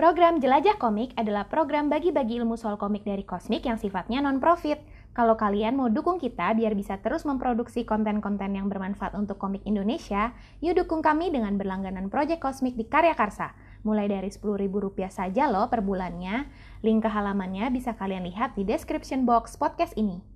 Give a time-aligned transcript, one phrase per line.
[0.00, 4.80] Program Jelajah Komik adalah program bagi-bagi ilmu soal komik dari Kosmik yang sifatnya non-profit.
[5.12, 10.32] Kalau kalian mau dukung kita biar bisa terus memproduksi konten-konten yang bermanfaat untuk komik Indonesia,
[10.64, 13.52] yuk dukung kami dengan berlangganan Project Kosmik di Karya Karsa.
[13.84, 16.48] Mulai dari Rp10.000 saja loh per bulannya.
[16.80, 20.29] Link ke halamannya bisa kalian lihat di description box podcast ini.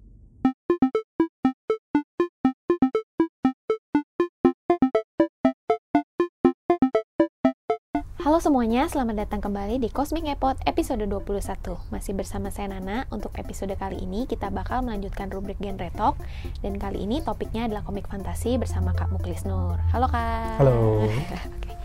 [8.24, 11.44] Halo semuanya, selamat datang kembali di Cosmic Epot episode 21.
[11.92, 13.04] Masih bersama saya Nana.
[13.12, 16.16] Untuk episode kali ini kita bakal melanjutkan rubrik genre talk
[16.64, 19.76] dan kali ini topiknya adalah komik fantasi bersama Kak Muklis Nur.
[19.92, 20.56] Halo Kak.
[20.56, 21.04] Halo.
[21.04, 21.76] Oke.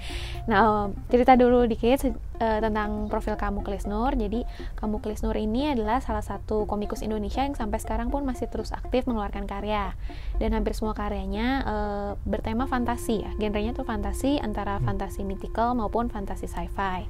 [0.50, 4.18] Nah, cerita dulu dikit uh, tentang profil Kamu Klis Nur.
[4.18, 4.42] Jadi,
[4.82, 8.74] Kamu Klis Nur ini adalah salah satu komikus Indonesia yang sampai sekarang pun masih terus
[8.74, 9.94] aktif mengeluarkan karya.
[10.42, 13.32] Dan hampir semua karyanya uh, bertema fantasi ya.
[13.38, 14.90] Genrenya tuh fantasi antara hmm.
[14.90, 17.06] fantasi mythical maupun fantasi sci-fi.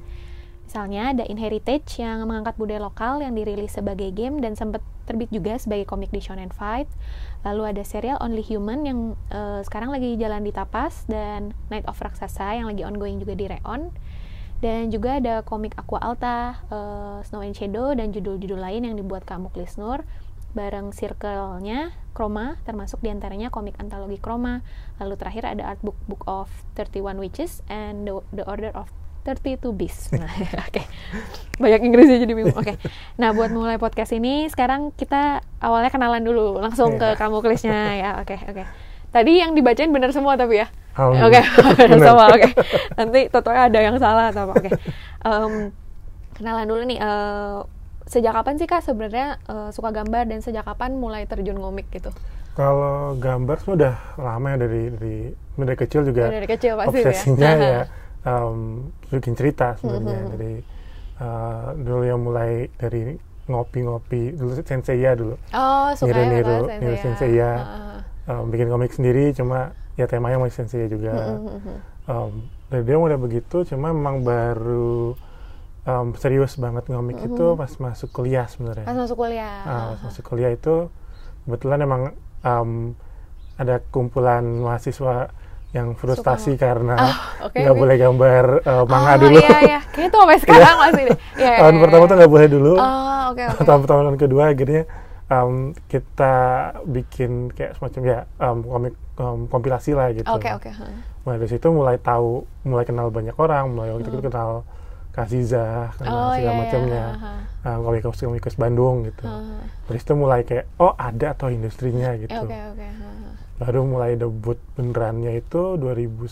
[0.70, 5.58] Misalnya ada Inheritage yang mengangkat budaya lokal yang dirilis sebagai game dan sempat terbit juga
[5.58, 6.86] sebagai komik di Shonen Fight.
[7.42, 11.98] Lalu ada serial Only Human yang uh, sekarang lagi jalan di Tapas dan Night of
[11.98, 13.90] Raksasa yang lagi ongoing juga di Reon.
[14.62, 19.26] Dan juga ada komik Aqua Alta, uh, Snow and Shadow dan judul-judul lain yang dibuat
[19.26, 20.06] Kamu Klisnur
[20.54, 24.66] bareng circle-nya Chroma termasuk di antaranya komik antologi Chroma
[24.98, 28.90] lalu terakhir ada artbook Book of 31 Witches and the, the Order of
[29.24, 29.96] 32 bis.
[30.16, 30.72] Nah, oke.
[30.72, 30.84] Okay.
[31.60, 32.56] Banyak Inggrisnya jadi bingung.
[32.56, 32.74] Oke.
[32.74, 32.76] Okay.
[33.20, 37.14] Nah, buat mulai podcast ini sekarang kita awalnya kenalan dulu langsung yeah.
[37.14, 38.10] ke kamu klisnya ya.
[38.20, 38.54] Oke, okay, oke.
[38.64, 38.66] Okay.
[39.10, 40.68] Tadi yang dibacain benar semua tapi ya.
[40.96, 41.42] Oke, okay.
[41.76, 42.26] benar semua.
[42.32, 42.40] Oke.
[42.48, 42.52] Okay.
[42.96, 44.54] Nanti totonya ada yang salah atau apa.
[44.56, 44.68] Oke.
[44.68, 44.72] Okay.
[45.24, 45.52] Um,
[46.40, 47.68] kenalan dulu nih uh,
[48.08, 52.10] sejak kapan sih Kak sebenarnya uh, suka gambar dan sejak kapan mulai terjun ngomik gitu?
[52.58, 55.16] Kalau gambar sudah lama ya dari dari
[55.54, 56.26] dari kecil juga.
[56.26, 57.04] Dari kecil pasti ya?
[57.06, 57.70] obsesinya ya.
[57.70, 57.82] ya
[58.26, 60.32] um, bikin cerita sebenarnya mm -hmm.
[60.36, 60.54] dari
[61.20, 63.16] uh, dulu yang mulai dari
[63.50, 67.52] ngopi-ngopi dulu sensei ya dulu oh suka niru niru ya niru sensei ya
[68.28, 68.30] uh.
[68.30, 71.76] um, bikin komik sendiri cuma ya temanya masih sensei juga mm -hmm.
[72.08, 72.32] um,
[72.70, 75.18] dari dia mulai begitu cuma memang baru
[75.84, 77.34] um, serius banget ngomik mm -hmm.
[77.34, 80.86] itu pas masuk kuliah sebenarnya pas masuk kuliah uh, pas masuk kuliah itu
[81.44, 82.02] kebetulan emang
[82.46, 82.94] um,
[83.58, 85.28] ada kumpulan mahasiswa
[85.70, 86.66] yang frustasi Suka.
[86.66, 87.16] karena ah,
[87.46, 89.38] nggak oh, okay, boleh gambar uh, manga oh, dulu.
[89.38, 89.80] Iya, iya.
[89.94, 91.18] Kayaknya tuh sampai sekarang masih deh.
[91.38, 92.10] Iya, tahun iya, pertama iya.
[92.10, 92.72] tuh nggak boleh dulu.
[92.74, 93.64] Oh, okay, okay.
[93.64, 94.82] tahun pertama kedua akhirnya
[95.30, 95.54] um,
[95.86, 96.34] kita
[96.90, 100.26] bikin kayak semacam ya um, komik um, kompilasi lah gitu.
[100.26, 100.70] Oke, okay, oke.
[100.70, 100.72] Okay.
[100.74, 100.90] Huh.
[101.22, 104.16] Mulai dari situ mulai tahu, mulai kenal banyak orang, mulai waktu hmm.
[104.18, 104.50] itu kenal
[105.10, 107.34] Kaziza, kenal oh, segala iya, macamnya, iya.
[107.66, 109.22] um, komikus komikus Bandung gitu.
[109.22, 109.62] Uh.
[109.86, 112.34] Dari situ mulai kayak oh ada atau industrinya gitu.
[112.34, 112.78] Oke, okay, oke.
[112.78, 116.24] Okay baru mulai debut benerannya itu 2010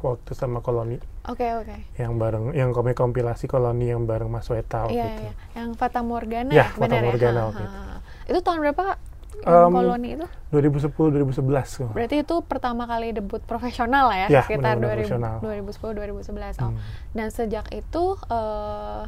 [0.00, 0.96] waktu sama Koloni.
[1.28, 1.68] Oke okay, oke.
[1.68, 2.00] Okay.
[2.00, 5.22] Yang bareng, yang komik kompilasi Koloni yang bareng Mas Weta waktu yeah, itu.
[5.28, 5.32] Iya.
[5.60, 6.48] Yang Fata Morgana.
[6.48, 7.04] Ya, Fata ya?
[7.04, 7.78] Morgana waktu itu.
[8.32, 8.98] Itu tahun berapa kak?
[9.44, 10.26] Um, Koloni itu?
[10.48, 11.92] 2010 2011 kok.
[11.92, 16.56] Berarti itu pertama kali debut profesional lah ya, ya sekitar 2000, 2010 2011.
[16.64, 16.72] Oh.
[16.72, 16.80] Hmm.
[17.12, 19.04] Dan sejak itu uh,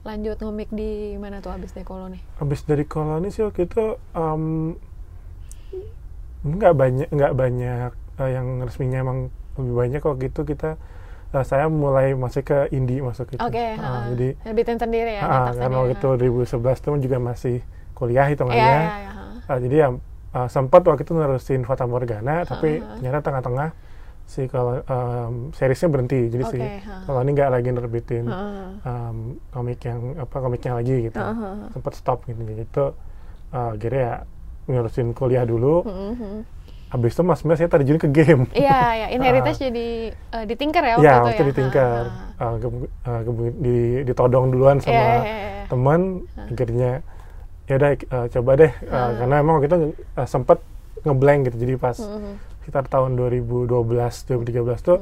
[0.00, 2.20] lanjut ngomik di mana tuh abis dari koloni?
[2.40, 4.76] Abis dari koloni sih waktu itu um,
[6.44, 7.90] nggak banyak nggak banyak
[8.20, 9.18] uh, yang resminya emang
[9.56, 10.40] lebih banyak kok gitu.
[10.44, 10.76] Kita
[11.34, 15.50] uh, saya mulai masuk ke indie masuk itu okay, uh, jadi bikin sendiri ya uh,
[15.56, 16.08] karena waktu itu
[16.46, 17.56] 2011 itu juga masih
[17.98, 18.62] kuliah hitungannya.
[18.62, 19.50] Yeah, yeah, yeah.
[19.50, 19.88] Uh, jadi ya
[20.34, 23.70] uh, sempat waktu itu nerusin Fata Morgana tapi uh, ternyata tengah-tengah
[24.24, 26.32] si kalau um, seriesnya berhenti.
[26.32, 27.04] Jadi okay, si uh.
[27.04, 28.72] kalau ini nggak lagi nerbitin uh.
[28.86, 29.16] um,
[29.52, 31.18] komik yang apa komiknya lagi gitu.
[31.20, 31.56] Uh, uh.
[31.74, 32.40] sempat stop gitu.
[32.40, 32.86] Jadi itu
[33.52, 34.14] uh, akhirnya ya
[34.66, 35.84] ngurusin kuliah dulu.
[35.84, 36.34] Mm-hmm.
[36.94, 38.46] Habis itu mas mas saya terjun ke game.
[38.54, 39.06] Iya, ya.
[39.10, 39.86] Inheritage uh, jadi
[40.30, 41.48] uh, di Tinker ya waktu ya, itu waktu ya?
[41.48, 42.02] di Tinker.
[42.38, 42.66] Uh, uh, ke,
[43.04, 43.76] uh, ke, di,
[44.06, 45.66] ditodong duluan sama yeah, yeah, yeah.
[45.66, 46.00] teman.
[46.38, 46.48] Uh.
[46.54, 46.92] Akhirnya
[47.64, 48.72] ya udah uh, coba deh.
[48.86, 49.08] Uh, uh.
[49.18, 50.58] Karena emang kita uh, sempet
[51.02, 51.56] ngeblank gitu.
[51.66, 52.34] Jadi pas mm-hmm.
[52.62, 54.98] sekitar tahun 2012, 2013 tuh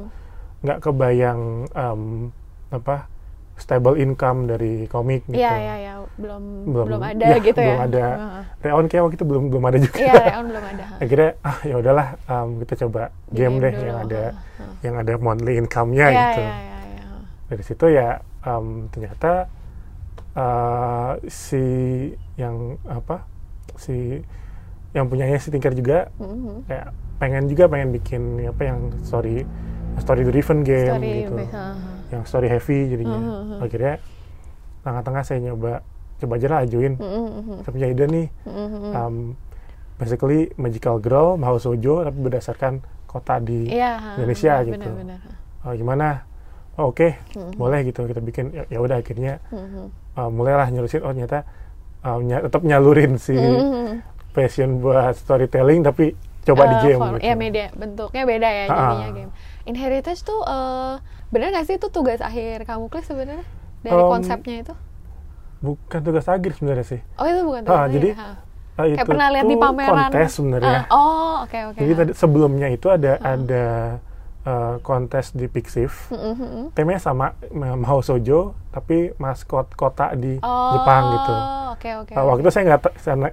[0.63, 0.83] nggak mm.
[0.83, 1.41] kebayang
[1.75, 2.31] um,
[2.73, 3.11] apa
[3.57, 5.37] stable income dari komik gitu.
[5.37, 7.75] Iya iya iya belum belum, belum ada ya, gitu belum ya.
[7.77, 8.05] Belum ada.
[8.05, 8.43] Uh.
[8.63, 9.97] Reon kayak waktu itu belum belum ada juga.
[10.01, 10.83] Iya Reon belum ada.
[11.03, 13.85] Akhirnya ah ya udahlah um, kita coba game, game deh dulu.
[13.85, 14.73] yang ada uh, uh.
[14.81, 16.41] yang ada monthly income-nya yeah, gitu.
[16.41, 17.19] Yeah, yeah, yeah.
[17.53, 18.09] Dari situ ya
[18.45, 19.31] um, ternyata
[20.33, 21.63] uh, si
[22.37, 23.25] yang apa
[23.77, 24.21] si
[24.93, 26.57] yang punyanya si Tinker juga mm -hmm.
[26.69, 29.45] kayak pengen juga pengen bikin apa yang story
[30.01, 31.33] story driven game story gitu.
[31.37, 33.65] Based, uh yang story heavy jadinya uh -huh.
[33.65, 33.93] akhirnya
[34.85, 35.81] tengah-tengah saya nyoba
[36.21, 37.57] coba aja lah ajuin uh -huh.
[37.65, 38.93] saya punya ide nih uh -huh.
[38.93, 39.15] um,
[39.97, 45.19] basically magical girl mau sojo tapi berdasarkan kota di yeah, Indonesia bener, gitu bener.
[45.63, 46.25] Oh, gimana
[46.77, 47.53] oh, oke okay, mm-hmm.
[47.55, 49.85] boleh gitu kita bikin ya, ya udah akhirnya mm-hmm.
[50.17, 51.45] uh, mulailah nyelusin oh ternyata
[52.01, 54.01] uh, ny- tetap nyalurin si mm-hmm.
[54.33, 57.23] passion buat storytelling tapi coba uh, di game gitu.
[57.23, 59.31] ya media bentuknya beda ya jadinya game
[59.69, 60.99] inheritance tuh uh,
[61.33, 63.41] benar gak sih itu tugas akhir kamu klik sebenarnya
[63.81, 64.73] dari um, konsepnya itu
[65.65, 68.09] bukan tugas akhir sebenarnya sih oh itu bukan tugas ah, akhir jadi
[68.73, 70.79] Uh, Kayak pernah lihat di pameran kontes sebenarnya.
[70.89, 71.77] Uh, oh, oke okay, oke.
[71.77, 71.81] Okay.
[71.85, 73.65] Jadi tadi sebelumnya itu ada ada
[74.49, 76.09] uh, kontes di Pixif.
[76.09, 76.63] Mm -hmm.
[76.73, 81.33] Temanya sama Mahou Sojo tapi maskot kota di oh, Jepang gitu.
[81.77, 82.15] Okay, okay.
[82.17, 82.81] Uh, waktu itu saya nggak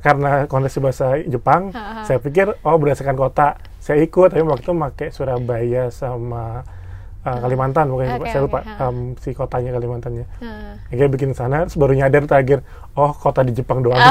[0.04, 1.72] karena kontes bahasa Jepang,
[2.04, 3.56] saya pikir oh berdasarkan kota.
[3.80, 6.68] Saya ikut tapi waktu itu pakai Surabaya sama
[7.24, 10.26] uh, Kalimantan pokoknya okay, saya lupa okay, um, si kotanya Kalimantannya.
[10.40, 10.74] Uh.
[10.92, 12.64] Kayak bikin sana terus baru nyadar terakhir
[12.96, 14.00] oh kota di Jepang doang.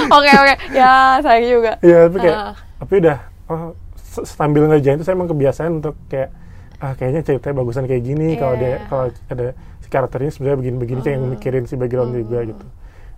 [0.00, 1.76] Oke oke ya saya juga.
[1.84, 2.54] Iya tapi kayak uh.
[2.80, 3.18] tapi udah
[3.52, 3.76] oh,
[4.24, 6.32] sambil ngerjain itu saya emang kebiasaan untuk kayak
[6.80, 8.40] ah kayaknya ceritanya bagusan kayak gini yeah.
[8.40, 9.46] kalau dia kalau ada
[9.84, 11.10] si karakternya sebenarnya begini-begini uh.
[11.12, 12.18] yang mikirin si background uh.
[12.24, 12.66] juga gitu.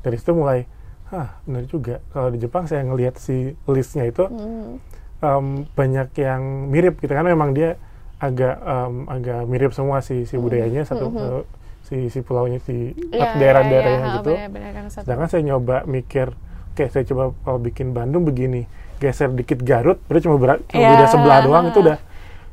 [0.03, 0.67] Dari situ mulai
[1.13, 4.75] ah benar juga kalau di Jepang saya ngelihat si listnya itu uh.
[5.23, 7.79] um, banyak yang mirip gitu kan memang dia
[8.23, 11.43] agak um, agak mirip semua si si budayanya satu mm -hmm.
[11.83, 14.33] si si pulaunya si yeah, daerah-daerahnya yeah, yeah, gitu.
[14.39, 18.71] Bener, bener, kan Sedangkan saya nyoba mikir, oke okay, saya coba kalau bikin Bandung begini,
[19.03, 21.99] geser dikit Garut, berarti cuma, berat, cuma yeah, beda sebelah doang itu udah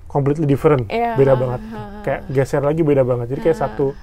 [0.10, 1.62] completely different, yeah, beda banget.
[2.01, 3.38] Kayak geser lagi beda banget.
[3.38, 3.94] Jadi kayak satu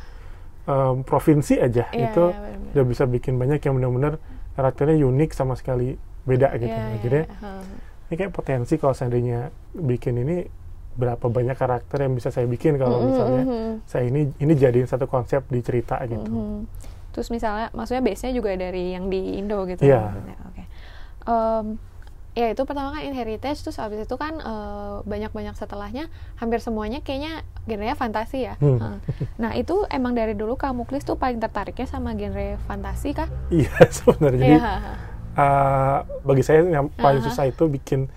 [0.71, 4.23] um, provinsi aja yeah, itu yeah, bener, udah bisa bikin banyak yang benar-benar
[4.55, 6.71] karakternya unik sama sekali beda gitu.
[6.71, 7.67] Yeah, yeah, uh.
[8.07, 10.47] ini kayak potensi kalau seandainya bikin ini
[10.97, 13.11] berapa banyak karakter yang bisa saya bikin kalau mm -hmm.
[13.13, 13.73] misalnya mm -hmm.
[13.85, 16.27] saya ini ini jadiin satu konsep di cerita gitu.
[16.27, 16.61] Mm -hmm.
[17.13, 19.89] Terus misalnya, maksudnya base-nya juga dari yang di Indo gitu.
[19.89, 20.13] Iya.
[20.13, 20.37] Yeah.
[20.45, 20.53] Oke.
[20.53, 20.67] Okay.
[21.25, 21.67] Um,
[22.37, 27.49] ya itu pertama kan inheritance terus abis itu kan uh, banyak-banyak setelahnya hampir semuanya kayaknya
[27.65, 28.77] genrenya fantasi ya hmm.
[28.77, 29.01] uh.
[29.41, 33.73] nah itu emang dari dulu kamu klis tuh paling tertariknya sama genre fantasi kah iya
[33.97, 34.79] sebenarnya yeah.
[35.33, 35.99] uh,
[36.29, 37.33] bagi saya yang paling uh -huh.
[37.33, 38.13] susah itu bikin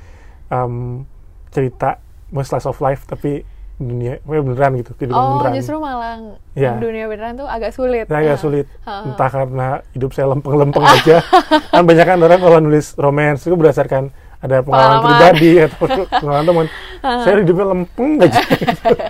[0.51, 1.07] um,
[1.55, 3.45] cerita mau slice of life tapi
[3.79, 5.55] dunia beneran gitu kehidupan oh, beneran.
[5.55, 6.19] justru malah
[6.51, 6.75] ya.
[6.75, 8.11] dunia beneran tuh agak sulit.
[8.11, 8.41] Nah, agak uh.
[8.43, 8.65] sulit.
[8.83, 9.07] Uh.
[9.07, 11.23] Entah karena hidup saya lempeng-lempeng aja.
[11.71, 16.67] kan banyak kan orang kalau nulis romance itu berdasarkan ada pengalaman, pribadi atau pengalaman teman.
[16.99, 17.23] Uh.
[17.23, 18.39] Saya hidupnya lempeng aja.
[18.43, 19.07] Oke.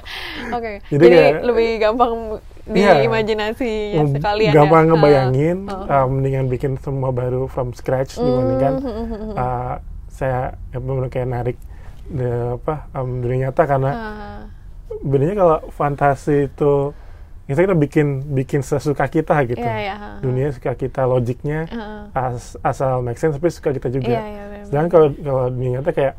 [0.53, 0.75] okay.
[0.93, 2.13] Jadi, Jadi kayak, lebih gampang
[2.69, 4.89] di ya, imajinasi ya, sekalian gampang ya.
[4.93, 5.89] ngebayangin uh.
[5.89, 8.21] Uh, mendingan bikin semua baru from scratch mm.
[8.21, 8.73] dibandingkan
[9.33, 10.77] uh, saya ya,
[11.09, 11.57] kayak narik
[12.09, 14.43] de, apa um, dunia nyata karena uh.
[15.05, 16.91] bedanya kalau fantasi itu
[17.49, 18.07] kita kita bikin
[18.37, 23.17] bikin sesuka kita gitu yeah, yeah, uh, dunia suka kita logiknya uh, as, asal make
[23.17, 26.13] sense tapi suka kita juga yeah, yeah, sedangkan kalau kalau dunia nyata kayak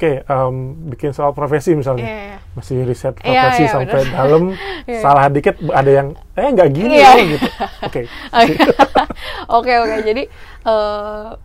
[0.00, 2.40] oke okay, um, bikin soal profesi misalnya yeah, yeah.
[2.56, 4.16] masih riset iya, profesi yeah, yeah, sampai bener.
[4.20, 4.44] dalam
[4.84, 5.00] yeah.
[5.00, 7.12] salah dikit ada yang eh nggak gini yeah.
[7.16, 7.48] ya gitu
[7.84, 8.02] oke
[9.60, 10.22] oke oke jadi
[10.68, 11.40] uh,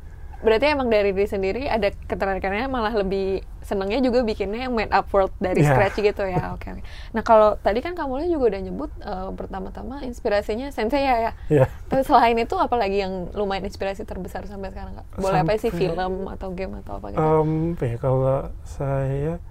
[0.45, 5.09] berarti emang dari diri sendiri ada ketertarikannya malah lebih senengnya juga bikinnya yang made up
[5.09, 5.73] world dari yeah.
[5.73, 6.83] scratch gitu ya oke okay, okay.
[7.17, 11.67] nah kalau tadi kan kamu juga udah nyebut uh, pertama-tama inspirasinya sensei ya ya yeah.
[11.89, 15.71] tapi selain itu apalagi yang lumayan inspirasi terbesar sampai sekarang kak boleh sampai, apa sih
[15.73, 19.41] film atau game atau apa gitu um, ya kalau saya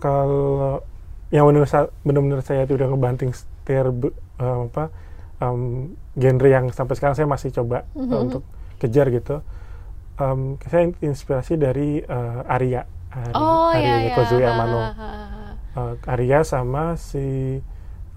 [0.00, 0.80] kalau
[1.28, 1.44] yang
[2.00, 4.88] benar-benar saya itu udah ngebanting setir um, apa
[5.44, 8.22] um, genre yang sampai sekarang saya masih coba mm -hmm.
[8.24, 8.42] untuk
[8.80, 9.44] kejar gitu
[10.18, 12.82] um, saya inspirasi dari uh, Arya.
[13.14, 14.14] Ari, oh, iya, iya.
[14.18, 14.80] Kozue Amano.
[15.78, 17.58] uh, Arya sama si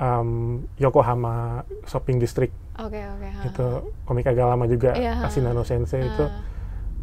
[0.01, 2.53] um, Yokohama Shopping District.
[2.77, 3.67] Okay, okay, itu
[4.05, 6.25] komik agak lama juga yeah, Asinano Sensei itu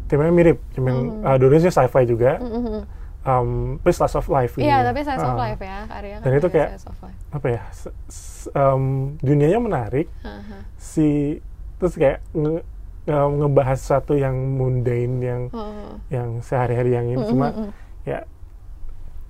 [0.07, 1.27] timnya mirip cuman mm.
[1.27, 2.39] uh, dulunya sci-fi juga.
[2.39, 2.81] Mm -hmm.
[3.27, 3.49] um,
[3.83, 6.31] tapi slice of life iya yeah, tapi slice uh, of life ya Arya kan dan
[6.39, 6.69] itu kayak
[7.35, 7.61] apa ya
[8.55, 8.83] um,
[9.19, 10.07] dunianya menarik.
[10.23, 10.61] Uh -huh.
[10.79, 11.07] si
[11.75, 12.23] terus kayak
[13.05, 15.93] nge ngebahas sesuatu yang mundane yang uh.
[16.09, 17.31] yang sehari-hari yang ini mm -hmm.
[17.31, 17.47] cuma
[18.01, 18.19] ya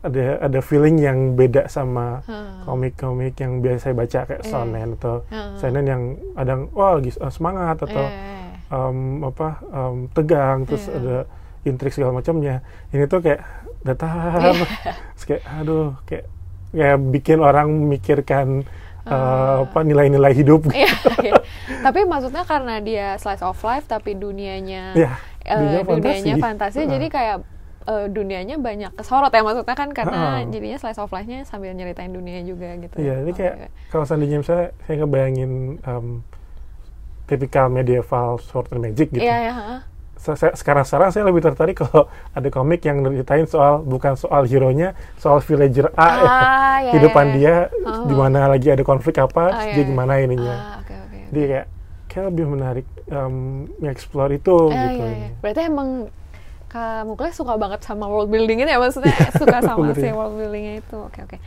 [0.05, 2.23] ada ada feeling yang beda sama
[2.63, 3.41] komik-komik uh.
[3.43, 4.47] yang biasa saya baca kayak yeah.
[4.47, 5.57] shonen atau uh.
[5.59, 6.01] shonen yang
[6.39, 8.71] ada wah oh, semangat atau yeah.
[8.71, 10.95] um, apa um, tegang terus yeah.
[10.95, 11.17] ada
[11.67, 12.63] intrik segala macamnya
[12.95, 13.43] ini tuh kayak
[13.83, 14.95] datar yeah.
[15.27, 16.25] kayak aduh kayak
[16.71, 18.63] kayak bikin orang memikirkan
[19.05, 20.67] uh, apa nilai-nilai hidup.
[20.75, 20.91] Iya,
[21.23, 21.33] iya.
[21.81, 26.89] Tapi maksudnya karena dia slice of life tapi dunianya yeah, dunia uh, dunianya fantasi, uh.
[26.89, 27.37] jadi kayak
[27.85, 30.49] uh, dunianya banyak kesorot ya maksudnya kan karena uh.
[30.49, 32.95] jadinya slice of life-nya sambil nyeritain dunia juga gitu.
[32.97, 33.69] Iya, ini kayak okay.
[33.93, 35.51] kalau seandainya misalnya saya ngebayangin
[35.85, 36.07] um,
[37.25, 39.21] tipikal medieval sword and magic gitu.
[39.21, 39.79] Iya, yeah.
[40.17, 45.91] Sekarang-sekarang saya lebih tertarik kalau ada komik yang ceritain soal bukan soal hero-nya, soal villager
[45.93, 46.19] A Ah, ya.
[46.81, 47.35] ya, Kehidupan ya, ya.
[47.37, 48.05] dia Oh.
[48.05, 49.85] di mana lagi ada konflik apa, Ah, dia ya, ya.
[49.85, 50.55] gimana ininya.
[50.55, 51.19] Ah, oke oke.
[51.29, 51.65] Jadi kayak
[52.07, 53.35] kayak lebih menarik um,
[53.77, 55.03] nge-explore itu Eh, gitu.
[55.03, 55.29] iya, iya.
[55.37, 55.89] Berarti emang
[56.65, 60.11] kamu Kles suka banget sama world building itu ya maksudnya suka sama si ya.
[60.11, 60.97] world buildingnya itu.
[60.97, 61.37] Oke oke.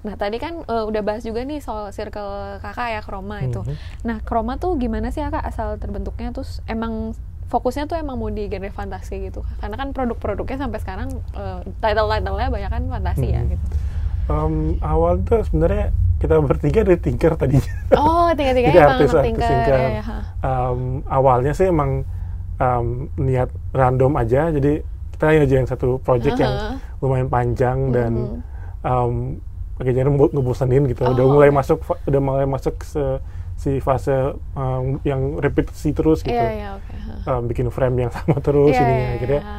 [0.00, 3.60] Nah tadi kan eh, udah bahas juga nih soal circle kakak ya Kroma itu.
[3.60, 3.76] Mhm.
[4.04, 7.12] Nah Kroma tuh gimana sih kakak asal terbentuknya terus emang
[7.50, 12.48] fokusnya tuh emang mau di genre fantasi gitu karena kan produk-produknya sampai sekarang eh, title-titlenya
[12.48, 13.50] banyak kan fantasi ya Mhm.
[13.50, 13.64] gitu.
[14.26, 17.72] Um, awal tuh sebenarnya kita bertiga dari Tinker tadinya.
[17.92, 19.74] Oh tiga-tiganya Jadi emang artis artis Tinker, Tinker.
[19.76, 20.02] ya, ya.
[20.40, 22.06] Um, awalnya sih emang
[22.56, 26.78] um, niat random aja, jadi kita ngerjain satu project yang Aha.
[27.00, 28.38] lumayan panjang dan Mhm.
[28.82, 29.14] um,
[29.76, 31.02] akhirnya nge- ngebosenin gitu.
[31.02, 31.56] udah Oh, mulai oke.
[31.56, 33.02] masuk, udah mulai masuk se,
[33.60, 34.16] si fase
[34.54, 36.32] um, yang repetisi terus gitu.
[36.32, 36.94] Iya oke.
[36.96, 37.36] ha.
[37.36, 38.96] Um, bikin frame yang sama terus Iya, ininya.
[38.96, 39.56] iya, Akhirnya ha.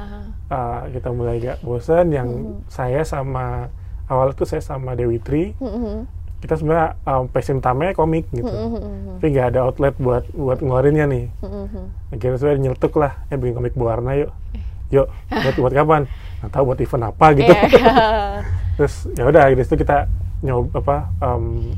[0.50, 2.10] uh, kita mulai agak bosan.
[2.10, 2.54] Yang Mhm.
[2.66, 3.70] saya sama
[4.06, 6.10] awal itu saya sama Dewi Tri, Mhm.
[6.42, 8.44] kita sebenarnya um, passion utamanya komik gitu.
[8.44, 11.26] Mhm, mhm, Tapi nggak ada outlet buat buat ngeluarinnya nih.
[11.40, 11.84] mhm, mhm.
[12.12, 14.34] Akhirnya saya nyeletuk lah, ya bikin komik berwarna yuk.
[14.52, 14.64] Eh.
[14.92, 16.02] Yuk, buat buat kapan?
[16.42, 17.54] Nggak tahu buat event apa gitu.
[17.54, 17.64] Iya.
[18.76, 20.10] Terus ya udah dari situ kita
[20.42, 21.70] nyoba apa um,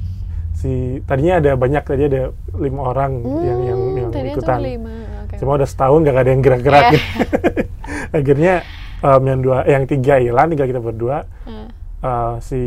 [0.63, 0.71] si
[1.03, 2.23] tadinya ada banyak tadi ada
[2.55, 4.59] lima orang yang yang Hmm, yang tadinya ikutan.
[5.27, 5.35] oke.
[5.35, 6.83] Cuma udah setahun gak ada yang gerak-gerak.
[6.85, 6.91] Iya.
[6.93, 7.07] gitu.
[8.17, 8.53] Akhirnya
[9.01, 11.27] um, yang dua, yang tiga hilang, tinggal kita berdua.
[11.43, 11.67] Hmm.
[11.99, 12.59] Uh, si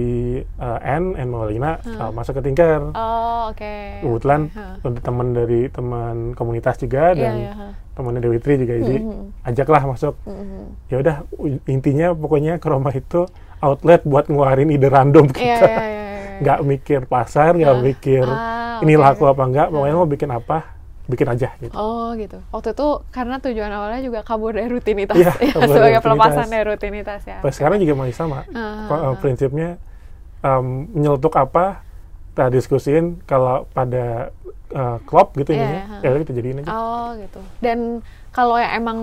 [0.56, 2.12] uh, N, N Maulina uh, Hmm.
[2.14, 2.88] masuk ke Tinker.
[2.90, 3.74] Oh, oke.
[4.00, 4.80] Kebetulan ha.
[4.80, 7.66] ada teman dari teman komunitas juga Iya, dan ha.
[7.92, 9.44] temannya Dewi Tri juga jadi Mhm.
[9.44, 10.16] ajaklah masuk.
[10.24, 10.60] Mhm.
[10.88, 11.16] Ya udah
[11.66, 15.44] intinya pokoknya ke rumah itu outlet buat ngeluarin ide random Iya, kita.
[15.62, 16.05] iya, iya, iya.
[16.38, 17.82] Nggak mikir pasar, nggak Ah.
[17.82, 19.32] mikir Ah, ini oke, laku oke.
[19.32, 19.98] apa enggak, pokoknya Ah.
[19.98, 20.58] mau bikin apa,
[21.06, 21.72] bikin aja gitu.
[21.72, 22.38] Oh gitu.
[22.48, 26.02] Waktu itu karena tujuan awalnya juga kabur dari rutinitas, Iya, ya, dari sebagai rutinitas.
[26.02, 27.38] pelepasan dari rutinitas ya.
[27.38, 28.38] Sampai sekarang juga masih sama.
[28.44, 28.58] Eh,
[28.90, 29.14] ah.
[29.14, 29.78] prinsipnya
[30.38, 31.80] em, menyeletuk apa,
[32.30, 34.30] kita diskusin kalau pada
[34.68, 36.68] eh, klop gitu Iya, ininya, iya, ya kita jadiin aja.
[36.68, 37.38] Oh gitu.
[37.60, 38.98] Dan kalau yang emang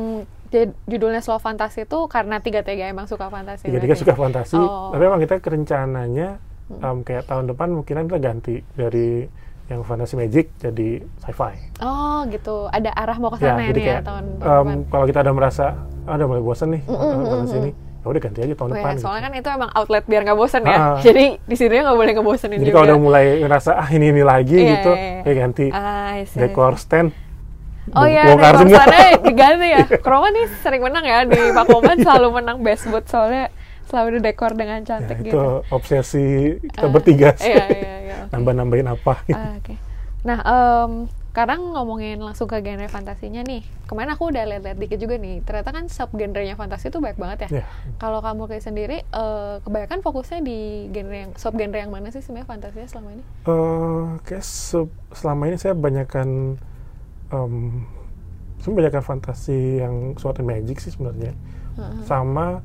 [0.86, 3.66] judulnya slow fantasi itu karena tiga-tiga emang suka fantasi.
[3.66, 4.04] Tiga-tiga berarti?
[4.06, 4.92] suka fantasi, Oh.
[4.92, 6.38] tapi emang kita rencananya
[6.72, 9.28] em, kayak tahun depan mungkin kita ganti dari
[9.66, 10.90] yang fantasi magic jadi
[11.20, 11.54] sci-fi.
[11.80, 12.68] Oh gitu.
[12.68, 14.78] Ada arah mau ke Ya, sana jadi nih ya kayak tahun em, depan.
[14.90, 15.66] kalau kita udah merasa
[16.04, 17.62] ah, udah mulai bosan nih Mm, mm, eh, mm, fantasi mm.
[17.62, 18.84] ini, ya udah ganti aja tahun Oh, depan.
[18.84, 19.02] ya, gitu.
[19.02, 20.76] soalnya kan itu emang outlet biar nggak bosen ya.
[20.76, 20.98] Ah.
[21.06, 22.76] Jadi di sini nggak boleh ngebosenin Jadi juga.
[22.76, 25.22] kalau udah mulai ngerasa ah ini ini lagi Iya, gitu, iya, iya.
[25.24, 27.10] ya ganti Ah, dekor stand.
[27.92, 28.80] Oh iya, bongkar dekor semua.
[28.82, 29.84] sana diganti ya.
[29.98, 33.48] Kroma nih sering menang ya di Pakuman selalu menang best boot soalnya
[33.94, 35.62] selalu dekor dengan Ya, cantik itu gitu.
[35.70, 36.26] obsesi
[36.74, 37.54] kita Ah, bertiga sih.
[37.54, 38.16] Iya, iya, iya.
[38.26, 38.34] oke.
[38.34, 39.38] Nambah-nambahin apa gitu.
[39.38, 39.74] Ah, Oke.
[40.24, 40.92] Nah, em,
[41.34, 43.62] sekarang ngomongin langsung ke genre fantasinya nih.
[43.90, 45.42] Kemarin aku udah lihat-lihat dikit juga nih.
[45.46, 47.50] Ternyata kan sub genrenya fantasi itu banyak banget ya.
[47.62, 47.66] Ya.
[48.02, 52.22] Kalau kamu kayak sendiri, eh, kebanyakan fokusnya di genre yang sub genre yang mana sih
[52.26, 53.24] sebenarnya fantasinya selama ini?
[53.44, 56.56] Eh, kayak se- selama ini saya banyakkan
[57.34, 57.54] em
[58.62, 61.36] sebenarnya banyakkan fantasi yang suatu magic sih sebenarnya
[61.76, 62.64] Heeh, sama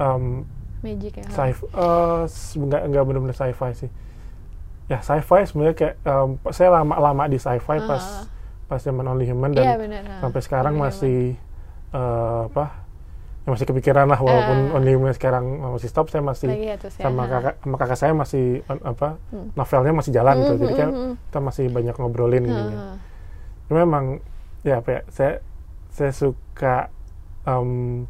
[0.00, 0.44] em
[0.84, 1.24] Magic ya.
[1.26, 3.90] sci eh, s- nggak nggak benar-benar sci-fi sih
[4.84, 8.24] ya sci-fi sebenarnya kayak em, saya lama-lama di sci-fi pas Ah.
[8.66, 10.02] pas zaman Only Human dan benar.
[10.02, 10.16] ha.
[10.20, 11.18] sampai sekarang Only masih
[11.90, 12.84] eh, apa
[13.40, 14.76] ya masih kepikiran lah walaupun Ah.
[14.76, 16.88] Only Human sekarang masih stop saya masih ya ya.
[16.90, 17.28] sama ha.
[17.30, 19.48] kakak sama kakak saya masih on- apa Hmm.
[19.52, 21.14] novelnya masih jalan gitu Mm, jadi mm, kan mm, mm.
[21.22, 22.94] kita masih banyak ngobrolin gitu Ha, ha.
[23.64, 24.04] Cuma memang
[24.60, 25.32] ya apa ya saya
[25.88, 26.92] saya suka
[27.42, 28.04] em,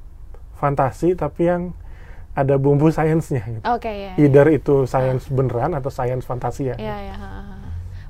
[0.55, 1.63] fantasi tapi yang
[2.35, 3.63] ada bumbu sainsnya gitu.
[3.63, 4.13] Oke ya.
[4.19, 7.15] either itu sains beneran atau sains fantasi ya Iya, iya.
[7.15, 7.57] ha, ha, ha.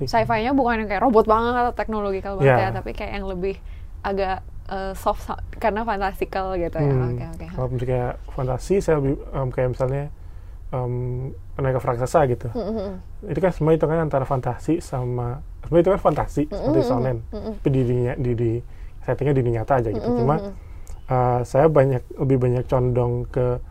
[0.01, 2.65] Sci-fi-nya bukan yang kayak robot banget atau teknologikal banget Iya.
[2.65, 3.55] ya, tapi kayak yang lebih
[4.01, 5.29] agak eh, soft
[5.61, 6.89] karena fantastical gitu ya.
[6.89, 7.45] Hmm, Oke, oke.
[7.45, 7.53] ha.
[7.53, 10.03] kalau kayak fantasi saya lebih em, kayak misalnya
[10.73, 10.93] em
[11.53, 13.31] penegak raksasa gitu Hmm, hmm, hmm.
[13.31, 17.17] itu kan semua itu kan antara fantasi sama sebenarnya itu kan fantasi seperti mm, shonen
[17.29, 17.53] mm, mm.
[17.61, 18.51] tapi di, di, di, di
[19.05, 20.53] settingnya di dunia nyata aja gitu Mm, cuma mm, mm.
[21.07, 23.61] uh, saya banyak lebih banyak condong ke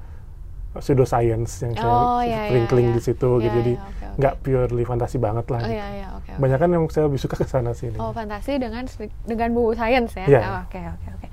[0.78, 2.96] pseudoscience yang saya Oh, iya, iya, sprinkling iya.
[2.96, 4.18] di situ Iya, gitu jadi iya, oke, oke.
[4.18, 5.76] nggak purely fantasi banget lah Oh gitu.
[5.78, 6.30] iya, iya, oke.
[6.34, 6.40] oke.
[6.42, 8.84] banyak kan yang saya lebih suka ke sana sini Oh, fantasi dengan
[9.26, 10.26] dengan bumbu sains ya.
[10.26, 10.40] Iya.
[10.42, 11.28] Oh, Oke, oke, oke.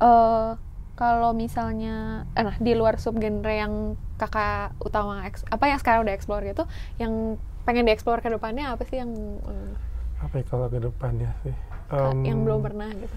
[0.00, 0.50] Eh,
[0.98, 6.44] kalau misalnya eh, nah di luar subgenre yang kakak utama apa yang sekarang udah explore
[6.44, 6.66] gitu,
[7.00, 9.10] yang pengen dieksplor ke depannya apa sih yang
[9.46, 9.70] eh,
[10.20, 11.54] apa ya kalau ke depannya sih
[11.90, 13.16] Em, yang belum pernah gitu?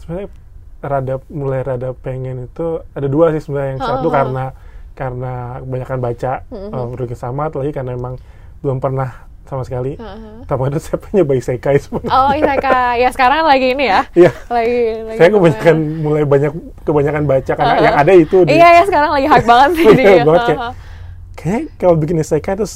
[0.00, 0.28] sebenarnya
[0.80, 4.16] rada mulai rada pengen itu ada dua sih sebenarnya yang satu ha.
[4.22, 4.44] karena
[4.94, 6.68] karena kebanyakan baca Mhm.
[6.70, 8.14] uh, bekerja sama lagi karena memang
[8.60, 9.98] belum pernah sama sekali.
[9.98, 10.46] Uh-huh.
[10.46, 12.10] Tapi saya punya isekai sebenarnya.
[12.14, 14.00] Oh isekai, ya sekarang lagi ini ya.
[14.14, 14.30] Iya.
[14.46, 15.18] lagi, lagi.
[15.18, 16.52] Saya kebanyakan mulai banyak
[16.86, 17.86] kebanyakan baca karena uh-huh.
[17.90, 18.36] yang ada itu.
[18.46, 19.86] Di, iya ya sekarang lagi hype banget sih.
[20.00, 20.60] Iya banget kayak.
[21.34, 22.74] Kayaknya kalau bikin isekai terus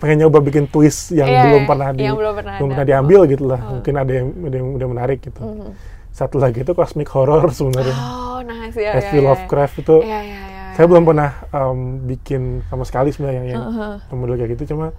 [0.00, 3.20] pengen nyoba bikin twist yang yeah, belum pernah di yang belum pernah, belum pernah diambil
[3.28, 3.60] gitu lah.
[3.60, 3.70] Uh.
[3.78, 5.40] Mungkin ada yang ada yang udah menarik gitu.
[5.44, 5.70] Uh-huh.
[6.10, 7.94] Satu lagi itu cosmic horror sebenarnya.
[7.94, 8.98] Oh, nice ya.
[8.98, 9.20] H.P.
[9.20, 9.82] Yeah, Lovecraft yeah.
[9.84, 9.96] itu.
[10.02, 10.49] Yeah, yeah, yeah,
[10.80, 13.68] saya belum pernah um, bikin sama sekali sebenarnya yang,
[14.00, 14.96] yang model kayak gitu cuma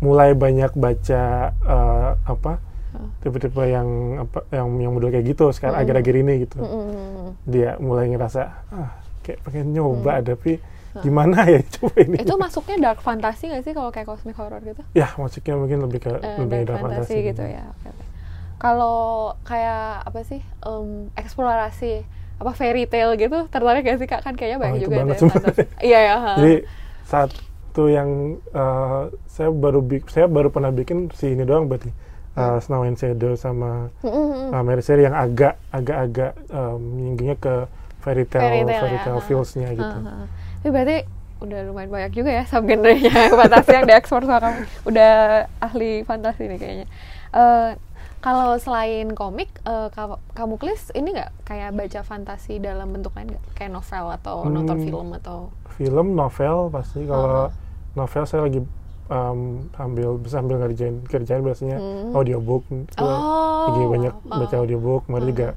[0.00, 2.56] mulai banyak baca uh, apa
[3.20, 3.88] tipe-tipe yang
[4.24, 5.82] apa yang yang model kayak gitu sekarang mm.
[5.84, 7.28] akhir-akhir ini gitu mm.
[7.44, 8.40] dia mulai ngerasa
[8.72, 10.32] ah kayak pengen nyoba mm.
[10.32, 10.64] tapi
[11.04, 14.80] gimana ya coba ini itu masuknya dark fantasy gak sih kalau kayak cosmic horror gitu
[14.96, 17.92] ya masuknya mungkin lebih ke uh, lebih dark, dark fantasy, fantasy gitu ya okay.
[18.56, 24.36] kalau kayak apa sih um, eksplorasi apa fairy tale gitu tertarik gak sih kak kan
[24.36, 26.54] kayaknya banyak oh, juga banget, ya iya ya jadi
[27.06, 27.30] saat
[27.76, 31.92] itu yang uh, saya baru saya baru pernah bikin si ini doang berarti
[32.36, 37.54] uh, Snow and Shadow sama uh, Mary Sherry yang agak agak agak um, nyinggungnya ke
[38.04, 39.24] fairy tale fairy tale, fairy tale ya.
[39.24, 39.96] feelsnya gitu.
[40.00, 40.24] Uh, uh.
[40.62, 40.96] Tapi berarti
[41.36, 43.12] udah lumayan banyak juga ya subgenrenya
[43.44, 44.58] fantasi yang diekspor sama kamu.
[44.88, 45.12] Udah
[45.60, 46.86] ahli fantasi nih kayaknya.
[47.34, 47.76] Uh,
[48.24, 49.88] kalau selain komik, uh,
[50.34, 53.44] kamu klis ini nggak kayak baca fantasi dalam bentuk lain nggak?
[53.54, 55.38] Kayak novel atau hmm, nonton film atau?
[55.76, 57.04] Film, novel pasti.
[57.04, 58.60] Kalau uh -huh novel saya lagi
[59.08, 62.12] um, ambil bisa ambil ngerjain kerjaan biasanya hmm.
[62.12, 62.68] audiobook
[63.00, 63.72] oh.
[63.72, 65.32] lagi banyak baca audiobook kemarin hmm.
[65.32, 65.48] juga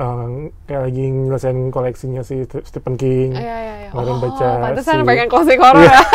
[0.00, 3.88] um, kayak lagi ngelesain koleksinya si Stephen King iya, iya, iya.
[3.92, 4.48] kemarin oh, baca
[4.80, 6.00] si pengen cosmic horror ya.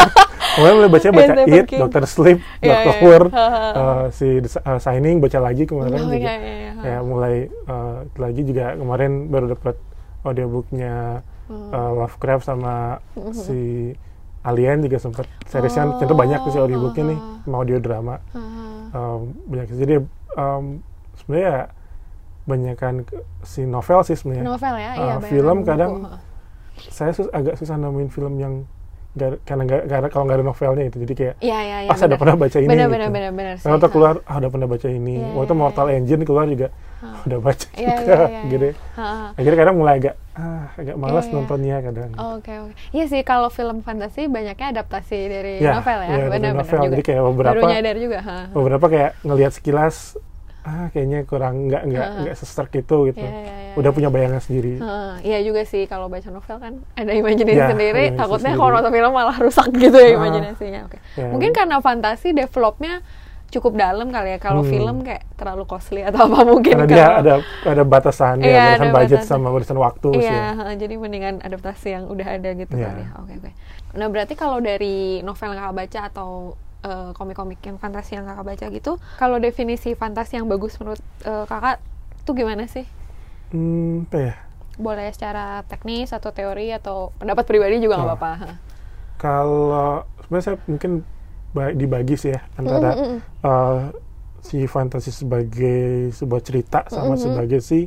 [0.51, 1.79] Kemarin mulai baca baca It King.
[1.79, 6.17] Doctor Sleep yeah, Doctor Who uh, si uh, Signing baca lagi kemarin oh, juga.
[6.19, 6.71] iya, iya, iya.
[6.83, 9.79] ya mulai uh, lagi juga kemarin baru dapat
[10.27, 13.31] audiobooknya uh, Lovecraft sama hmm.
[13.31, 13.95] si
[14.41, 15.87] Alien juga sempat seriesnya.
[15.87, 18.19] Oh, tentu banyak sih audiobooknya nih mau audio drama.
[18.35, 20.03] Uh, um, banyak jadi
[20.35, 20.83] um,
[21.15, 21.71] sebenarnya
[22.41, 22.95] ya banyak kan
[23.45, 26.17] si novel sih sebenarnya novel ya uh, iya film kadang buku.
[26.89, 28.53] saya sus agak susah nemuin film yang
[29.11, 31.99] gak, karena gak, karena kalau nggak ada novelnya itu jadi kayak ya, ya, ya, pas
[31.99, 32.95] ada pernah baca ini bener, gitu.
[32.95, 35.93] bener, bener, bener, keluar ah udah pernah baca ini ya, waktu ya, Mortal ya.
[35.99, 36.67] Engine keluar juga
[37.03, 37.19] huh.
[37.27, 39.27] udah baca ya, juga ya, ya, gitu ha, ha.
[39.35, 41.35] akhirnya kadang mulai agak ah agak malas ya, ya.
[41.35, 42.75] nontonnya kadang oke oh, oke okay, okay.
[42.95, 46.95] iya sih kalau film fantasi banyaknya adaptasi dari ya, novel ya, ya benar benar juga
[46.95, 48.37] jadi kayak beberapa baru nyadar juga ha.
[48.55, 50.15] beberapa kayak ngelihat sekilas
[50.61, 53.97] ah kayaknya kurang nggak nggak uh, nggak seserk itu gitu yeah, yeah, yeah, udah yeah.
[53.97, 58.03] punya bayangan sendiri uh, iya juga sih kalau baca novel kan ada imajinasi yeah, sendiri
[58.13, 60.99] takutnya kalau nonton film malah rusak gitu ya uh, imajinasinya oke okay.
[61.17, 61.25] Ya.
[61.25, 61.31] yeah.
[61.33, 63.01] mungkin karena fantasi developnya
[63.51, 64.71] cukup dalam kali ya kalau hmm.
[64.71, 67.33] film kayak terlalu costly atau apa mungkin karena dia ada
[67.67, 69.37] ada batasannya iya, batasan budget batasan.
[69.43, 70.73] sama batasan waktu iya, sih ya.
[70.79, 72.87] jadi mendingan adaptasi yang udah ada gitu yeah.
[72.87, 73.53] kali ya oke okay, oke okay.
[73.99, 76.29] nah berarti kalau dari novel yang kakak baca atau
[76.83, 81.45] eh, komik-komik yang fantasi yang kakak baca gitu kalau definisi fantasi yang bagus menurut uh,
[81.45, 81.79] kakak
[82.25, 82.85] tuh gimana sih
[83.53, 84.35] hmm, apa ya
[84.81, 88.13] boleh secara teknis atau teori atau pendapat pribadi juga nggak oh.
[88.17, 88.31] apa-apa
[89.21, 90.91] kalau sebenarnya saya mungkin
[91.51, 93.17] dibagi sih ya antara mm -hmm.
[93.43, 93.79] uh,
[94.41, 97.21] si fantasi sebagai sebuah cerita sama mm -hmm.
[97.21, 97.85] sebagai si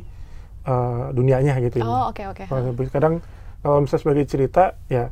[0.69, 2.87] uh, dunianya gitu oh oke okay, oke okay.
[2.93, 3.19] kadang
[3.65, 5.09] kalau misalnya sebagai cerita ya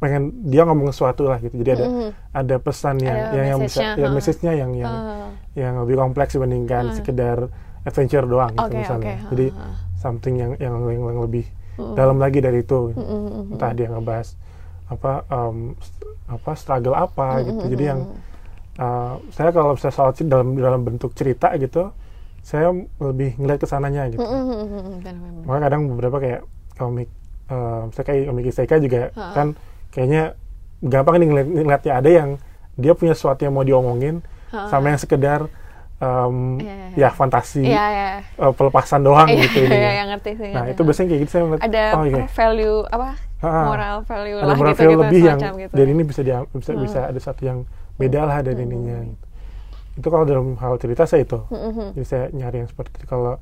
[0.00, 2.10] pengen dia ngomong sesuatu lah gitu jadi ada mm -hmm.
[2.32, 5.28] ada pesan yang ada yang, yang bisa ya message-nya yang yang uh.
[5.52, 6.94] yang lebih kompleks dibandingkan uh.
[6.96, 7.52] sekedar
[7.84, 9.28] adventure doang gitu okay, misalnya okay.
[9.28, 9.76] jadi uh.
[10.00, 11.44] something yang yang, yang, yang lebih
[11.76, 11.92] uh.
[11.92, 13.52] dalam lagi dari itu -hmm.
[13.52, 14.28] entah dia ngebahas
[14.88, 15.76] apa um,
[16.32, 17.46] apa struggle apa -hmm.
[17.52, 18.00] gitu jadi yang
[18.80, 21.92] uh, saya kalau saya soal dalam dalam bentuk cerita gitu
[22.40, 22.72] saya
[23.04, 24.24] lebih ngeliat ke sananya gitu
[25.44, 26.40] makanya kadang beberapa kayak
[26.80, 27.12] komik
[27.52, 29.36] uh, saya kayak komik isekai juga uh.
[29.36, 29.52] kan
[29.90, 30.38] kayaknya
[30.80, 32.30] gampang nih ngeliat, ngeliatnya ada yang
[32.80, 34.24] dia punya sesuatu yang mau diomongin
[34.54, 35.50] uh, sama yang sekedar
[36.00, 37.08] um, yeah, yeah.
[37.08, 38.14] ya fantasi yeah, yeah.
[38.40, 41.42] Uh, pelepasan doang yeah, gitu yeah, yeah, ngerti sih, nah itu biasanya kayak gitu saya
[41.44, 42.26] ngeliat ada oh, okay.
[42.32, 43.08] value apa
[43.40, 45.74] moral value ada lah moral gitu, value gitu, lebih yang gitu.
[45.76, 46.82] dari ini bisa dia bisa hmm.
[46.84, 47.58] bisa ada satu yang
[48.00, 48.68] beda lah dari hmm.
[48.68, 49.26] ininya gitu.
[50.00, 51.96] itu kalau dalam hal cerita saya itu hmm.
[52.00, 53.36] jadi saya nyari yang seperti itu kalau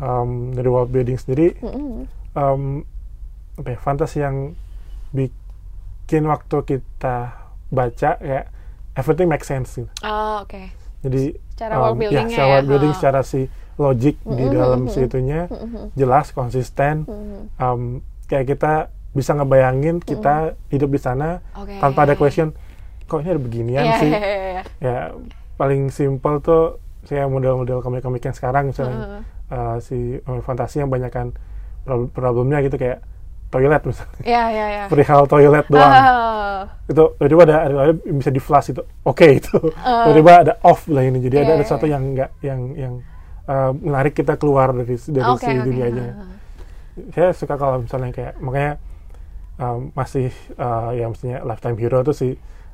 [0.00, 2.04] um, dari world building sendiri hmm.
[2.36, 2.84] um,
[3.60, 4.56] apa ya, fantasi yang
[5.12, 5.32] big
[6.10, 7.38] bikin waktu kita
[7.70, 8.50] baca ya
[8.98, 9.86] everything make sense gitu.
[10.02, 10.50] Oh, oke.
[10.50, 10.74] Okay.
[11.06, 12.96] Jadi secara um, world building ya, secara world building oh.
[12.98, 13.40] secara si
[13.78, 14.34] logik mm -hmm.
[14.34, 14.96] di dalam mm -hmm.
[14.98, 15.84] situnya mm -hmm.
[15.94, 17.06] jelas konsisten.
[17.06, 17.42] Mm -hmm.
[17.62, 17.82] um,
[18.26, 20.70] kayak kita bisa ngebayangin kita mm -hmm.
[20.74, 21.78] hidup di sana okay.
[21.78, 22.58] tanpa ada question
[23.06, 24.10] kok ini ada beginian yeah, sih.
[24.10, 24.64] Yeah, yeah, yeah.
[24.82, 24.96] Ya
[25.54, 29.06] paling simple tuh saya model-model komik-komik yang sekarang misalnya uh
[29.46, 29.54] -huh.
[29.54, 31.30] uh, si fantasi yang banyak kan
[32.10, 32.98] problemnya gitu kayak
[33.50, 34.82] toilet misalnya Iya, iya, iya.
[34.86, 36.62] perihal toilet doang Oh.
[36.86, 40.06] itu tiba-tiba ada, ada, ada bisa di flash itu oke itu Ah.
[40.06, 41.92] tiba-tiba ada off lah ini jadi ada Iya, ada iya, sesuatu iya.
[41.94, 42.92] yang enggak yang yang
[43.44, 45.64] uh, menarik kita keluar dari dari Oke, si oke.
[45.66, 46.24] dunianya ha.
[47.10, 48.72] saya suka kalau misalnya kayak makanya
[49.56, 52.28] um, masih uh, ya mestinya lifetime hero tuh si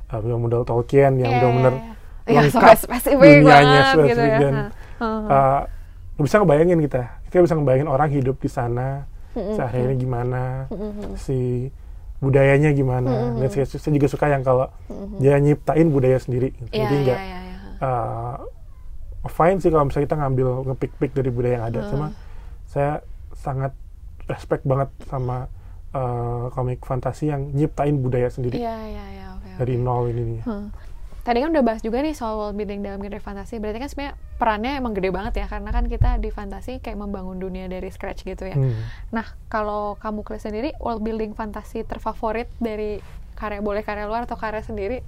[0.07, 1.93] uh, model Tolkien yang Iya, benar-benar iya, iya.
[2.27, 4.39] Iya, lengkap spesifik dunianya banget gitu spesifik ya.
[4.39, 4.55] dan
[4.99, 5.07] ha.
[5.07, 5.61] uh,
[6.17, 9.53] bisa ngebayangin kita kita bisa ngebayangin orang hidup di sana Mm-mm.
[9.53, 11.13] sehari-hari gimana Mm-mm.
[11.13, 11.69] si
[12.17, 14.65] budayanya gimana dan saya, saya juga suka yang kalau
[15.21, 16.73] dia nyiptain budaya sendiri gitu.
[16.73, 17.57] Iya, jadi iya, nggak iya, iya.
[17.85, 18.35] uh,
[19.29, 22.07] fine sih kalau misalnya kita ngambil ngepick-pick dari budaya yang ada cuma
[22.65, 22.91] saya
[23.37, 23.71] sangat
[24.25, 25.45] respect banget sama
[25.93, 29.45] uh, komik fantasi yang nyiptain budaya sendiri iya, iya, oke.
[29.45, 29.57] oke.
[29.61, 30.67] dari nol ini nih Hmm.
[31.27, 33.59] Tadi kan udah bahas juga nih soal world building dalam genre fantasi.
[33.59, 37.35] Berarti kan sebenarnya perannya emang gede banget ya karena kan kita di fantasi kayak membangun
[37.35, 38.55] dunia dari scratch gitu ya.
[38.55, 38.79] Hmm.
[39.11, 43.03] Nah, kalau kamu Klis sendiri world building fantasi terfavorit dari
[43.35, 45.03] karya boleh karya luar atau karya sendiri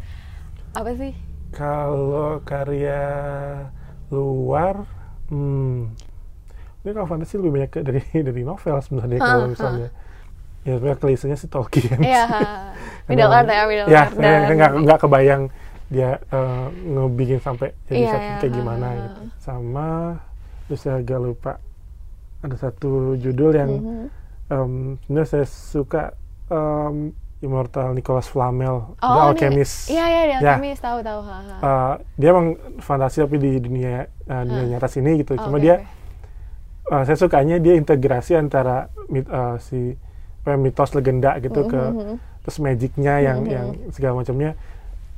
[0.75, 1.15] apa sih?
[1.49, 3.01] kalau karya
[4.13, 4.85] luar
[5.33, 5.89] hmm,
[6.85, 9.89] ini kalau fantasi lebih banyak dari dari novel sebenarnya Hah, kalau misalnya
[10.67, 12.25] ya sebenarnya klisenya si Tolkien Iya,
[13.09, 14.15] Middle Earth ya, Middle ya Earth.
[14.53, 15.43] nggak nggak kebayang
[15.89, 18.95] dia eh, ngebikin sampai jadi Iya, satu iya, kayak gimana ha.
[18.99, 19.89] gitu sama
[20.63, 21.51] terus saya agak lupa
[22.39, 24.05] ada satu judul yang Mhm.
[24.47, 26.03] em, sebenarnya saya suka
[26.47, 30.51] em, Immortal Nicholas Flamel The Oh, ini- Alchemist Iya, iya, The Ya.
[30.51, 31.19] Alchemist, tahu tahu.
[31.21, 31.55] ha, ha.
[31.57, 32.47] Eh, dia emang
[32.77, 34.69] fantasi tapi di dunia eh, dunia Hah.
[34.69, 35.87] nyata sini gitu Oh, cuma oke, dia oke.
[36.91, 39.95] eh, saya sukanya dia integrasi antara mit, eh, si
[40.39, 42.15] apa ya, mitos legenda gitu ke Mhm.
[42.39, 43.49] terus magicnya yang Mhm.
[43.49, 44.51] yang segala macamnya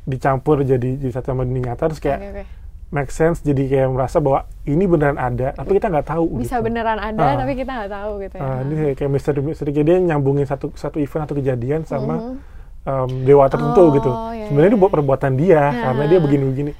[0.03, 2.43] dicampur jadi jadi satu sama dunia nyata terus kayak Oke, oke.
[2.89, 6.65] make sense jadi kayak merasa bahwa ini beneran ada tapi kita nggak tahu Bisa gitu.
[6.65, 7.35] beneran ada Ah.
[7.37, 8.41] tapi kita nggak tahu gitu ya.
[8.41, 12.35] Eh, ini kayak misteri misteri jadi nyambungin satu satu event atau kejadian sama Mhm.
[12.81, 16.23] em, dewa tertentu Oh, gitu iya, sebenarnya iya, itu buat perbuatan dia karena dia Ah.
[16.23, 16.71] begini-begini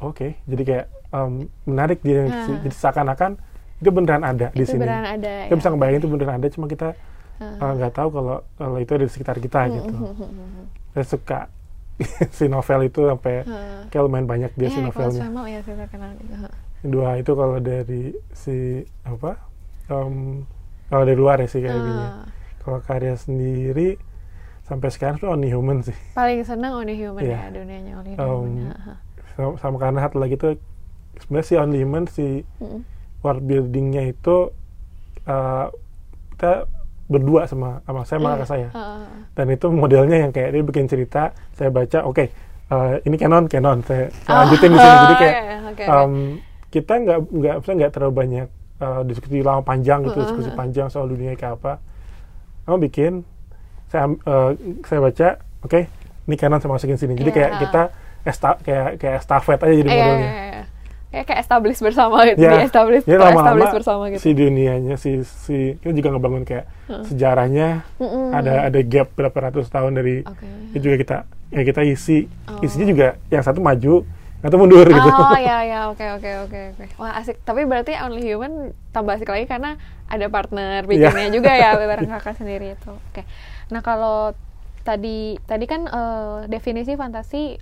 [0.00, 1.32] oke jadi kayak em,
[1.64, 2.46] menarik dia Ah.
[2.56, 3.30] jadi seakan-akan
[3.76, 5.32] itu beneran ada di Itu sini beneran ada.
[5.42, 5.58] kita ya.
[5.58, 6.88] bisa ngebayangin itu beneran ada cuma kita
[7.36, 7.58] Ah.
[7.60, 10.64] eh, nggak tahu kalau kalau itu ada di sekitar kita gitu Mhm.
[10.90, 11.38] saya suka
[12.36, 13.82] si novel itu sampai Ah.
[13.88, 16.34] kayak lumayan banyak dia si Iya, Nicholas novelnya Flamel ya saya terkenal gitu.
[16.80, 18.56] Dua itu kalau dari si
[19.02, 19.30] apa
[19.86, 20.46] em,
[20.86, 22.26] kalau dari luar ya sih kayak gini Ah.
[22.60, 23.98] kalau karya sendiri
[24.62, 27.34] sampai sekarang tuh Only Human sih Paling seneng Only Human Iya.
[27.34, 28.76] ya dunianya Only Um, Human.
[29.32, 30.52] Sama, sama karena satu lagi tuh
[31.18, 32.26] sebenarnya si Only Human si
[32.58, 32.80] Mm-mm.
[33.20, 34.54] world buildingnya itu
[35.24, 35.66] eh,
[36.30, 36.52] kita
[37.08, 38.34] berdua sama sama saya sama Iya.
[38.36, 39.00] kakak saya ah.
[39.32, 42.24] dan itu modelnya yang kayak dia bikin cerita saya baca oke
[42.68, 45.84] eh, ini canon canon saya, saya Oh, lanjutin di sini jadi kayak iya, oke.
[45.84, 46.12] em,
[46.68, 48.46] kita nggak nggak saya nggak terlalu banyak
[48.78, 50.54] eh, diskusi lama panjang gitu Uh, uh, diskusi uh.
[50.54, 51.72] panjang soal dunia kayak apa
[52.62, 53.12] kamu bikin
[53.86, 54.50] saya eh,
[54.84, 55.28] saya baca
[55.62, 55.80] oke
[56.28, 57.34] ini canon saya masukin sini jadi Iya.
[57.34, 57.82] kayak kita
[58.20, 60.62] esta, kayak kayak estafet aja jadi Iya, modelnya iya, iya.
[61.08, 64.20] Kayak kayak establish bersama gitu, Ya, di establish, jadi lama-lama establish bersama gitu.
[64.20, 66.68] si dunianya si si kita juga ngebangun kayak
[67.02, 68.28] sejarahnya Mm-mm.
[68.30, 70.44] ada ada gap berapa ratus tahun dari Oke.
[70.70, 71.16] itu juga kita
[71.48, 72.60] ya kita isi Oh.
[72.60, 74.04] isinya juga yang satu maju
[74.38, 76.84] satu mundur gitu Oh ya ya oke oke oke oke.
[76.96, 77.40] Wah asik.
[77.40, 78.52] Tapi berarti Only Human
[78.88, 80.88] tambah asik lagi karena ada partner Iya.
[81.10, 82.92] bikinnya juga ya bareng kakak sendiri itu.
[82.92, 83.24] Oke.
[83.68, 84.36] Nah kalau
[84.80, 87.56] tadi tadi kan eh, definisi fantasi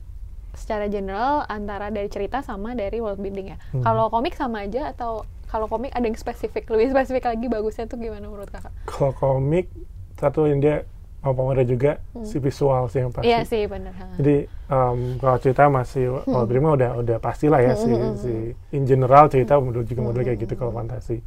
[0.56, 3.58] secara general antara dari cerita sama dari world building ya.
[3.70, 3.84] Hmm.
[3.84, 7.96] Kalau komik sama aja atau kalau komik ada yang spesifik lebih spesifik lagi bagusnya tuh
[7.96, 8.72] gimana menurut kakak?
[8.84, 9.68] kalau komik
[10.16, 10.82] satu yang dia
[11.20, 11.92] mau pamernya juga
[12.22, 13.32] si visual sih yang pasti Hmm.
[13.32, 13.90] Iya sih bener.
[13.92, 14.06] ha.
[14.16, 16.32] jadi em, kalau cerita masih Hmm.
[16.32, 18.32] world building udah udah pasti lah ya si, si
[18.72, 20.80] in general cerita model juga model kayak gitu kalau Hmm.
[20.82, 21.18] fantasi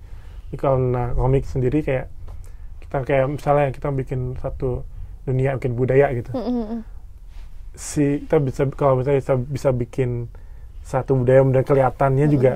[0.49, 2.07] tapi kalau nah, komik sendiri kayak
[2.81, 4.81] kita kayak misalnya kita bikin satu
[5.23, 6.81] dunia bikin budaya gitu Mm, mm, mm.
[7.79, 10.27] Si kita bisa kalau misalnya bisa, bisa bikin
[10.83, 12.51] satu budaya dan kelihatannya juga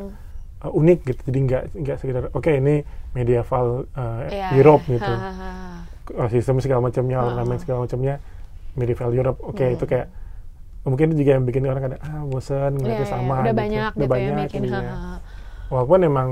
[0.60, 2.84] uh, unik gitu jadi nggak nggak sekedar oke ini
[3.14, 4.94] medieval uh, Iya, Europe iya.
[5.00, 5.50] gitu Ha, ha, ha.
[6.12, 8.20] Uh, sistem segala macamnya ornamen segala macamnya
[8.76, 9.76] medieval Europe oke Hmm.
[9.76, 10.08] itu kayak
[10.84, 13.56] mungkin juga yang bikin orang kadang ah bosan ngeliatnya Iya, iya, sama udah gitu.
[13.56, 14.60] banyak udah gitu banyak ya bikin.
[14.60, 14.82] ha, ininya.
[14.84, 15.18] ha, ha.
[15.72, 16.30] walaupun emang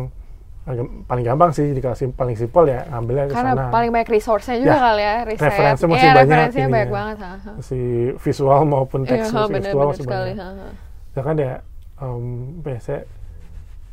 [1.04, 4.70] paling gampang sih jika sim- paling simpel ya ngambilnya ke Karena paling banyak resource-nya juga
[4.70, 5.44] Ya, kali ya, riset.
[5.44, 7.18] referensi masih Iya, banyak referensinya banyak banget.
[7.18, 7.52] ha, ha.
[7.60, 7.80] si
[8.16, 10.32] visual maupun Iya, teks ha, visual masih sekali.
[10.32, 10.70] banyak ha, ha.
[11.12, 11.54] ya kan ya
[11.98, 12.24] um,
[12.64, 13.02] ya, saya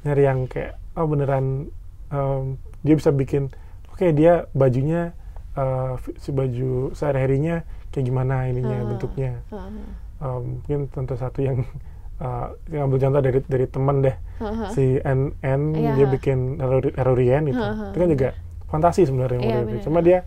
[0.00, 1.46] nyari yang kayak oh beneran
[2.08, 2.44] um,
[2.80, 3.48] dia bisa bikin
[3.88, 5.16] oke dia bajunya
[5.54, 8.86] uh, si baju sehari-harinya kayak gimana ininya Ah.
[8.86, 9.82] bentuknya Ha, ha.
[10.20, 11.64] Um, mungkin tentu satu yang
[12.18, 14.68] uh, yang ambil contoh dari dari teman deh ha.
[14.68, 15.92] si N N Iya.
[15.94, 17.86] dia bikin Haruri- Harurian itu Ha, ha.
[17.88, 18.28] itu kan juga
[18.66, 19.70] fantasi sebenarnya Iya, model itu.
[19.70, 19.82] bener.
[19.82, 20.18] cuma dia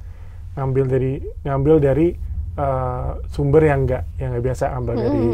[0.51, 1.11] ngambil dari
[1.43, 2.07] ngambil dari
[2.55, 5.05] uh, sumber yang enggak yang nggak biasa ngambil Mm-mm.
[5.05, 5.27] dari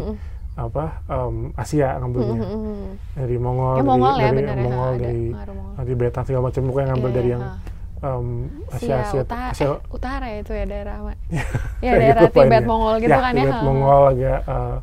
[0.57, 2.77] apa um, Asia ngambilnya Mm-mm.
[3.13, 5.71] dari Mongol Ya, dari, Mongol ya dari bener ya, Mongol ada dari Mongol.
[5.73, 7.53] nanti Tibetan segala macam pokoknya ngambil Iya, dari iya, yang ha.
[8.03, 8.27] um,
[8.67, 10.95] Asia Asia, Asia utara, Asia eh, utara ya itu ya daerah
[11.85, 12.63] ya daerah gitu Tibet.
[12.65, 13.41] Mongol gitu ya, kan ya.
[13.43, 13.61] Tibet.
[13.63, 14.77] Mongol agak uh,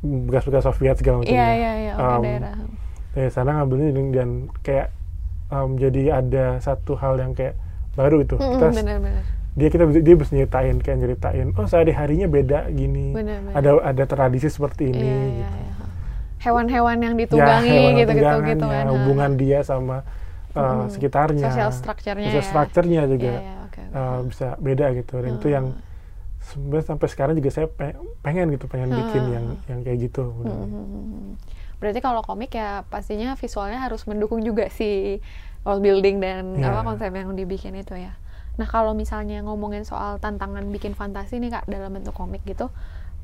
[0.00, 2.54] bekas-bekas Soviet segala macam Iya iya iya oke Um, daerah.
[3.10, 4.28] dari sana ngambilnya dan, dan
[4.60, 4.86] kayak
[5.48, 7.54] um, jadi ada satu hal yang kayak
[7.92, 9.22] baru itu Mm-mm, kita bener-bener.
[9.50, 13.52] dia kita dia bisa nyeritain kayak nyeritain oh sehari harinya beda gini Bener-bener.
[13.52, 15.84] ada ada tradisi seperti ini Iya, iya, gitu iya, ha.
[16.40, 18.80] Hewan-hewan yang ya ditunggangi hewan gitu-gitu tunggangannya, gitu kan.
[18.80, 18.90] ha.
[18.90, 20.00] hubungan dia sama uh,
[20.56, 20.88] Mm-mm.
[20.88, 22.48] sekitarnya Social structure-nya social ya.
[22.48, 23.98] structure-nya juga Iya, iya, oke, oke.
[23.98, 25.66] uh, bisa beda gitu dan itu yang
[26.40, 29.34] sebenarnya sampai sekarang juga saya pe- pengen gitu pengen bikin Hmm.
[29.36, 31.36] yang yang kayak gitu Hmm.
[31.80, 35.20] Berarti kalau komik ya pastinya visualnya harus mendukung juga si
[35.64, 36.72] world building dan Iya.
[36.72, 38.16] apa konsep yang dibikin itu ya.
[38.60, 42.68] Nah kalau misalnya ngomongin soal tantangan bikin fantasi nih kak dalam bentuk komik gitu,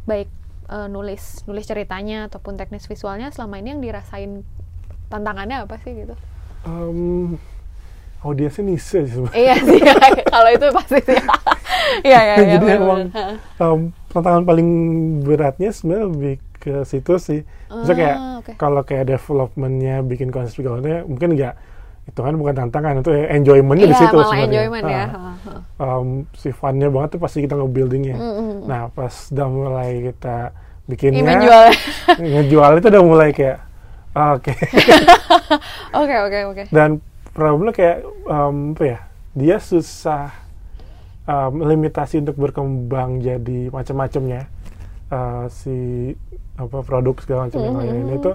[0.05, 0.29] baik
[0.67, 4.41] eh, nulis nulis ceritanya ataupun teknis visualnya selama ini yang dirasain
[5.07, 6.15] tantangannya apa sih gitu?
[6.65, 7.37] Um,
[8.27, 9.39] audiensnya niche sih sebenarnya.
[9.39, 9.81] iya sih
[10.35, 11.19] kalau itu pasti sih.
[12.03, 12.47] Iya iya iya.
[12.53, 13.01] Jadi emang
[13.57, 14.69] um, tantangan paling
[15.23, 17.41] beratnya sebenarnya lebih ke situ sih.
[17.69, 18.53] Misalnya kayak Ah, oke.
[18.57, 21.55] kalau kayak developmentnya bikin konsep segala mungkin nggak
[22.07, 24.47] itu kan bukan tantangan itu enjoymentnya di Iya situ malah sebenarnya.
[24.47, 25.05] enjoyment ya.
[25.05, 25.87] Ah, Ha, ha.
[25.99, 28.15] um, si funnya banget tuh pasti kita nge-buildingnya.
[28.15, 28.59] Mm, mm, mm.
[28.65, 30.37] Nah pas udah mulai kita
[30.87, 31.65] bikinnya, Ini menjual.
[32.17, 33.59] ngejual itu udah mulai kayak
[34.13, 34.55] ah, oke.
[35.97, 36.63] Oke oke oke.
[36.69, 36.99] Dan
[37.37, 38.99] problemnya kayak um, apa ya?
[39.33, 40.33] Dia susah
[41.23, 44.49] um, limitasi untuk berkembang jadi macam-macamnya
[45.09, 46.13] uh, si
[46.57, 47.83] apa produk segala macam yang Mhm.
[47.83, 48.33] lain itu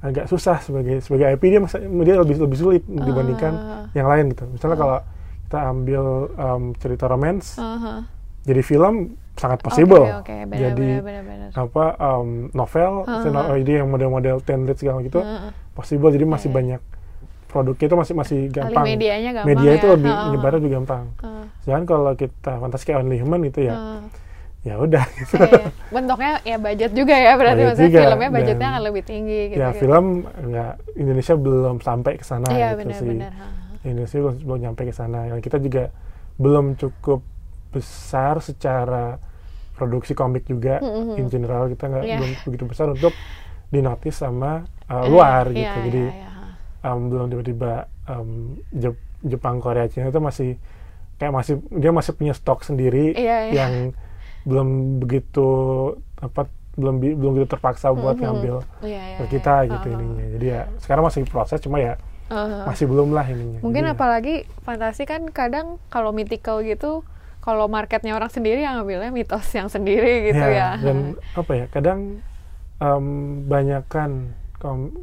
[0.00, 1.60] agak susah sebagai sebagai IP dia
[2.04, 3.84] dia lebih lebih sulit dibandingkan Ah.
[3.92, 4.46] yang lain gitu.
[4.48, 4.98] Misalnya kalau
[5.44, 8.06] kita ambil um, cerita romance Aha.
[8.40, 8.94] jadi film
[9.32, 10.02] sangat possible.
[10.02, 11.48] Oke oke benar jadi benar benar benar.
[11.56, 13.22] apa um, novel, Ah.
[13.22, 15.50] scenario- jadi yang model-model template segala gitu Heeh.
[15.72, 16.10] possible.
[16.10, 16.56] Jadi masih Iya.
[16.56, 16.80] banyak
[17.52, 18.82] produknya itu masih masih gampang.
[18.82, 19.76] medianya gampang Media ya.
[19.76, 20.24] itu lebih Heeh.
[20.26, 21.04] menyebarnya lebih gampang.
[21.18, 21.44] Heeh.
[21.62, 24.00] Jangan kalau kita fantasi kayak Only Human itu ya, Heeh.
[24.62, 25.34] ya udah gitu.
[25.36, 25.66] Iya, iya.
[25.88, 29.40] bentuknya ya budget juga ya berarti Budget maksudnya juga, filmnya budgetnya dan- akan lebih tinggi
[29.48, 33.04] gitu ya film nggak Indonesia belum sampai ke sana iya gitu sih.
[33.04, 33.32] benar-benar
[33.82, 35.18] Indonesia belum, belum nyampe ke sana.
[35.26, 35.84] Dan kita juga
[36.34, 37.20] belum cukup
[37.68, 39.18] besar secara
[39.72, 41.16] produksi komik juga Mm-mm.
[41.16, 42.16] in general kita nggak Iya.
[42.16, 43.10] belum begitu besar untuk
[43.68, 45.58] dinotis sama uh, luar Iya, gitu.
[45.58, 46.30] iya, Jadi iya.
[46.82, 47.72] Um, belum tiba-tiba
[48.06, 48.28] um,
[48.72, 50.50] Jep- Jepang Korea Cina itu masih
[51.16, 53.52] kayak masih dia masih punya stok sendiri Iya, iya.
[53.54, 53.72] yang
[54.42, 54.68] belum
[54.98, 55.46] begitu
[56.18, 58.22] apa belum belum begitu terpaksa buat Mhm.
[58.22, 59.30] ngambil Iya, iya, ke iya.
[59.30, 59.96] kita gitu Heeh.
[59.96, 61.94] ininya jadi ya sekarang masih proses cuma ya
[62.26, 62.62] Heeh.
[62.66, 67.06] masih belum lah ininya mungkin Jadi ya, apalagi fantasi kan kadang kalau mythical gitu
[67.38, 72.22] kalau marketnya orang sendiri yang ngambilnya mitos yang sendiri gitu ya, dan apa ya kadang
[72.78, 73.06] um,
[73.46, 74.94] banyakkan kom-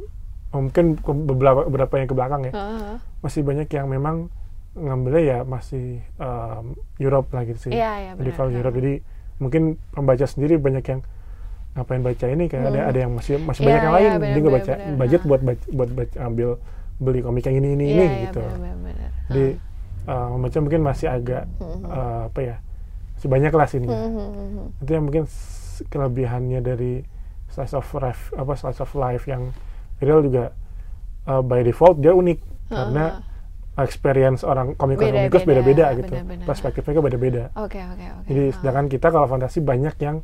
[0.52, 2.94] mungkin ke- beberapa beberapa yang ke belakang ya Heeh.
[3.20, 4.26] masih banyak yang memang
[4.72, 5.86] ngambilnya ya masih
[6.16, 8.18] um, Europe lah gitu sih iya, benar.
[8.20, 8.92] medieval Europe jadi
[9.36, 11.00] mungkin pembaca sendiri banyak yang
[11.70, 12.90] ngapain baca ini kayak ada Hmm.
[12.90, 14.96] ada yang masih masih banyak yang iya, lain benar, jadi benar, baca benar.
[14.96, 16.48] budget buat baca, buat baca, ambil
[16.98, 19.10] beli komik yang ini ini Iya, ini iya, gitu benar-benar.
[19.28, 19.46] jadi
[20.04, 22.56] uh, membaca mungkin masih agak uh, apa ya
[23.14, 24.80] masih banyak lah sini Mhm.
[24.80, 25.24] itu yang mungkin
[25.84, 26.92] kelebihannya dari
[27.48, 29.50] slice of life apa slice of life yang
[30.00, 30.52] real juga
[31.24, 33.20] uh, by default dia unik karena
[33.76, 36.44] experience orang komik Beda-beda, gitu benar-benar.
[36.44, 38.26] perspektifnya beda-beda Oke oke oke.
[38.26, 38.52] jadi Ah.
[38.52, 40.16] sedangkan kita kalau fantasi banyak yang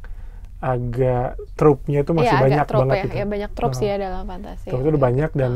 [0.58, 3.04] agak trope-nya itu masih Iya, banyak trope banget ya.
[3.04, 4.66] gitu ya banyak trope sih ya dalam fantasi.
[4.66, 5.52] trope itu udah banyak dan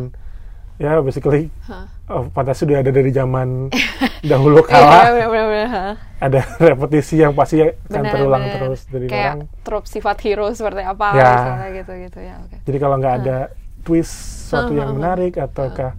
[0.76, 1.84] ya basically Hah.
[2.10, 3.68] oh, fantasi udah ada dari zaman
[4.30, 5.68] dahulu Iya, kala benar-benar.
[5.68, 5.84] ha.
[6.20, 8.54] ada repetisi yang pasti akan Benar, terulang benar.
[8.54, 11.24] terus dari Kayak orang trope sifat hero seperti apa Ya.
[11.26, 12.34] misalnya gitu gitu ya.
[12.38, 12.56] Oke.
[12.62, 13.36] Jadi kalau nggak ada
[13.82, 14.12] twist
[14.48, 15.94] suatu yang hah, menarik ataukah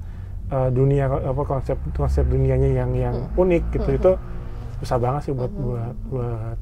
[0.47, 3.41] uh, dunia apa konsep konsep dunianya yang yang Hmm.
[3.41, 4.11] unik gitu itu
[4.81, 6.57] susah banget sih buat buat buat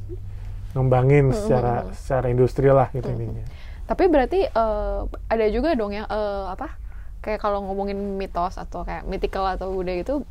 [0.70, 3.42] ngembangin secara secara industri lah gitu ininya.
[3.88, 6.78] Tapi berarti eh, ada juga dong ya eh, apa?
[7.20, 10.22] Kayak kalau ngomongin mitos atau kayak mythical atau budaya itu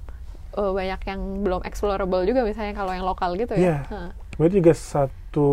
[0.55, 3.83] eh, banyak yang belum explorable juga misalnya kalau yang lokal gitu Iya.
[3.83, 3.91] ya.
[3.91, 4.11] Hah.
[4.39, 5.49] Berarti juga satu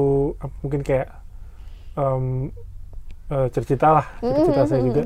[0.62, 1.10] mungkin kayak
[1.98, 2.54] um,
[3.28, 5.02] uh, cerita lah cerita saya juga.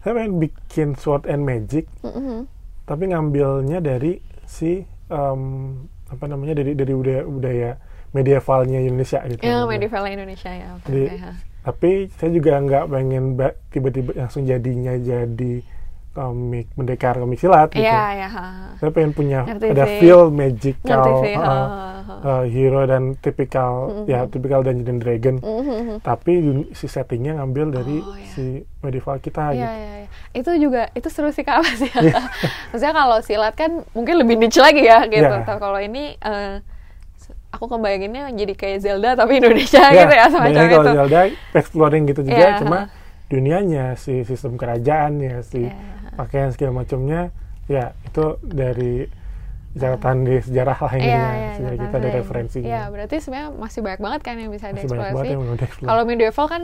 [0.00, 2.46] Saya pengen bikin sword and magic Mhm.
[2.82, 5.74] tapi ngambilnya dari si um,
[6.06, 7.70] apa namanya dari dari budaya budaya
[8.10, 9.40] medievalnya Indonesia gitu.
[9.40, 10.68] Ya, medieval Indonesia ya.
[10.76, 10.84] Oke.
[10.84, 11.04] Jadi,
[11.62, 15.54] tapi saya juga nggak pengen ba- tiba-tiba langsung jadinya jadi
[16.12, 17.80] komik mendekar komik silat gitu.
[17.80, 18.28] Iya, iya.
[18.76, 19.98] Saya pengen punya Ngerti ada sih.
[19.98, 21.34] feel magical sih.
[21.34, 22.14] uh, ha.
[22.20, 24.04] uh, hero dan tipikal Mm-hmm.
[24.06, 25.36] ya tipikal Dungeons and Dragon.
[25.38, 26.00] Mhm.
[26.00, 28.28] Tapi dun- si settingnya ngambil dari Oh, iya.
[28.28, 28.44] si
[28.78, 29.72] medieval kita Iya, gitu.
[29.72, 30.08] iya, iya.
[30.32, 31.92] Itu juga itu seru sih kak Mas ya.
[32.68, 35.24] Maksudnya kalau silat kan mungkin lebih niche lagi ya gitu.
[35.24, 35.42] Iya.
[35.42, 36.60] Tapi kalau ini eh,
[37.50, 40.74] aku kebayanginnya jadi kayak Zelda tapi Indonesia Ya, gitu ya semacam banyak itu.
[40.74, 41.20] kalau Zelda
[41.52, 42.58] exploring gitu juga, Iya.
[42.58, 42.78] cuma
[43.26, 45.72] dunianya, si sistem kerajaannya, si Iya.
[46.12, 47.32] Pakaian segala macamnya,
[47.66, 49.08] ya itu dari
[49.72, 52.68] catatan di sejarah lah ini Iya, ya, iya, sejarah kita ada referensinya.
[52.68, 55.28] Iya, berarti sebenarnya masih banyak banget kan yang bisa dieksplorasi.
[55.80, 56.62] Kalau medieval kan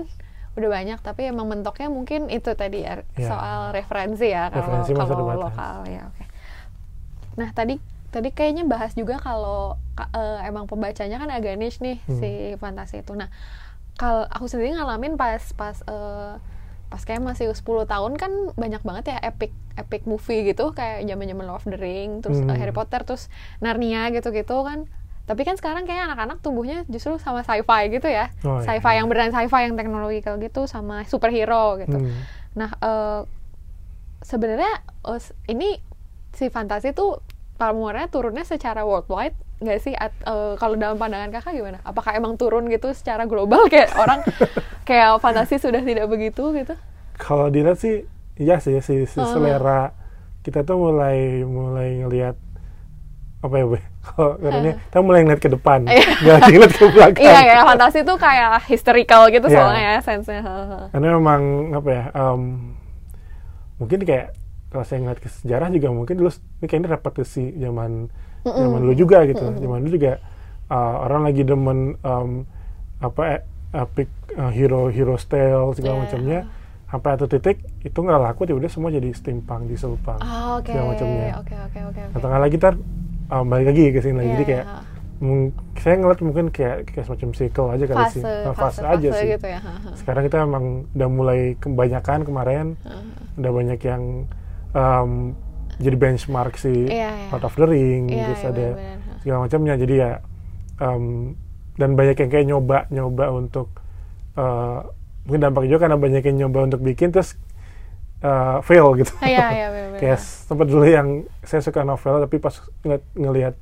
[0.58, 3.28] udah banyak, tapi emang mentoknya mungkin itu tadi ya, Iya.
[3.28, 5.08] soal referensi ya kalau kalau
[5.40, 6.02] lokal ya.
[6.12, 6.24] Oke.
[7.38, 11.96] Nah tadi tadi kayaknya bahas juga kalau ka- eh, emang pembacanya kan agak niche nih
[12.04, 12.18] Hmm.
[12.18, 13.12] si fantasi itu.
[13.14, 13.28] Nah
[13.94, 16.34] kalau aku sendiri ngalamin pas pas eh,
[16.88, 21.44] pas kayak masih 10 tahun kan banyak banget ya epic epic movie gitu kayak zaman-zaman
[21.44, 22.48] Lord of the Ring terus Hmm.
[22.48, 24.88] eh, Harry Potter terus Narnia gitu-gitu kan
[25.24, 28.64] tapi kan sekarang kayak anak-anak tumbuhnya justru sama sci-fi gitu ya Oh, iya.
[28.66, 32.16] sci-fi yang beneran sci-fi yang teknologikal gitu sama superhero gitu Hmm.
[32.55, 33.20] nah eh,
[34.20, 34.72] sebenarnya
[35.12, 35.79] s- ini
[36.31, 37.20] si fantasi tuh
[37.55, 42.35] pamornya turunnya secara worldwide nggak sih At- eh, kalau dalam pandangan kakak gimana apakah emang
[42.35, 44.23] turun gitu secara global kayak orang
[44.83, 46.75] kayak fantasi sudah tidak begitu gitu
[47.14, 49.27] Kalau dilihat sih, iya sih, si, si Uh-huh.
[49.27, 49.90] selera
[50.40, 52.38] kita tuh mulai mulai ngelihat
[53.38, 53.79] apa ya, Be?
[54.09, 56.07] Kalau katanya, kita mulai ngeliat ke depan, Iya.
[56.23, 57.23] nggak ngeliat ke belakang.
[57.23, 59.57] iya ya fantasi tuh kayak historical gitu Iya.
[59.59, 60.42] soalnya ya sense-nya
[60.90, 61.42] Karena memang
[61.75, 62.40] apa ya, em,
[63.77, 64.35] mungkin kayak
[64.68, 68.11] kalau saya ngeliat ke sejarah juga mungkin dulu ini kayaknya repetisi zaman
[68.44, 69.42] zaman dulu juga gitu.
[69.42, 70.12] Zaman dulu juga
[70.66, 72.31] uh, orang lagi demen em,
[72.98, 73.40] apa eh,
[73.72, 76.03] epic uh, hero hero style segala Iya.
[76.05, 76.40] macamnya.
[76.88, 81.37] Sampai satu titik itu nggak laku, tiba-tiba semua jadi steampunk, dieselpunk, Ah, oke segala macamnya.
[81.37, 82.74] oke oke oke oke Nah, tengah lagi ntar
[83.29, 84.24] um, balik lagi ke sini lagi.
[84.24, 84.81] Iya, Jadi kayak iya.
[85.18, 89.05] mung- saya ngeliat mungkin kayak kayak semacam cycle aja kali sih, fase Nah, fase, aja
[89.07, 89.29] fase sih.
[89.31, 89.61] gitu ya.
[89.94, 92.66] Sekarang kita emang udah mulai kebanyakan kemarin,
[93.37, 94.03] udah banyak yang
[94.72, 95.11] um,
[95.78, 97.30] jadi benchmark si Iya, iya.
[97.30, 99.18] Lord of the Ring, Iya, terus iya, ada benar-benar, ha.
[99.22, 99.74] segala macamnya.
[99.78, 100.10] Jadi ya
[100.82, 101.04] um,
[101.78, 103.68] dan banyak yang kayak nyoba nyoba untuk
[104.34, 104.82] uh,
[105.22, 107.38] mungkin dampaknya juga karena banyak yang nyoba untuk bikin terus
[108.26, 109.14] uh, fail gitu.
[109.22, 110.00] Iya, iya, benar-benar.
[110.02, 111.08] kayak sempat dulu yang
[111.46, 113.54] saya suka novel tapi pas ngeliat, ngelihat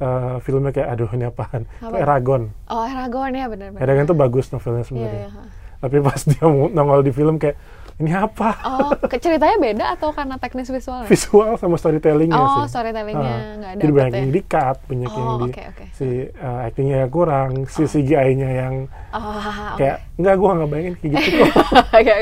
[0.00, 1.96] uh, filmnya kayak aduh ini apaan Apa?
[2.00, 5.42] Eragon oh Eragon ya benar-benar Eragon tuh bagus novelnya sebenarnya iya, ha.
[5.84, 7.56] tapi pas dia nongol di film kayak
[7.96, 11.04] ini apa Oh, ke- ceritanya beda atau karena teknis visual?
[11.04, 14.18] visual sama storytellingnya Oh, sih storytellingnya Ah, nggak jadi dapet banyak ya?
[14.18, 15.84] yang di cut banyak yang Oh, di oke, oke.
[15.92, 18.74] si uh, actingnya yang kurang si CGI-nya yang
[19.10, 19.78] Oh, oke.
[19.78, 21.52] kayak enggak gua nggak bayangin kayak gitu kok
[22.00, 22.14] oke.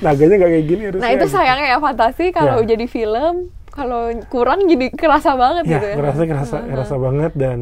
[0.00, 2.66] naganya nggak kayak gini harusnya Nah, itu sayangnya ya fantasi kalau Ya.
[2.66, 3.34] jadi film,
[3.68, 5.94] kalau kurang jadi kerasa banget ya gitu ya.
[5.94, 7.58] ngerasa kerasa kerasa banget dan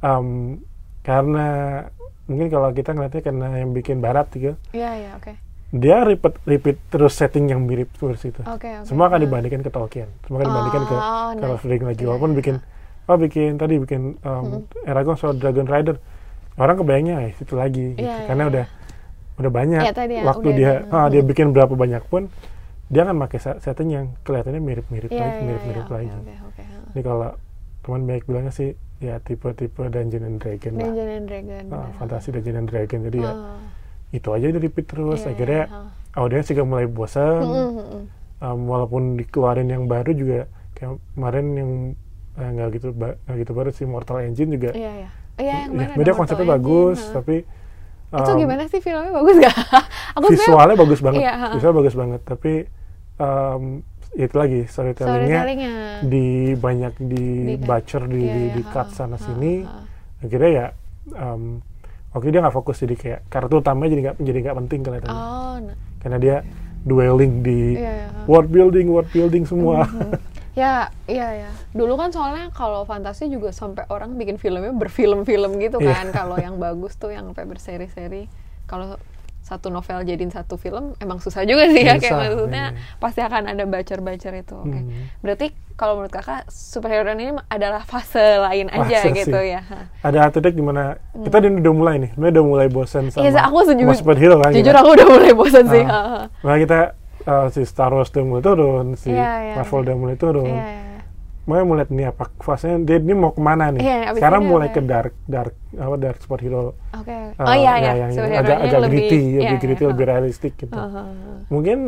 [0.00, 0.58] um,
[1.02, 1.46] karena
[2.24, 5.34] mungkin kalau kita ngeliatnya karena yang bikin barat gitu Iya, iya, oke.
[5.72, 8.84] Dia repeat repeat terus setting yang mirip terus itu Oke, oke.
[8.84, 9.24] semua akan Ah.
[9.24, 11.04] dibandingkan ke Tolkien semua akan dibandingkan ke Oh, ke
[11.34, 11.40] nice.
[11.42, 12.54] Lord of the Rings lagi Iya, walaupun iya, bikin
[13.02, 14.44] oh bikin tadi bikin um,
[14.82, 15.96] Eragon soal Dragon Rider
[16.54, 17.98] orang kebayangnya eh, itu lagi gitu.
[17.98, 18.50] Iya, iya, karena iya.
[18.52, 18.64] udah
[19.32, 22.28] udah banyak Iya, tadi ya, waktu udah dia ah, dia bikin berapa banyak pun
[22.86, 26.32] dia akan pakai set- setting yang kelihatannya mirip-mirip Iya, lagi mirip-mirip iya, lagi Oke, oke,
[26.46, 26.62] oke.
[26.62, 26.76] ha.
[26.92, 27.28] ini kalau
[27.80, 28.68] teman banyak bilangnya sih
[29.00, 31.64] ya tipe-tipe Dungeon and Dragon lah Dungeon and Dragon.
[31.70, 33.56] Ah, fantasi Dungeon and Dragon jadi ya Oh.
[34.12, 35.80] Itu aja udah repeat terus Iya, akhirnya iya,
[36.14, 38.02] audiens juga mulai bosan Mm, mm, mm.
[38.38, 40.38] um, walaupun dikeluarin yang baru juga
[40.72, 41.70] kayak kemarin yang
[42.34, 45.10] eh, nggak gitu ba- nggak gitu baru sih Mortal Engine juga Iya, iya.
[45.32, 47.36] Iya, yang ya, beda konsepnya Mortal bagus Engine, tapi
[48.12, 49.56] Itu um, gimana sih filmnya bagus gak?
[50.20, 51.48] Aku visualnya bagus banget Iya, ha.
[51.56, 52.52] visualnya bagus banget tapi
[53.16, 53.62] um,
[54.12, 55.72] itu lagi storytellingnya storytellingnya.
[56.04, 57.24] di banyak di,
[57.56, 59.64] Di- butcher di, Iya, di, iya, di cut sana sini
[60.20, 60.66] akhirnya ya
[61.16, 61.64] um,
[62.12, 65.54] oke dia nggak fokus jadi kayak kartu utamanya jadi nggak jadi nggak penting kelihatannya Oh,
[65.58, 65.76] nah.
[65.98, 66.36] karena dia
[66.82, 68.26] dwelling di iya, ha.
[68.26, 69.86] world building world building semua
[70.52, 71.50] Ya, iya ya.
[71.72, 75.96] Dulu kan soalnya kalau fantasi juga sampai orang bikin filmnya berfilm-film gitu Iya.
[75.96, 76.06] kan.
[76.12, 78.28] Kalau yang bagus tuh yang sampai berseri-seri.
[78.68, 79.00] Kalau
[79.42, 82.96] satu novel jadiin satu film emang susah juga sih ya kayak maksudnya iya.
[83.02, 84.54] pasti akan ada bacer-bacer itu.
[84.54, 84.78] Oke.
[84.78, 85.10] Hmm.
[85.18, 89.58] Berarti kalau menurut Kakak superhero ini adalah fase lain aja Fase gitu sih.
[89.58, 89.66] ya.
[90.06, 90.94] Ada titik di mana
[91.26, 93.82] kita ini udah mulai nih, udah mulai bosan sama, Iya, aku setuju.
[93.90, 94.50] sama superhero kan.
[94.54, 94.78] Jujur kita.
[94.78, 95.84] aku udah mulai bosan sih.
[95.84, 96.30] Ah.
[96.46, 96.80] Makanya kita
[97.26, 99.84] uh, si Star Wars udah mulai turun, si Iya, iya, Marvel iya.
[99.90, 100.46] udah mulai turun.
[100.54, 100.91] Iya, iya.
[101.42, 103.82] Makanya mulai nih apa fasenya dia ini mau ke mana nih?
[103.82, 106.78] Iya, abis Sekarang mulai ke dark dark apa dark superhero.
[106.94, 107.10] Oke.
[107.34, 109.90] uh, oh iya ya, ya, yang, agak agak lebih- gritty, iya, lebih iya, gritty, ha.
[109.90, 110.76] lebih realistik gitu.
[110.78, 111.02] Ha, ha.
[111.50, 111.78] Mungkin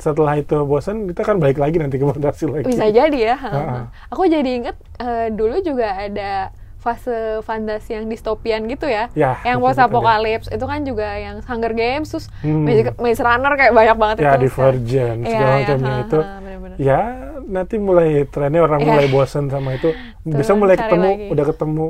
[0.00, 3.82] setelah itu bosan kita kan balik lagi nanti ke fantasi lagi bisa jadi ya Uh-uh.
[4.10, 6.50] aku jadi inget eh, dulu juga ada
[6.82, 11.70] fase fantasi yang distopian gitu ya, Ya, yang post apokalips itu kan juga yang Hunger
[11.72, 12.66] Games terus Hmm.
[12.66, 16.32] Magic- Maze Runner kayak banyak banget ya itu Divergent Iya, segala iya, macamnya itu ha,
[16.36, 16.76] bener-bener.
[16.76, 17.00] ya
[17.44, 18.88] nanti mulai trennya orang Iya.
[18.88, 21.26] mulai bosan sama itu bisa mulai ketemu lagi.
[21.30, 21.86] udah ketemu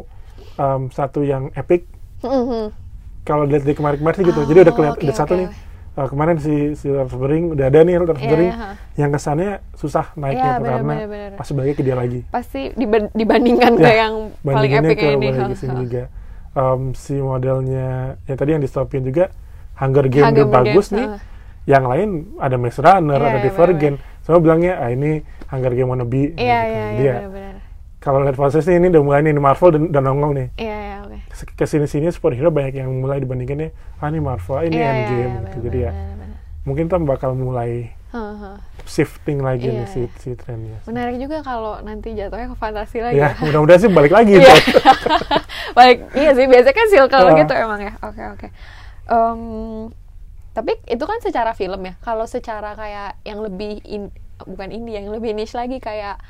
[0.54, 1.88] um, satu yang epic
[2.20, 2.68] Mhm.
[3.22, 5.40] kalau lihat di kemarin-kemarin gitu Oh, jadi udah kelihatan oke, udah satu oke.
[5.40, 5.48] nih
[5.94, 8.68] uh, kemarin si si Lord of the Ring udah ada nih the Iya, iya, ha.
[8.94, 11.30] yang kesannya susah naiknya tuh karena bener-bener.
[11.36, 15.26] pasti baliknya ke dia lagi pasti diba- dibandingkan Ya, ke yang paling epic ke ini
[15.26, 16.04] balik juga
[16.52, 19.32] Um, si modelnya yang tadi yang distopian juga
[19.74, 21.16] Hunger Game Hunger udah bagus Games, nih ha.
[21.64, 25.88] yang lain ada Maze Runner Iya, ada iya, Divergent semua bilangnya ah ini Hunger Game
[25.88, 26.40] wannabe iya gitu.
[26.44, 27.14] iya iya dia
[28.02, 31.16] kalau lihat proses ini udah mulai nih Marvel dan, dan nongol nih iya iya oke
[31.54, 33.70] ke sini sini superhero banyak yang mulai dibandingkannya
[34.02, 35.92] ah ini Marvel ah, ini Iya, iya, Endgame iya, gitu jadi ya
[36.62, 37.94] mungkin kita bakal mulai
[38.84, 40.10] shifting lagi nih Iya, si, iya.
[40.20, 43.40] si trennya menarik juga kalau nanti jatuhnya ke fantasi lagi ya ya.
[43.46, 44.44] mudah-mudahan sih balik lagi Iya.
[44.44, 44.58] Ntar.
[45.78, 47.36] Baik, iya sih biasanya kan circle Ah.
[47.40, 47.92] gitu emang ya.
[48.04, 48.48] Oke oke.
[49.08, 49.40] Em,
[50.52, 51.96] tapi itu kan secara film ya.
[52.04, 54.12] Kalau secara kayak yang lebih in,
[54.44, 56.20] bukan indie, yang lebih niche lagi kayak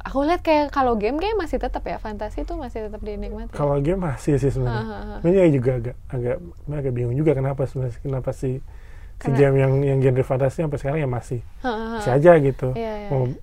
[0.00, 3.50] aku lihat kayak kalau game kayak masih tetap ya fantasi tuh masih tetap dinikmati.
[3.50, 6.36] kalau game masih sih sebenarnya ini juga agak agak
[6.70, 8.62] agak bingung juga kenapa sebenarnya kenapa si
[9.12, 11.88] si Karena- game yang yang genre fantasi sampai sekarang ya masih Heeh.
[11.96, 13.34] masih aja gitu Iya, iya, Mau-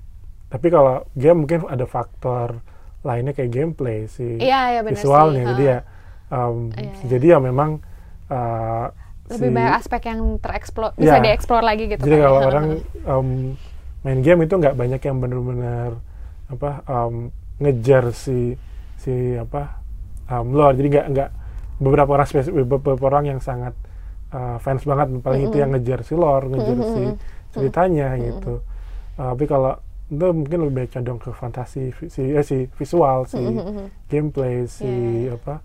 [0.47, 2.63] tapi kalau game mungkin ada faktor
[3.01, 5.79] lainnya kayak gameplay si Iya, iya, visualnya sih, jadi ya
[6.29, 7.05] um, Iya, iya.
[7.05, 7.69] jadi ya memang
[8.27, 8.85] uh,
[9.27, 11.23] lebih si- banyak aspek yang tereksplor bisa Iya.
[11.25, 11.99] dieksplor lagi gitu.
[11.99, 12.25] jadi kan ya.
[12.25, 12.65] kalau orang
[13.03, 13.27] um,
[14.01, 15.91] main game itu nggak banyak yang benar-benar
[16.45, 18.53] apa um, ngejar si
[18.99, 19.81] si apa
[20.29, 21.29] um, lore jadi nggak nggak
[21.81, 23.73] beberapa orang spesifik beberapa orang yang sangat
[24.31, 27.03] uh, fans banget paling itu yang ngejar si lore ngejar si
[27.51, 28.59] ceritanya gitu.
[29.15, 29.73] Uh, tapi kalau
[30.05, 33.41] itu mungkin lebih baik condong ke fantasi si eh, si visual si
[34.05, 35.33] gameplay si Iya, iya, iya.
[35.33, 35.55] apa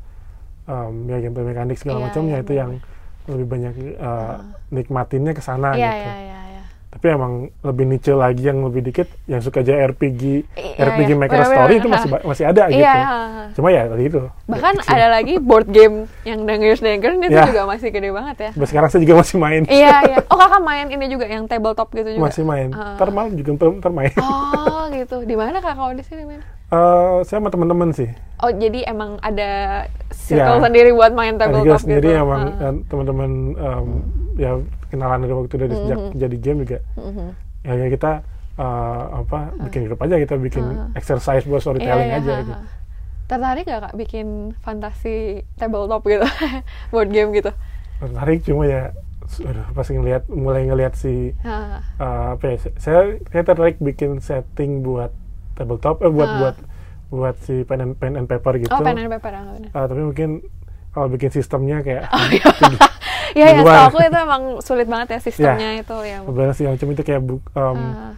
[0.64, 2.70] um, ya gameplay mekanik segala Iya, macamnya iya, itu yang
[3.28, 4.37] lebih banyak uh,
[4.72, 6.09] nikmatinnya ke sana Iya gitu.
[6.09, 6.49] iya iya iya.
[6.91, 11.16] Tapi emang lebih niche lagi yang lebih dikit yang suka aja RPG Iya, RPG iya.
[11.16, 11.38] Maker.
[11.45, 13.09] Story itu masih masih ada gitu Iya, iya.
[13.53, 17.47] cuma ya tadi itu Bahkan ada lagi board game yang Dangers Dangers itu Ya.
[17.47, 18.51] juga masih gede banget ya.
[18.53, 20.16] Sampai sekarang saya juga masih main iya iya.
[20.26, 22.26] Oh kakak main ini juga yang tabletop gitu juga.
[22.26, 22.95] masih main Ah.
[22.95, 25.22] ntar malam juga ntar, ntar main Oh gitu.
[25.22, 26.43] Di mana kak kalau di sini main?
[26.70, 28.06] Eh, saya sama teman-teman sih
[28.38, 30.62] Oh jadi emang ada circle Ya.
[30.62, 31.82] sendiri buat main tabletop juga gitu.
[31.82, 32.64] sendiri emang Ah.
[32.64, 33.86] eh, teman-teman em,
[34.36, 34.50] ya
[34.86, 36.16] kenalan dari waktu dari sejak Mm-hmm.
[36.16, 37.26] jadi game juga Mhm.
[37.60, 38.12] ya, ya kita
[38.56, 40.88] eh, apa bikin grup aja kita bikin Ah.
[40.94, 42.54] exercise buat storytelling Iya, iya, aja ha, gitu.
[43.26, 44.26] Tertarik gak kak bikin
[44.58, 45.16] fantasi
[45.54, 46.22] tabletop gitu?
[46.90, 47.50] board game gitu?
[47.98, 48.94] tertarik cuma ya
[49.42, 51.78] aduh, pas ngelihat mulai ngelihat si uh,
[52.34, 55.12] apa ya, saya saya tertarik bikin setting buat
[55.61, 56.38] tabletop eh buat Ah.
[56.40, 56.56] buat
[57.11, 59.34] buat si pen and, pen and paper gitu Oh pen and paper.
[59.68, 60.30] Uh, tapi mungkin
[60.90, 62.08] kalau bikin sistemnya kayak
[63.30, 66.18] Iya Di ya, setahu aku itu emang sulit banget ya sistemnya itu ya.
[66.20, 68.14] beberapa sih macam itu kayak bu- um, Ah.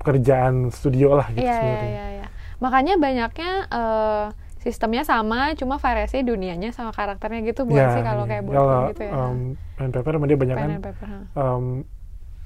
[0.00, 1.88] kerjaan studio lah gitu Iya, iya, sebenarnya.
[1.88, 2.26] iya, iya.
[2.58, 4.24] Makanya banyaknya eh,
[4.56, 8.30] sistemnya sama, cuma variasi dunianya sama karakternya gitu bukan Ya, sih kalau iya.
[8.30, 9.12] kayak game gitu ya.
[9.12, 9.38] um,
[9.74, 11.06] pen and paper dia banyak Pen kan and paper.
[11.06, 11.18] ha.
[11.34, 11.64] um,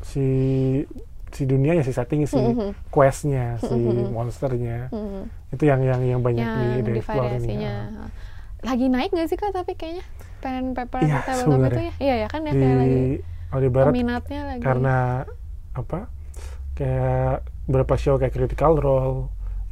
[0.02, 0.26] si
[1.30, 2.72] si dunianya si setting si Mhm.
[2.88, 4.14] questnya si Mhm.
[4.14, 5.52] monsternya Mhm.
[5.52, 7.02] itu yang yang yang banyak di, Yang di di
[7.44, 7.76] ini ya.
[8.64, 10.04] Lagi naik gak sih kak tapi kayaknya
[10.40, 11.92] pen paper Iya, tabletop itu ya?
[11.98, 13.02] Iya ya kan ya di kayak lagi
[13.46, 14.60] kalau di barat peminatnya lagi.
[14.62, 14.96] karena
[15.72, 15.98] apa
[16.74, 17.34] kayak
[17.66, 19.20] beberapa show kayak Critical Role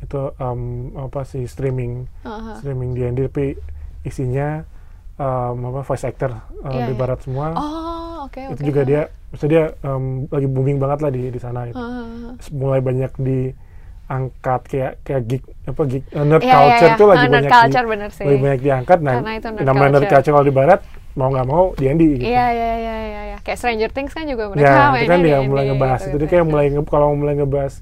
[0.00, 0.60] itu um,
[1.00, 2.60] apa sih streaming Aha.
[2.60, 3.56] streaming D&D tapi
[4.02, 4.68] isinya
[5.16, 6.96] um, apa voice actor uh, Iya, di iya.
[6.96, 8.64] barat semua Oh, oke itu oke.
[8.64, 12.80] juga dia maksudnya dia um, lagi booming banget lah di di sana itu Ah, mulai
[12.80, 16.94] banyak diangkat kayak kayak geek apa geek uh, nerd Iya, iya, culture iya.
[16.94, 18.24] tuh lagi nerd banyak culture bener sih.
[18.24, 20.32] lebih banyak diangkat nah Karena itu nerd namanya nerd culture.
[20.32, 20.80] kalau di barat
[21.14, 23.36] mau nggak mau D&D gitu Iya iya iya iya iya.
[23.40, 26.08] Kayak Stranger Things kan juga mereka ya, itu kan dia di- mulai di ngebahas gitu,
[26.08, 26.32] itu dia gitu.
[26.32, 27.74] kayak mulai nge, kalau mulai ngebahas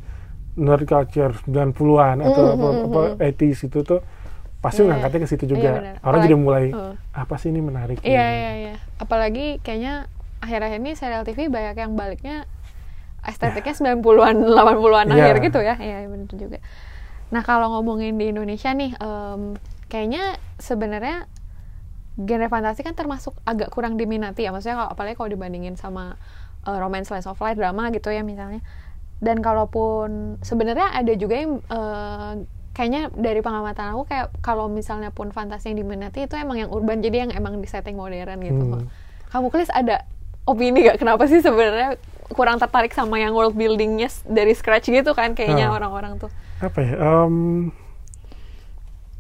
[0.53, 3.33] nerd culture 90-an atau Mm, apa, mm, apa mm.
[3.33, 4.01] 80s itu tuh
[4.63, 4.95] pasti Iya.
[4.95, 5.71] ngangkatnya ke situ Iya, juga.
[5.75, 5.95] benar.
[6.01, 6.95] Orang jadi mulai uh.
[7.13, 8.75] apa sih ini menarik Iya ini?" iya iya.
[8.97, 10.07] Apalagi kayaknya
[10.39, 12.47] akhir-akhir ini serial TV banyak yang baliknya
[13.23, 15.15] estetiknya 90-an 80-an Iya.
[15.19, 15.75] akhir gitu ya.
[15.77, 16.59] Iya benar juga.
[17.33, 19.57] Nah, kalau ngomongin di Indonesia nih em,
[19.89, 21.27] kayaknya sebenarnya
[22.13, 24.53] genre fantasi kan termasuk agak kurang diminati ya.
[24.53, 26.15] Maksudnya kalau apalagi kalau dibandingin sama
[26.63, 28.61] eh, romance slice of life drama gitu ya misalnya.
[29.23, 32.33] Dan kalaupun sebenarnya ada juga yang eh,
[32.73, 36.99] kayaknya dari pengamatan aku kayak kalau misalnya pun fantasi yang diminati itu emang yang urban
[36.99, 38.65] jadi yang emang di setting modern gitu.
[38.79, 38.89] Hmm.
[39.29, 40.05] Kamu Klis ada
[40.43, 42.01] opini gak kenapa sih sebenarnya
[42.31, 45.77] kurang tertarik sama yang world buildingnya dari scratch gitu kan kayaknya Nah.
[45.77, 46.33] orang-orang tuh.
[46.59, 47.69] apa ya em,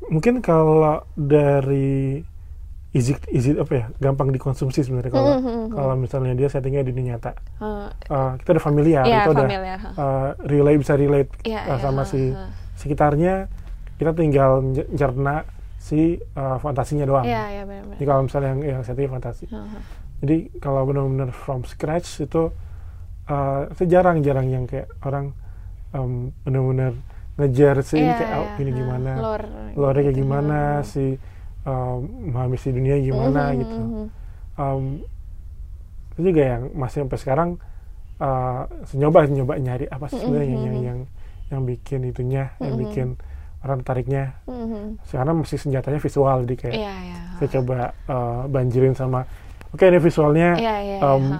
[0.05, 2.22] mungkin kalau dari
[2.92, 5.66] easy easy apa ya gampang dikonsumsi sebenarnya kalau Mhm, mhm.
[5.72, 9.44] kalau misalnya dia settingnya di dunia nyata Eh, Eh, kita udah familiar Iya, kita udah
[9.44, 9.90] familiar, ha.
[9.92, 12.22] eh, relate bisa relate eh, iya, sama ha, si.
[12.83, 13.47] Sekitarnya
[13.97, 14.66] kita tinggal
[14.99, 15.47] cerna
[15.78, 17.97] si eh, fantasinya doang Iya, iya benar-benar.
[17.99, 19.78] jadi kalau misalnya yang, yang settingnya fantasi Ha, ha.
[20.18, 22.51] jadi kalau benar-benar from scratch itu
[23.26, 25.30] eh, itu jarang-jarang yang kayak orang
[25.95, 26.93] em, benar-benar
[27.39, 30.20] ngejar sih Iya, kayak oh, iya, ini gimana Lore, lore kayak gitu.
[30.22, 31.05] gimana si
[31.62, 34.07] em, memahami si dunia gimana Mhm, gitu mhm.
[34.53, 34.83] Em,
[36.12, 37.51] itu juga yang masih sampai sekarang
[38.20, 38.61] eh,
[38.95, 40.87] nyoba nyoba nyari apa sih sebenarnya yang, yang Mhm.
[40.87, 40.99] yang
[41.53, 42.82] yang bikin itunya yang Mhm.
[42.82, 43.07] bikin
[43.61, 44.98] orang tertariknya Mhm.
[45.05, 47.18] sekarang masih senjatanya visual jadi kayak Iya, iya.
[47.36, 49.20] saya coba eh, banjirin sama
[49.70, 51.38] oke ini visualnya Iya, iya, em, iya.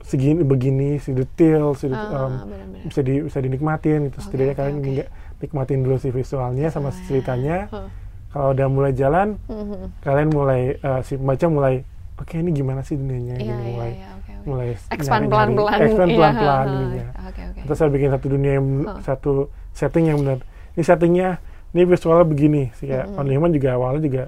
[0.00, 2.84] segini begini si detail si det- Ah, em, benar-benar.
[2.84, 5.08] bisa di bisa dinikmatin gitu Oke, setidaknya oke, kalian nggak
[5.40, 7.08] nikmatin dulu si visualnya sama si Visualnya.
[7.08, 7.88] ceritanya Huh.
[8.30, 9.98] kalau udah mulai jalan Mhm.
[9.98, 11.74] kalian mulai eh, si pembaca mulai
[12.14, 14.13] oke ini gimana sih dunianya Iya, Gini, iya, mulai iya, oke, oke.
[14.44, 15.78] Mulai Expand pelan-pelan.
[15.80, 17.06] expand Iya, pelan-pelan ininya.
[17.24, 17.60] Oke, oke.
[17.64, 18.98] Terus saya bikin satu dunia yang Huh.
[19.00, 19.32] satu
[19.70, 20.38] setting yang benar.
[20.72, 21.28] Ini settingnya,
[21.70, 22.62] ini visualnya begini.
[22.72, 23.16] Sih kayak Mhm.
[23.16, 24.22] On Human juga awalnya juga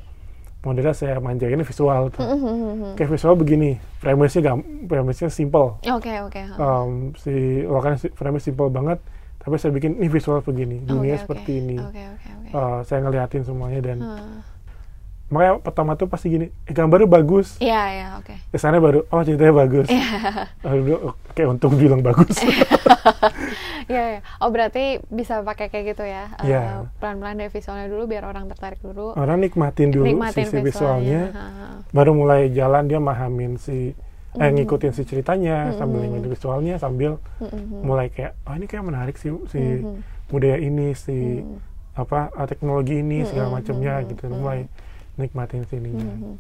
[0.63, 2.11] modelnya saya manjain ini visual.
[2.11, 2.19] Tuh.
[2.19, 2.91] Mhm, mhm.
[2.95, 5.79] Kayak visual begini, premisnya gam, premisnya simple.
[5.81, 6.41] Oke, oke.
[6.41, 6.55] ha.
[6.57, 7.31] Um, si
[7.63, 8.99] lokalnya si- premis simple banget,
[9.39, 11.77] tapi saya bikin ini visual begini, dunia Oke, seperti ini.
[11.77, 12.51] Oke, oke, oke.
[12.51, 14.43] Uh, saya ngeliatin semuanya dan Huh.
[15.27, 17.59] Makanya pertama tuh pasti gini, eh, gambarnya bagus.
[17.59, 18.35] Iya, iya, oke.
[18.49, 19.87] Kesannya baru, oh ceritanya bagus.
[19.89, 20.09] Iya.
[20.63, 22.33] Lalu, Oke, untung bilang bagus.
[23.87, 24.21] Iya, iya.
[24.39, 26.33] Oh, berarti bisa pakai kayak gitu ya.
[26.41, 26.91] Eh, Iya.
[26.97, 29.15] Pelan-pelan dari visualnya dulu biar orang tertarik dulu.
[29.15, 31.45] Orang nikmatin dulu Nikmatin sisi visualnya, ha.
[31.91, 33.95] baru mulai jalan dia mahamin si
[34.37, 34.53] eh Mhm.
[34.53, 35.77] ngikutin si ceritanya Mhm.
[35.77, 37.81] sambil ngikutin visualnya sambil Mhm.
[37.81, 39.97] mulai kayak oh ini kayak menarik sih si Mhm.
[40.29, 41.57] budaya ini si Mhm.
[41.97, 43.57] apa teknologi ini segala Mhm.
[43.57, 44.37] macamnya gitu Mhm.
[44.37, 44.61] mulai
[45.17, 46.37] nikmatin sininya Mhm.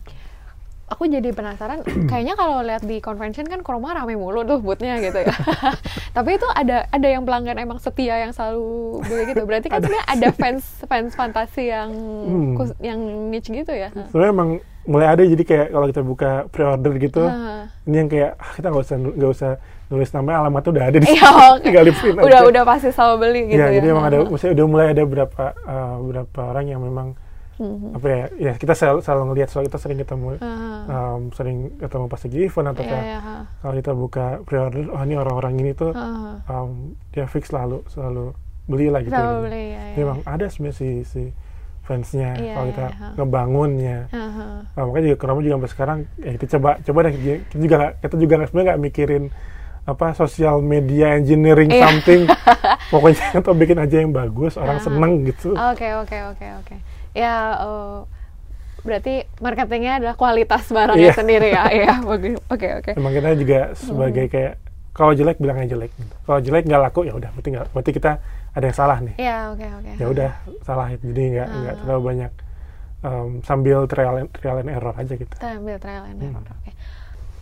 [0.86, 5.18] Aku jadi penasaran, kayaknya kalau lihat di convention kan Chroma rame mulu tuh bootnya gitu
[5.18, 5.34] ya.
[6.16, 8.70] Tapi itu ada ada yang pelanggan emang setia yang selalu
[9.02, 9.42] beli gitu.
[9.42, 12.54] Berarti kan sebenarnya ada fans fans fantasi yang Hmm.
[12.54, 13.90] kus- yang niche gitu ya.
[14.06, 14.50] sebenarnya emang
[14.84, 17.66] mulai ada jadi kayak kalau kita buka pre-order gitu Nah.
[17.82, 19.50] ini yang kayak ah, kita nggak usah nggak usah
[19.86, 22.46] nulis namanya alamatnya udah ada di Iya, sini tinggal di print udah aja.
[22.46, 23.74] udah pasti selalu beli gitu Iya, ya.
[23.74, 27.18] jadi emang ada, maksudnya udah mulai ada beberapa uh, beberapa orang yang memang
[27.56, 27.88] Mhm.
[27.92, 30.94] apa ya, ya kita selalu, selalu ngelihat soal kita sering ketemu, Ha, ha.
[31.14, 33.36] um, sering ketemu pas lagi event atau kayak iya, ha.
[33.58, 36.32] kalau kita buka pre-order, oh ini orang-orang ini tuh Ha, ha.
[36.54, 39.10] um, dia fix selalu selalu beli lah gitu.
[39.10, 39.82] Selalu beli ya.
[39.88, 41.22] Jadi emang ada sebenarnya si si
[41.82, 43.08] fansnya Iya, kalau kita iya, ha.
[43.14, 43.98] ngebangunnya.
[44.10, 44.20] Ha.
[44.74, 47.14] Nah, makanya juga kenapa juga sampai sekarang ya kita coba coba deh
[47.46, 49.24] kita juga kita juga sebenarnya nggak mikirin
[49.86, 51.78] apa sosial media engineering Iya.
[51.80, 52.20] something
[52.92, 54.84] pokoknya atau bikin aja yang bagus orang Ah.
[54.84, 56.76] seneng gitu Oke oke oke oke.
[57.16, 57.98] Ya eh,
[58.82, 61.14] berarti marketingnya adalah kualitas barangnya Iya.
[61.14, 61.64] sendiri ya.
[61.78, 62.38] Iya bagus.
[62.46, 62.90] Oke oke.
[62.94, 64.54] emang kita juga sebagai kayak
[64.92, 66.14] kalau jelek bilangnya jelek gitu.
[66.22, 68.12] kalau jelek nggak laku ya udah berarti nggak berarti kita
[68.50, 69.90] ada yang salah nih Iya oke oke.
[69.94, 70.30] ya udah
[70.62, 71.78] salah jadi nggak nggak Ah.
[71.78, 72.32] terlalu banyak
[73.02, 76.32] um, sambil trial and, trial and error aja gitu Kita ambil trial and Hmm.
[76.32, 76.48] error.
[76.50, 76.72] Oke.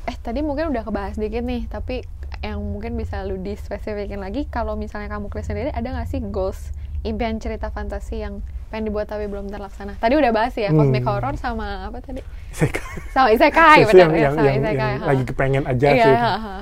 [0.04, 2.02] Eh tadi mungkin udah kebahas dikit nih, tapi
[2.40, 6.74] yang mungkin bisa lu dispesifikin lagi kalau misalnya kamu Chris sendiri ada nggak sih goals
[7.04, 9.94] impian cerita fantasi yang pengen dibuat tapi belum terlaksana?
[9.96, 10.80] Tadi udah bahas ya, Hmm.
[10.80, 12.24] cosmic horror sama apa tadi?
[12.50, 12.72] Saya-
[13.10, 14.90] Sama isekai, benar yang, ya, yang, sama yang, isekai.
[14.90, 15.06] yang ha.
[15.06, 16.56] lagi kepengen aja Iya, sih ha, ha.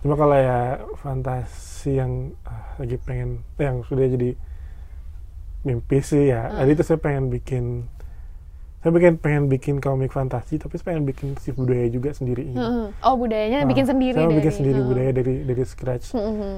[0.00, 0.58] Cuma kalau ya
[0.98, 4.36] fantasi yang ah, lagi pengen yang sudah jadi
[5.62, 6.44] mimpi sih ya.
[6.46, 6.56] Hmm.
[6.58, 7.88] Tadi itu saya pengen bikin
[8.78, 12.52] saya pengen pengen bikin komik fantasi tapi saya pengen bikin si budaya juga sendiri.
[12.52, 12.86] Heeh.
[13.00, 14.88] Oh budayanya Nah, bikin sendiri Saya mau bikin dari- sendiri heeh.
[14.90, 16.06] budaya dari dari scratch.
[16.12, 16.56] Heeh.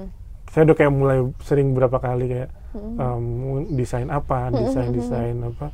[0.49, 2.97] Saya udah kayak mulai sering berapa kali kayak Hmm.
[2.99, 3.25] um,
[3.73, 5.73] desain apa, desain desain apa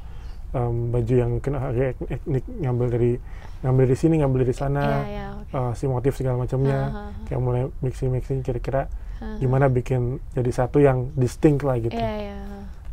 [0.52, 3.10] um, baju yang kena agak etnik ngambil dari
[3.58, 4.84] ngambil dari sini, ngambil dari sana.
[5.00, 5.50] Iya, iya, oke.
[5.52, 7.10] uh, si motif segala macamnya ah, ah.
[7.24, 8.86] kayak mulai mixing mixing kira-kira
[9.18, 9.34] Ah.
[9.36, 12.36] gimana bikin jadi satu yang distinct lah gitu Iya, iya.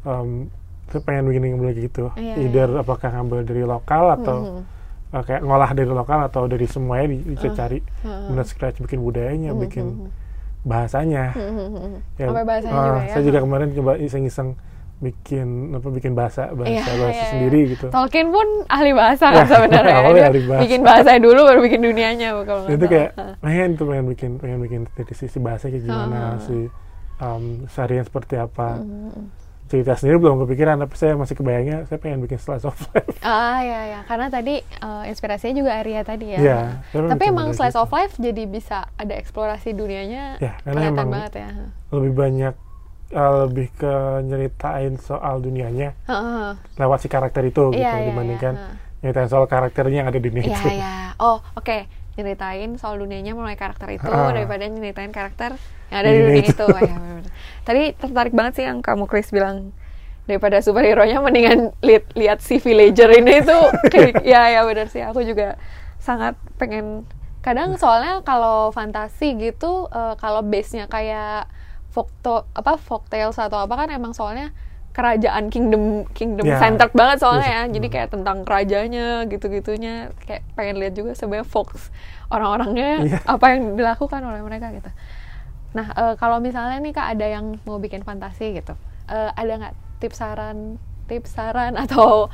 [0.03, 0.45] um,
[0.87, 4.61] saya pengen bikin yang kayak gitu Iya, either apakah ngambil dari lokal atau Mhm.
[5.09, 8.25] uh, kayak ngolah dari lokal atau dari semuanya di- bisa Ah, cari ah.
[8.25, 10.09] benar scratch bikin budayanya Mhm, bikin mhm.
[10.61, 12.03] Bahasanya Mhm.
[12.15, 13.11] Ya, Sampai bahasanya ah, juga ya.
[13.11, 14.49] saya juga kemarin coba iseng-iseng
[14.99, 17.29] bikin apa bikin bahasa bahasa Iya, bahasa iya.
[17.29, 19.95] sendiri gitu Tolkien pun ahli bahasa kan sebenarnya.
[20.03, 20.61] awalnya ahli bahasa.
[20.61, 24.81] Bikin bahasa dulu baru bikin dunianya kalau itu kayak pengen tuh pengen bikin pengen bikin
[24.91, 26.35] dari sisi bahasa kayak gimana Ah.
[26.37, 26.67] si
[27.17, 29.38] um, seharian seperti apa Mhm.
[29.69, 33.61] Cerita sendiri belum kepikiran tapi saya masih kebayangnya saya pengen bikin slice of life ah
[33.61, 37.83] ya ya karena tadi uh, inspirasinya juga Arya tadi ya saya tapi emang slice gitu.
[37.85, 41.49] of life jadi bisa ada eksplorasi dunianya Ya, karena kelihatan emang- banget ya
[41.89, 42.53] lebih banyak
[43.11, 43.93] uh, lebih ke
[44.23, 46.49] nyeritain soal dunianya Heeh.
[46.75, 50.27] lewat si karakter itu gitu Iya, iya, dibandingkan iya, nyeritain soal karakternya yang ada di
[50.27, 50.95] dunia Iya itu ya.
[51.17, 51.98] Oh oke.
[52.17, 54.31] Nyeritain soal dunianya mulai karakter itu Ah.
[54.31, 55.55] daripada nyeritain karakter
[55.89, 56.51] yang ada Di dunia itu.
[56.51, 56.65] itu.
[56.65, 56.97] Oh, ya.
[57.63, 59.71] Tadi tertarik banget sih yang kamu Chris bilang
[60.23, 63.41] daripada superhero nya mendingan lihat lihat si villager ini
[63.93, 65.57] kayak ya ya benar sih aku juga
[65.97, 67.01] sangat pengen
[67.41, 71.49] kadang soalnya kalau fantasi gitu eh, kalau base nya kayak
[71.89, 74.53] folkto apa folktales atau apa kan emang soalnya
[74.99, 76.59] kerajaan kingdom kingdom Ya.
[76.59, 77.71] centered banget soalnya ya Yes.
[77.71, 81.87] jadi kayak tentang kerajanya gitu-gitunya kayak pengen lihat juga sebenarnya Fox
[82.27, 83.19] orang-orangnya Iya.
[83.25, 84.91] apa yang dilakukan oleh mereka gitu
[85.69, 88.75] nah eh, kalau misalnya nih kak ada yang mau bikin fantasi gitu
[89.07, 90.75] eh, ada nggak tips saran
[91.05, 92.27] tips saran atau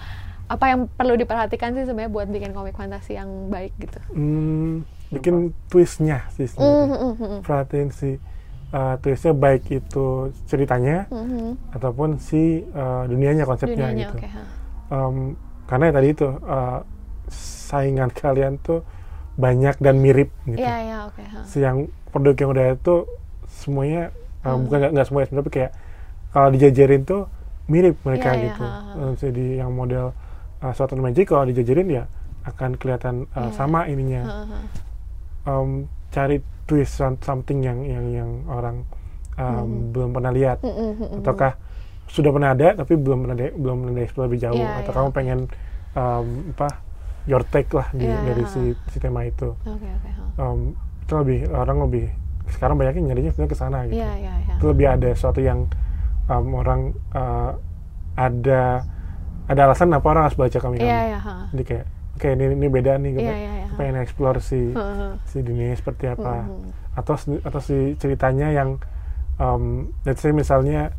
[0.45, 5.35] apa yang perlu diperhatikan sih sebenarnya buat bikin komik fantasi yang baik gitu Hmm, bikin
[5.67, 7.39] twistnya sih Mm, sebenarnya mm, mm, mm.
[7.41, 8.09] perhatiin si
[8.71, 10.05] uh, twistnya baik itu
[10.45, 11.73] ceritanya Mhm.
[11.73, 14.43] ataupun si uh, dunianya konsepnya dunianya gitu ha.
[14.87, 15.15] Em,
[15.65, 16.79] karena ya tadi itu uh,
[17.29, 18.81] saingan kalian tuh
[19.35, 21.43] banyak dan mirip gitu iya iya oke ha.
[21.43, 22.95] si yang produk yang udah itu
[23.45, 24.09] semuanya
[24.41, 24.63] uh, Hmm.
[24.63, 25.71] bukan nggak semuanya tapi kayak
[26.31, 27.21] kalau dijajarin tuh
[27.65, 28.79] mirip mereka Iya, iya, gitu ha.
[28.95, 30.13] Eh, jadi yang model
[30.61, 32.03] uh, and Magic kalau dijajarin ya
[32.45, 33.51] akan kelihatan uh, Iya.
[33.51, 34.57] sama ininya Ha, ha.
[35.45, 35.69] Em,
[36.09, 38.85] cari twist some- something yang yang yang orang
[39.37, 40.57] um, belum pernah lihat.
[40.61, 41.19] Mm, mm, mm, mm.
[41.21, 41.53] ataukah
[42.05, 44.57] sudah pernah ada tapi belum pernah belum pernah explore lebih jauh?
[44.57, 45.39] Iya, atau iya, kamu pengen
[45.97, 46.69] um, apa
[47.25, 48.61] your take lah di, Iya, dari si,
[48.93, 49.57] si tema itu.
[49.65, 50.25] Oke oke ha.
[50.45, 52.05] Em, itu lebih orang lebih
[52.45, 53.97] sekarang banyaknya nyarinya sebenarnya ke sana gitu.
[53.97, 54.53] Iya iya iya.
[54.61, 55.65] Itu lebih ada sesuatu yang
[56.29, 57.57] um, orang uh,
[58.15, 58.85] ada
[59.45, 61.45] ada alasan apa orang harus baca kami iya iya ha.
[61.53, 61.85] jadi kayak
[62.15, 63.75] oke ini ini beda nih gue Iya, iya, iya.
[63.75, 65.19] pengen explore si ha.
[65.23, 66.95] si dunia seperti apa Mhm.
[66.95, 68.79] atau atau si ceritanya yang
[69.35, 69.63] um,
[70.01, 70.95] let's say misalnya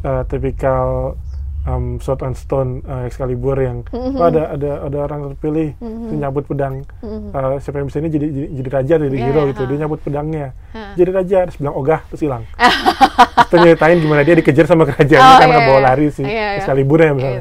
[0.00, 1.14] uh, tipikal
[1.62, 4.14] um, Sword and Stone uh, Excalibur yang Mhm.
[4.14, 6.08] oh, ada ada ada orang terpilih Mhm.
[6.08, 7.28] dia nyabut pedang Mhm.
[7.30, 9.68] uh, siapa yang bisa ini jadi jadi, jadi raja jadi Iya, hero iya, gitu ha.
[9.68, 10.82] dia nyabut pedangnya Ha.
[10.94, 12.44] jadi raja terus bilang ogah terus hilang
[13.48, 15.86] terus nyeritain gimana dia dikejar sama kerajaannya Oh, karena iya, bawa iya.
[15.86, 16.48] lari si Iya, iya.
[16.56, 17.40] Excalibur ya misalnya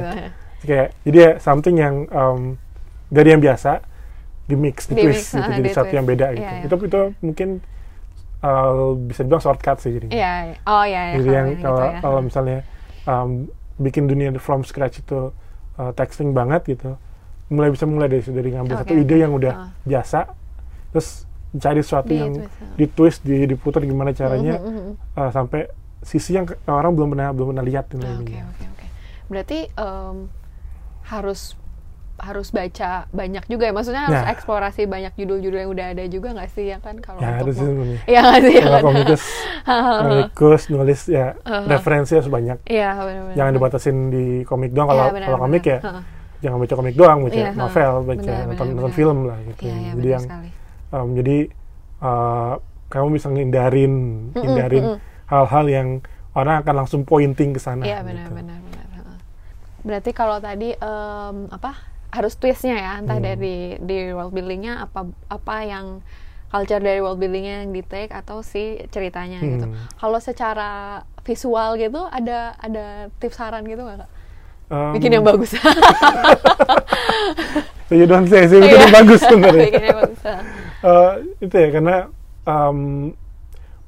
[0.58, 2.40] Gitu, kayak jadi ya something yang um,
[3.08, 3.82] dari yang biasa
[4.46, 5.96] di mix di, Di twist mix, gitu ah, jadi di satu twist.
[5.96, 6.66] yang beda gitu Iya, iya.
[6.66, 7.50] itu itu mungkin
[8.40, 10.56] uh, bisa dibilang shortcut sih jadi Iya, iya.
[10.64, 11.16] oh iya, iya.
[11.18, 12.00] jadi yang gitu kalau ya.
[12.00, 12.60] kalau misalnya
[13.04, 13.30] um,
[13.78, 15.32] bikin dunia from scratch itu
[15.76, 16.96] uh, texting banget gitu
[17.48, 19.70] mulai bisa mulai dari dari ngambil Oke, satu ide yang udah Ah.
[19.84, 20.20] biasa
[20.90, 22.76] terus cari sesuatu Di yang twist, ah.
[22.76, 24.92] di twist di diputar gimana caranya Mhm, mhm.
[25.16, 25.62] uh, sampai
[26.00, 28.86] sisi yang orang belum pernah belum pernah lihat gitu Oke, oke, oke.
[29.28, 30.16] Berarti em,
[31.06, 31.56] harus
[32.18, 33.74] harus baca banyak juga ya.
[33.74, 34.32] Maksudnya harus Nah.
[34.32, 37.56] eksplorasi banyak judul-judul yang udah ada juga nggak sih ya kan kalau ya untuk harus
[37.56, 38.86] sih mau- Iya nggak sih ya kalau kan?
[38.88, 39.24] komikus
[40.02, 41.28] komikus nulis ya
[41.66, 43.36] referensi harus banyak Iya benar-benar.
[43.36, 45.80] jangan dibatasin di komik doang kalau benar, kalau komik ya
[46.38, 49.62] jangan baca komik doang baca Iya, novel baca Benar, nonton, benar, nonton film lah gitu
[49.64, 50.50] Iya, iya, jadi yang sekali.
[50.92, 51.38] um, jadi
[52.00, 52.54] uh,
[52.88, 53.94] kamu bisa ngindarin
[54.34, 54.86] hindarin
[55.26, 55.88] hal-hal yang
[56.34, 58.08] orang akan langsung pointing ke sana Iya gitu.
[58.08, 58.58] benar-benar.
[58.60, 58.86] benar.
[58.96, 59.18] heeh.
[59.80, 61.72] Berarti kalau tadi em, apa
[62.10, 63.26] harus twistnya ya, entah Hmm.
[63.26, 66.00] dari di world buildingnya apa apa yang
[66.48, 69.68] culture dari world buildingnya yang di take atau si ceritanya gitu.
[69.68, 69.76] Hmm.
[69.94, 70.72] Kalau secara
[71.22, 72.86] visual gitu ada ada
[73.18, 74.12] tips saran gitu nggak kak?
[74.68, 75.56] Um, Bikin yang bagus.
[77.90, 78.92] you don't say sih itu Iya.
[78.94, 80.22] bagus sebenarnya Bikin yang bagus.
[80.78, 81.96] Eh, itu ya karena
[82.46, 83.10] um,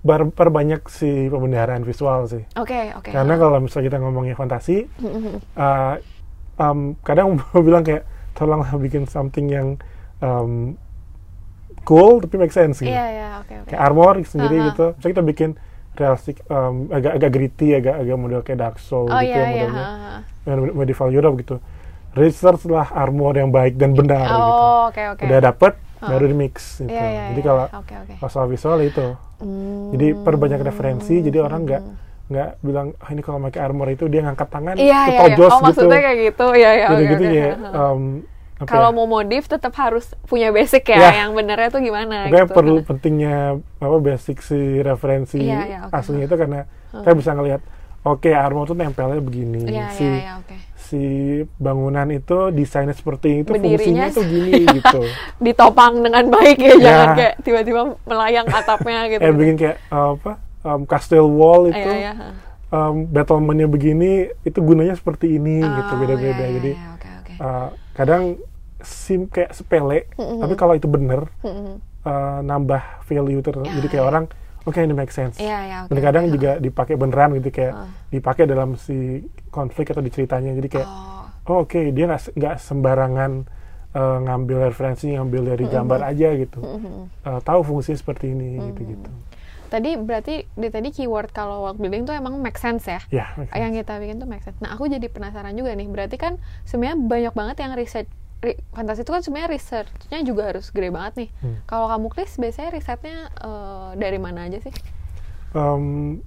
[0.02, 3.14] bar- perbanyak si pemeliharaan visual sih Oke oke.
[3.14, 4.90] karena kalau misalnya kita ngomongin fantasi
[5.54, 6.02] uh,
[6.60, 9.68] um, kadang mau bilang kayak tolonglah bikin something yang
[10.20, 10.76] um,
[11.84, 13.68] cool tapi make sense gitu Iya iya oke oke.
[13.68, 14.68] kayak armor sendiri Aha.
[14.70, 15.50] gitu misalnya kita bikin
[15.92, 19.48] realistic um, agak agak gritty agak agak model kayak Dark Soul Oh gitu iya ya
[19.48, 19.50] iya.
[19.66, 19.96] modelnya ha,
[20.46, 20.56] ha.
[20.56, 21.56] Med- medieval Europe gitu
[22.12, 25.24] research lah armor yang baik dan benar gitu Oh oke oke.
[25.24, 26.08] udah dapet Ah.
[26.10, 27.24] baru di mix gitu Iya iya.
[27.30, 27.46] jadi iya.
[27.46, 27.66] kalau
[28.16, 29.08] kalau soal visual itu
[29.40, 29.92] Hmm.
[29.92, 31.84] jadi perbanyak referensi jadi orang nggak
[32.30, 35.02] nggak bilang ah ini kalau pakai armor itu dia ngangkat tangan Iya iya.
[35.10, 35.20] iya.
[35.20, 36.46] Oh gitu maksudnya kayak gitu.
[36.54, 36.88] Iya iya.
[37.04, 37.36] gitu oke.
[37.36, 38.02] ya um,
[38.60, 41.24] Kalau ya, mau modif tetap harus punya basic ya, Ya.
[41.24, 42.54] yang benernya tuh gimana Pokoknya gitu.
[42.54, 43.38] perlu pentingnya
[43.80, 45.96] apa basic si referensi Iya, iya, oke.
[45.96, 46.60] aslinya itu karena
[46.92, 47.62] kita bisa ngelihat
[48.02, 50.04] oke armor tuh nempelnya begini Iya si
[50.36, 50.56] oke.
[50.76, 51.02] si
[51.56, 55.02] bangunan itu desainnya seperti itu Berdirinya fungsinya tuh gini gitu
[55.40, 56.76] Ditopang dengan baik ya, Ya.
[56.78, 59.22] jangan kayak tiba-tiba melayang atapnya gitu.
[59.22, 62.14] eh bikin kayak uh, apa um, castle wall itu Iya iya.
[62.14, 62.28] ha.
[62.70, 67.10] um, battlementnya begini itu gunanya seperti ini Oh, gitu beda-beda iya, iya, jadi iya, oke,
[67.18, 67.34] oke.
[67.38, 68.24] uh, kadang
[68.80, 71.84] sim kayak sepele tapi kalau itu bener Mm-mm.
[72.02, 74.24] uh, nambah value terus jadi kayak orang
[74.62, 76.34] oke ini make sense Iya, iya, oke, dan kadang oke.
[76.34, 77.88] juga dipakai beneran gitu kayak Ah.
[78.08, 82.34] dipakai dalam si konflik atau di ceritanya jadi kayak Oh, oh oke dia nggak se-
[82.34, 83.32] nggak sembarangan
[83.92, 86.60] uh, ngambil referensi ngambil dari gambar aja gitu
[87.20, 89.10] Uh, tahu fungsinya seperti ini gitu gitu
[89.70, 93.50] tadi berarti di tadi keyword kalau world building tuh emang make sense ya ya make
[93.50, 93.62] sense.
[93.62, 94.58] yang kita bikin tuh make sense.
[94.60, 95.88] Nah, aku jadi penasaran juga nih.
[95.88, 98.10] Berarti kan sebenarnya banyak banget yang research
[98.42, 101.30] ri- fantasi itu kan sebenarnya researchnya juga harus gede banget nih.
[101.40, 101.58] Hmm.
[101.64, 104.74] Kalau kamu klis biasanya risetnya eh, dari mana aja sih?
[105.52, 106.20] Um,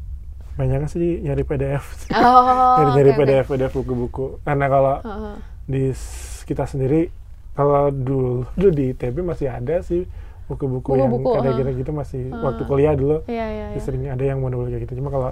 [0.58, 3.18] banyak sih nyari PDF Oh, nyari nyari oke, oke.
[3.24, 5.36] PDF PDF buku-buku karena kalau Heeh.
[5.64, 7.08] di s- kita sendiri
[7.54, 10.04] kalau dulu dulu di ITB masih ada sih
[10.46, 11.56] buku-buku yang ada uh.
[11.56, 12.42] gitu gitu masih Uh.
[12.42, 13.80] waktu kuliah dulu Iya, iya, iya.
[13.80, 15.30] sering ada yang model kayak gitu cuma kalau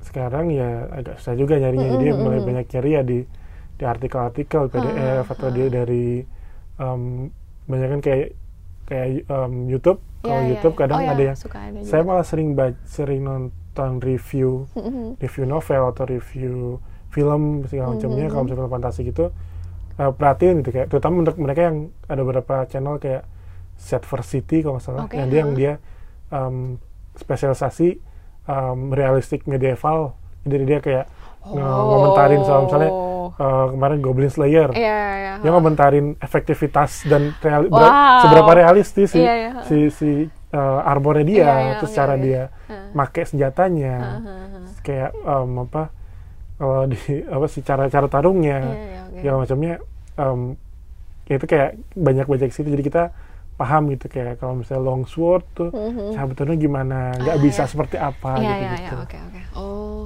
[0.00, 2.22] sekarang ya agak susah juga nyarinya Mm-mm, jadi mm-mm.
[2.24, 3.18] mulai banyak nyari ya di
[3.76, 6.04] di artikel-artikel PDF Ah, atau di dari
[6.76, 7.28] um,
[7.64, 8.26] banyak kan kayak
[8.84, 12.24] kayak um, YouTube kalau iya, YouTube kadang Oh, iya, ada yang suka ada saya malah
[12.24, 15.20] sering baca sering nonton review Mhm.
[15.20, 18.30] review novel atau review film segala macamnya Mhm.
[18.30, 19.24] kalau misalnya film fantasi gitu
[19.96, 23.22] uh, perhatiin gitu kayak terutama untuk mereka yang ada beberapa channel kayak
[23.80, 25.72] Set for City kalau nggak salah Oke, yang dia yang dia
[26.28, 26.76] um,
[27.14, 27.96] spesialisasi
[28.44, 31.04] um, realistik medieval jadi dia kayak
[31.42, 32.90] nge- ngomentarin soal misalnya
[33.34, 34.76] uh, kemarin Goblin Slayer Oh.
[34.76, 35.32] Iya, iya.
[35.40, 37.80] dia ngomentarin efektivitas dan reali- Wow.
[37.80, 39.50] ber- seberapa realistis si Iya, iya.
[39.64, 40.10] si si
[40.50, 42.22] uh, armornya dia Iya, iya, terus oke, cara oke.
[42.22, 42.88] dia Heeh.
[42.92, 44.64] make senjatanya Heeh.
[44.82, 45.82] kayak um, apa
[46.56, 49.16] kalau di apa sih cara cara tarungnya Iya, iya, oke.
[49.16, 49.74] segala macamnya
[50.14, 50.40] um,
[51.24, 53.02] ya itu kayak banyak baca ke situ jadi kita
[53.60, 56.12] paham gitu kayak kalau misalnya long sword tuh Mhm.
[56.12, 57.68] cara betulnya gimana nggak Ah, bisa iya.
[57.68, 59.40] seperti apa Iya, gitu iya, gitu iya, oke, oke.
[59.52, 60.00] Oh,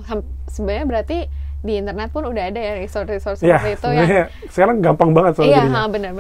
[0.47, 1.19] sebenarnya berarti
[1.61, 5.57] di internet pun udah ada ya resource-resource ya seperti itu yang sekarang gampang banget soalnya
[5.57, 6.11] Iya, ha, benar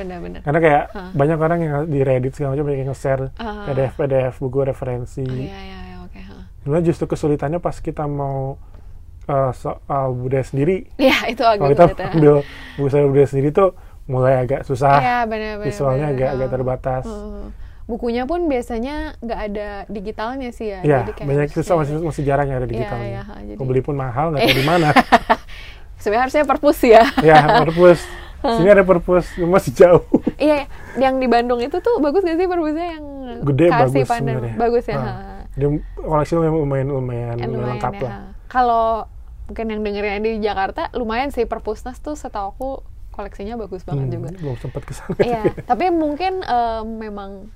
[0.41, 1.11] karena kayak Hah.
[1.13, 3.67] banyak orang yang di Reddit segala macam yang nge-share Ah.
[3.67, 6.21] PDF PDF buku referensi Oh, iya iya iya oke.
[6.63, 8.57] sebenarnya justru kesulitannya pas kita mau
[9.25, 12.09] uh, soal budaya sendiri Iya, itu agak kalau kita ya.
[12.11, 12.35] ambil
[12.79, 13.69] budaya sendiri tuh
[14.07, 15.67] mulai agak susah Iya, benar benar.
[15.67, 16.15] visualnya benar.
[16.15, 16.53] agak agak Ha.
[16.53, 17.47] terbatas Heeh.
[17.85, 20.81] Bukunya pun biasanya nggak ada digitalnya sih ya.
[20.81, 23.59] ya Jadi kayak banyak susah masih masih jarang yang ada Iya, digitalnya iya, ha, jadi-
[23.59, 24.89] mau beli pun mahal nggak tahu di mana
[25.97, 27.05] Sebenarnya harusnya perpus ya.
[27.23, 28.01] ya perpus
[28.43, 30.05] sini ada perpus masih jauh
[30.37, 33.05] iya, yang di Bandung itu tuh bagus gak sih perpusnya yang
[33.43, 34.55] Gede, bagus sebenarnya.
[34.55, 34.97] Bagus ya.
[34.97, 35.13] Ha.
[35.51, 38.13] dia koleksi lumayan lumayan lumayan, lumayan lengkap ya, lah.
[38.47, 39.09] Kalau
[39.45, 42.71] mungkin yang dengerin di Jakarta lumayan sih perpusnas tuh setahu aku
[43.15, 44.29] koleksinya bagus banget Hmm, juga.
[44.35, 47.47] belum sempat ke sana Iya, tapi mungkin eh, memang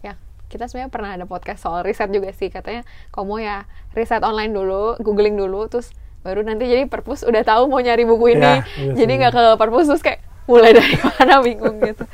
[0.00, 0.16] ya
[0.48, 2.48] kita sebenarnya pernah ada podcast soal riset juga sih.
[2.48, 5.92] Katanya kamu ya riset online dulu, googling dulu, terus
[6.22, 9.44] baru nanti jadi perpus udah tahu mau nyari buku ini, Ya, iya jadi nggak ke
[9.58, 12.04] perpus terus kayak mulai dari mana bingung gitu.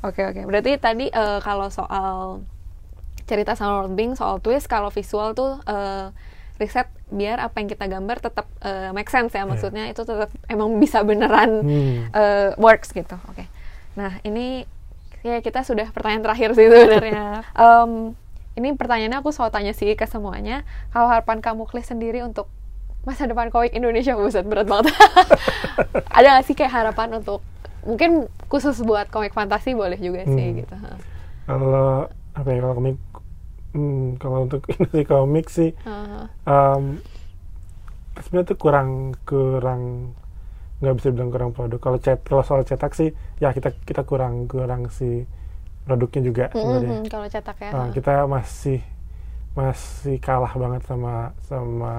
[0.00, 2.44] Oke oke, berarti tadi eh, kalau soal
[3.26, 6.14] cerita sama building, soal twist, kalau visual tuh eh,
[6.56, 10.76] riset biar apa yang kita gambar tetap eh, make sense ya, maksudnya itu tetap emang
[10.76, 11.96] bisa beneran Hmm.
[12.10, 13.16] eh, works gitu.
[13.28, 13.44] Oke.
[13.94, 14.64] Nah ini
[15.20, 17.42] ya kita sudah pertanyaan terakhir sih sebenarnya.
[17.56, 18.14] Em,
[18.54, 20.64] ini pertanyaannya aku selalu tanya sih ke semuanya.
[20.88, 22.48] Kalau harapan kamu Klis sendiri untuk
[23.02, 24.90] masa depan komik Indonesia, buset berat banget.
[26.16, 27.44] Ada nggak sih kayak harapan untuk
[27.82, 30.58] mungkin khusus buat komik fantasi boleh juga sih Hmm.
[30.58, 30.74] gitu.
[31.46, 32.96] kalau apa ya kalau komik
[33.76, 36.26] hmm, kalau untuk industri komik sih Ha.
[36.48, 36.96] um,
[38.16, 38.90] sebenarnya tuh kurang
[39.22, 39.82] kurang
[40.80, 44.44] nggak bisa bilang kurang produk kalau cet kalau soal cetak sih ya kita kita kurang
[44.44, 45.24] kurang si
[45.84, 47.70] produknya juga sebenarnya Mm-mm, kalau cetak ya.
[47.72, 48.80] Uh, kita masih
[49.56, 51.92] masih kalah banget sama sama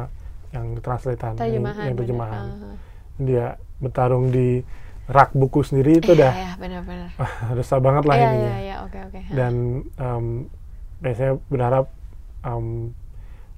[0.53, 1.85] yang translatean yang, terjemahan.
[1.89, 2.01] yang bener.
[2.05, 2.69] terjemahan Ha, ha.
[3.17, 3.45] dia
[3.81, 4.61] bertarung di
[5.07, 7.09] rak buku sendiri itu Iya, udah iya, benar-benar.
[7.17, 9.19] ah, resah banget lah Iya, ininya iya, iya, oke, oke.
[9.25, 9.31] ha.
[9.33, 9.53] dan
[9.97, 10.25] um,
[10.97, 11.85] biasanya berharap
[12.41, 12.91] um,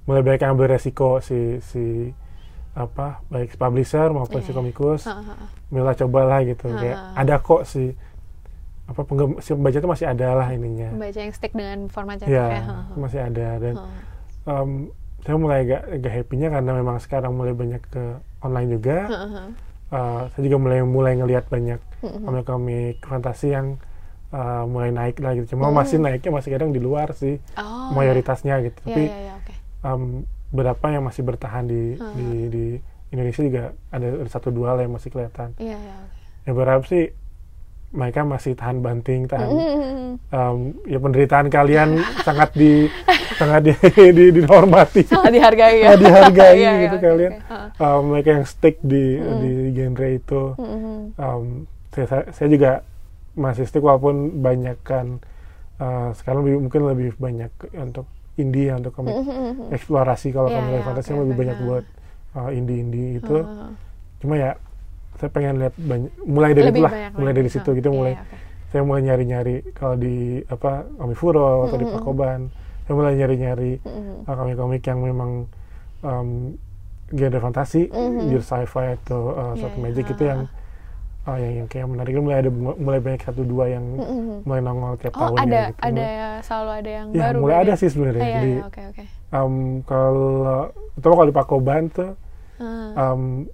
[0.04, 2.10] mulai banyak yang ambil resiko si si
[2.70, 4.56] apa baik publisher maupun Iya, si iya.
[4.56, 5.02] komikus.
[5.68, 7.06] Mila cobalah gitu Ha, kayak ha.
[7.16, 7.94] ada kok si
[8.86, 12.26] apa penggem, si pembaca itu masih ada lah ininya Membaca yang stick dengan format cetak
[12.28, 12.60] ya ya.
[12.60, 12.94] ha, ha.
[12.98, 13.74] masih ada dan
[14.44, 14.70] um,
[15.20, 18.04] saya mulai agak agak happy-nya karena memang sekarang mulai banyak ke
[18.40, 18.98] online juga.
[19.90, 23.76] Uh, saya juga mulai mulai ngelihat banyak komik-komik fantasi yang
[24.30, 25.76] uh, mulai naik lah gitu cuma Hmm.
[25.76, 29.52] masih naiknya masih kadang di luar sih Oh, mayoritasnya gitu Iya, tapi iya, iya, oke.
[29.82, 30.02] um,
[30.50, 32.14] berapa yang masih bertahan di, Hmm.
[32.14, 32.64] di di
[33.10, 36.16] Indonesia juga ada, satu dua lah yang masih kelihatan Iya, iya, oke.
[36.42, 37.10] ya berharap sih
[37.90, 39.50] mereka masih tahan banting, tahan
[40.30, 42.86] um, ya penderitaan kalian sangat di
[43.34, 43.72] sangat di,
[44.14, 47.32] di, dihormati, sangat dihargai ya, dihargai Iya, gitu iya, kalian.
[47.40, 47.82] oke.
[47.82, 50.42] Um, mereka yang stick di di genre itu,
[51.16, 52.70] um, saya, saya- saya juga
[53.40, 55.18] masih stick walaupun banyak kan
[55.80, 58.04] uh, sekarang lebih, mungkin lebih banyak untuk
[58.36, 59.16] indie untuk komik
[59.72, 61.84] eksplorasi kalau Iya, komik iya, fantasi oke, lebih banyak buat
[62.36, 63.36] uh, indie-indie itu.
[63.40, 63.70] Heeh.
[64.20, 64.50] Cuma ya
[65.16, 68.12] saya pengen lihat banyak mulai dari Lebih itulah banyak mulai dari situ gitu iya, mulai
[68.14, 68.36] iya, oke.
[68.70, 70.16] saya mulai nyari-nyari kalau di
[70.46, 70.70] apa
[71.00, 71.86] Omifuro atau di.
[71.88, 72.40] Pakoban
[72.84, 73.70] saya mulai nyari-nyari
[74.24, 75.30] uh, komik-komik yang memang
[76.00, 76.28] um,
[77.10, 78.30] genre fantasi Mhm.
[78.30, 80.40] genre sci-fi atau uh, satu iya, magic itu ha, yang
[81.22, 84.42] uh, yang, yang kayak menarik mulai ada mulai banyak satu dua yang Mm-mm.
[84.42, 85.80] mulai nongol tiap Oh tahunnya ada gitu.
[85.82, 86.08] ada
[86.40, 87.38] selalu ada yang ya baru.
[87.38, 87.76] mulai berarti ada ya?
[87.76, 89.02] sih sebenarnya Ah, iya, jadi iya, oke oke.
[89.30, 90.58] um, kalau
[90.94, 92.10] terutama kalau di Pakoban tuh
[92.56, 93.14] Ah.
[93.14, 93.48] um,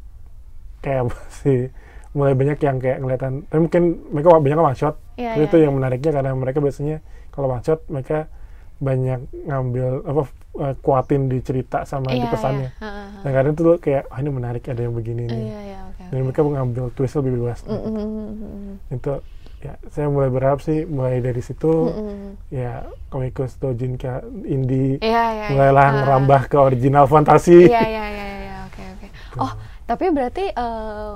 [0.80, 1.70] kayak masih
[2.10, 5.56] mulai banyak yang kayak ngeliatan tapi mungkin mereka banyak one shot Iya, Tapi iya, itu
[5.56, 5.64] iya.
[5.64, 6.96] yang menariknya karena mereka biasanya
[7.30, 8.28] kalau one shot mereka
[8.76, 10.22] banyak ngambil apa
[10.58, 12.80] eh, kuatin di cerita sama di Iya, pesannya iya.
[12.80, 13.22] Ah, ah, ah.
[13.22, 16.02] dan kadang tuh kayak ah ini menarik ada yang begini nih Iya iya oke.
[16.08, 19.12] dan mereka mengambil twist lebih luas Mm, mm, mm, mm, itu
[19.56, 22.32] ya saya mulai berharap sih mulai dari situ mm, mm, mm.
[22.50, 22.72] ya
[23.08, 24.08] komikus dojin ke
[24.44, 25.22] indie Iya iya.
[25.32, 25.46] iya.
[25.50, 25.94] mulailah Ah.
[25.98, 29.06] ngerambah ke original fantasi Iya iya iya iya oke oke.
[29.38, 29.52] Oh
[29.84, 31.14] tapi berarti eh,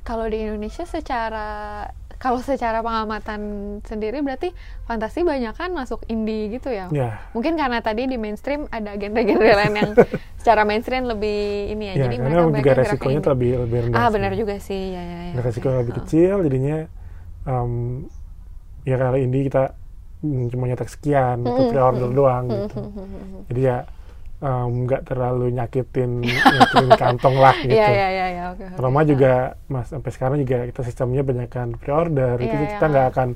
[0.00, 1.84] kalau di Indonesia secara
[2.20, 3.40] kalau secara pengamatan
[3.82, 4.52] sendiri berarti
[4.84, 6.92] fantasi banyak kan masuk indie gitu ya?
[6.92, 9.90] ya Mungkin karena tadi di mainstream ada genre-genre lain yang
[10.40, 11.40] secara mainstream lebih
[11.72, 11.94] ini ya.
[11.96, 13.30] ya jadi mereka juga resikonya indie.
[13.32, 14.12] lebih lebih rendah Ah sih.
[14.12, 15.18] benar juga sih ya ya.
[15.32, 15.98] ya resikonya lebih Ah.
[15.98, 16.76] kecil jadinya
[17.42, 17.72] um,
[18.82, 19.72] ya kalau ini kita
[20.20, 23.42] mm, cuma nyetak sekian itu Mm-mm, pre-order doang Mm, gitu mm, mm, mm.
[23.48, 23.76] jadi ya
[24.40, 28.64] um, nggak terlalu nyakitin nyakitin kantong lah gitu Iya iya iya iya oke.
[28.76, 29.32] Roma juga
[29.66, 32.90] mas sampai sekarang juga kita sistemnya banyakkan pre-order itu Iya, kita iya.
[32.90, 33.28] nggak akan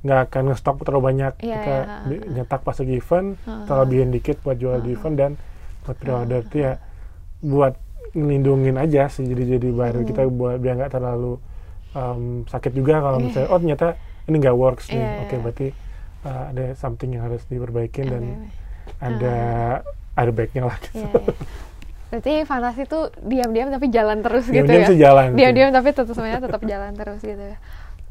[0.00, 2.32] nggak akan ngestok terlalu banyak Iya, kita iya, ah, di- ah.
[2.34, 3.78] nyetak pas lagi event Ah, kita ah.
[3.80, 5.30] lebihin dikit buat jual di Ah, event dan
[5.82, 6.72] buat pre-order itu ya
[7.40, 7.74] buat
[8.10, 10.08] ngelindungin aja sih jadi jadi baru Hmm.
[10.08, 11.36] kita buat biar nggak terlalu
[11.92, 13.24] um, sakit juga kalau Iya.
[13.26, 13.86] misalnya oh ternyata
[14.24, 15.40] ini nggak works nih Iya, oke iya.
[15.40, 15.66] berarti
[16.22, 18.22] uh, ada something yang harus diperbaikin dan
[18.98, 19.36] ada
[20.12, 20.98] ada baiknya lah gitu.
[20.98, 21.34] Iya, iya.
[22.10, 24.88] Berarti fantasi tuh diam-diam tapi jalan terus gitu Diam-diam ya?
[24.88, 25.36] sih jalan sih.
[25.38, 27.56] Diam-diam tapi tetap semuanya tetap jalan terus gitu ya.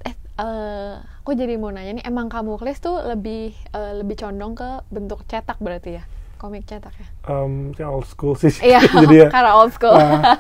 [0.02, 4.56] Eh, eh, aku jadi mau nanya nih, emang kamu Klis tuh lebih eh, lebih condong
[4.56, 6.04] ke bentuk cetak berarti ya?
[6.36, 7.08] Komik cetak ya?
[7.28, 9.92] Um, saya old school sih Iya, jadi ya karena old school.
[9.92, 10.40] uh,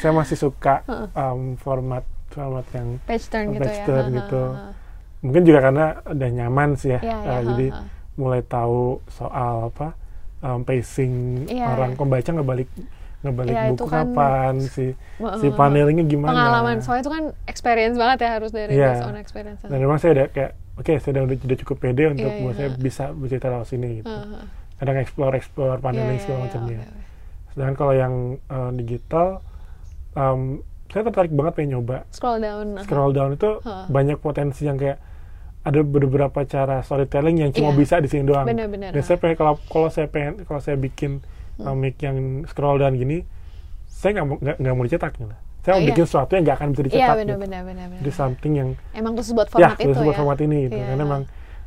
[0.00, 0.80] saya masih suka
[1.12, 2.00] um, format
[2.32, 3.84] format yang page turn gitu page ya?
[3.84, 4.42] turn gitu.
[5.20, 7.66] mungkin juga karena udah nyaman sih ya, Iya, Uh, iya, ha, jadi
[8.14, 9.92] mulai tahu soal apa
[10.44, 11.12] um, pacing
[11.48, 11.98] Iya, orang iya.
[11.98, 12.68] pembaca ngebalik
[13.20, 14.86] ngebalik Iya, itu buku kan- kapan si
[15.16, 18.88] Wah, si panelingnya gimana Pengalaman, soalnya itu kan experience banget ya harus dari Iya.
[18.90, 19.60] based on experience.
[19.62, 22.54] dan memang saya udah kayak oke saya udah, udah cukup pede untuk Iya, iya, buat
[22.54, 24.40] saya bisa bercerita lewat sini gitu Ha, ha.
[24.76, 27.02] kadang explore explore paneling Iya, segala iya, macamnya oke, oke.
[27.48, 28.14] sedangkan kalau yang
[28.46, 29.26] uh, digital
[30.12, 32.66] um, saya tertarik banget pengen nyoba Scroll down.
[32.78, 33.88] scroll down itu Hah.
[33.88, 35.00] banyak potensi yang kayak
[35.64, 37.78] ada beberapa cara storytelling yang cuma Iya.
[37.78, 38.44] bisa di sini doang.
[38.44, 41.64] Benar-benar, Dan saya pengen kalau kalau saya pengen kalau saya bikin Hmm.
[41.70, 43.22] komik yang scroll down gini,
[43.86, 45.30] saya nggak mau nggak mau dicetak gitu.
[45.60, 45.88] Saya mau iya.
[45.88, 47.06] bikin sesuatu yang nggak akan bisa Iya dicetak.
[47.06, 47.20] gitu.
[47.24, 48.00] benar-benar benar-benar.
[48.02, 50.18] Jadi something yang Emang khusus buat ya format itu khusus buat ya?
[50.18, 50.76] format ini gitu.
[50.76, 51.22] Iya, Karena emang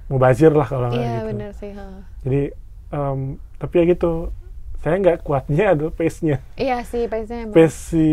[0.05, 1.27] mau bazir lah kalau nggak Iya gitu.
[1.27, 1.71] benar sih.
[1.73, 1.85] ha.
[2.21, 2.41] Jadi
[2.89, 3.19] em,
[3.57, 4.11] tapi ya gitu.
[4.77, 6.37] Saya nggak kuatnya adalah pace-nya.
[6.53, 7.49] Iya sih, pace-nya.
[7.49, 8.07] Pace si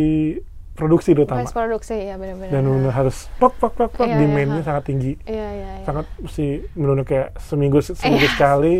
[0.74, 1.40] produksi terutama.
[1.40, 2.50] Pace produksi ya benar-benar.
[2.50, 4.66] Dan benar harus pok pok pok pok Iya, iya, demand-nya ha.
[4.66, 5.12] sangat tinggi.
[5.22, 5.84] Iya iya iya.
[5.86, 8.32] sangat mesti menurut kayak seminggu seminggu Iya.
[8.34, 8.76] sekali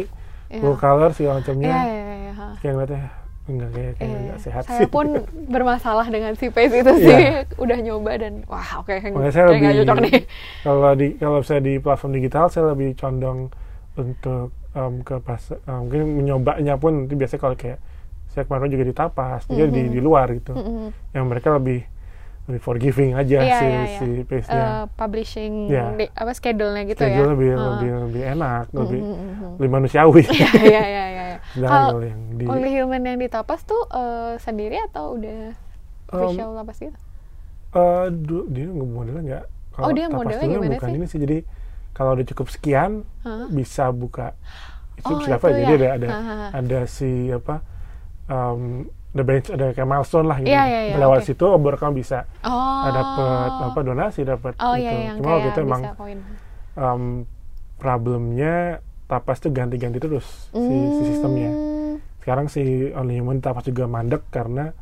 [0.50, 0.60] Iya.
[0.60, 2.32] full color segala macamnya Iya iya iya.
[2.58, 3.02] kayak ngeliatnya
[3.44, 5.06] enggak kayak kayak Iya, enggak sehat saya sih pun
[5.54, 7.14] bermasalah dengan si pace itu sih.
[7.14, 7.46] Iya.
[7.62, 10.20] Udah nyoba dan wah oke makanya saya kayak nggak lebih cocok nih.
[10.66, 13.38] kalau di kalau saya di platform digital saya lebih condong
[13.94, 17.78] untuk em, ke pas em, mungkin menyobanya pun nanti biasanya kalau kayak
[18.34, 19.92] saya kemarin juga di tapas juga di Mhm.
[19.94, 20.90] di luar gitu Mm-mm.
[21.14, 21.86] yang mereka lebih
[22.44, 23.96] lebih forgiving aja Iya, si iya, iya.
[23.96, 25.84] si pace-nya Eh, publishing Iya.
[25.96, 27.32] di- apa schedule-nya gitu Schedule ya.
[27.32, 27.62] lebih Ha.
[27.72, 29.52] lebih lebih enak lebih Mm-mm.
[29.56, 31.24] lebih manusiawi Iya iya iya iya.
[31.54, 35.56] sedangkan Kalau yang di Only Human yang di tapas tuh eh, sendiri atau udah
[36.12, 36.98] official tapas gitu?
[37.74, 39.44] Eh, du- dia nggak modelnya nggak.
[39.74, 40.94] Kalau Oh, dia tapas modelnya gimana bukan sih?
[40.94, 41.18] ini sih.
[41.18, 41.38] Jadi
[41.90, 42.92] kalau udah cukup sekian
[43.26, 43.46] Hah?
[43.50, 44.36] bisa buka.
[44.94, 45.46] Itu Oh, bisa apa?
[45.50, 45.74] itu Jadi ya?
[45.74, 46.08] ada ada
[46.54, 47.56] ada si apa?
[48.24, 50.50] Um, ada bench ada kayak milestone lah gitu.
[50.50, 51.26] Iya, iya, iya, Lewat oke.
[51.28, 52.88] situ baru kamu bisa Oh.
[52.88, 54.82] dapat apa donasi dapat Oh gitu.
[54.82, 55.82] iya yang Cuma waktu itu emang
[56.74, 57.02] um,
[57.78, 60.58] problemnya tapas tuh ganti-ganti terus si,
[60.90, 61.50] si sistemnya.
[61.50, 61.94] Hmm.
[62.18, 64.72] Sekarang si Only Human tapas juga mandek karena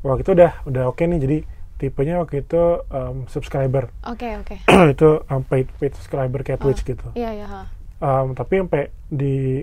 [0.00, 1.38] waktu itu udah udah oke nih jadi
[1.76, 4.56] tipenya waktu itu um, subscriber Oke oke.
[4.94, 7.46] itu um, paid paid subscriber kayak Twitch gitu Iya iya.
[7.46, 7.62] ha.
[7.98, 9.60] Um, tapi sampai di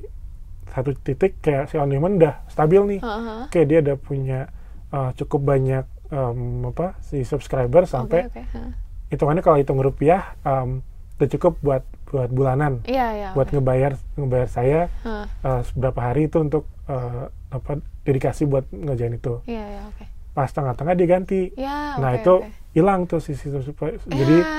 [0.74, 3.45] satu titik kayak si on-demand udah stabil nih ha.
[3.47, 4.39] kayak dia udah punya
[4.89, 8.43] uh, cukup banyak um, apa si subscriber sampai Oke oke.
[8.51, 8.61] ha.
[9.07, 10.82] hitungannya kalau hitung rupiah um,
[11.13, 13.30] udah cukup buat buat bulanan Iya iya.
[13.32, 15.30] buat ngebayar ngebayar saya Ha.
[15.39, 20.03] uh, beberapa hari itu untuk uh, apa dedikasi buat ngerjain itu Iya iya oke.
[20.34, 22.34] pas tengah-tengah dia ganti Ya, nah oke, itu
[22.74, 24.49] hilang tuh si sistem sup- jadi Ya.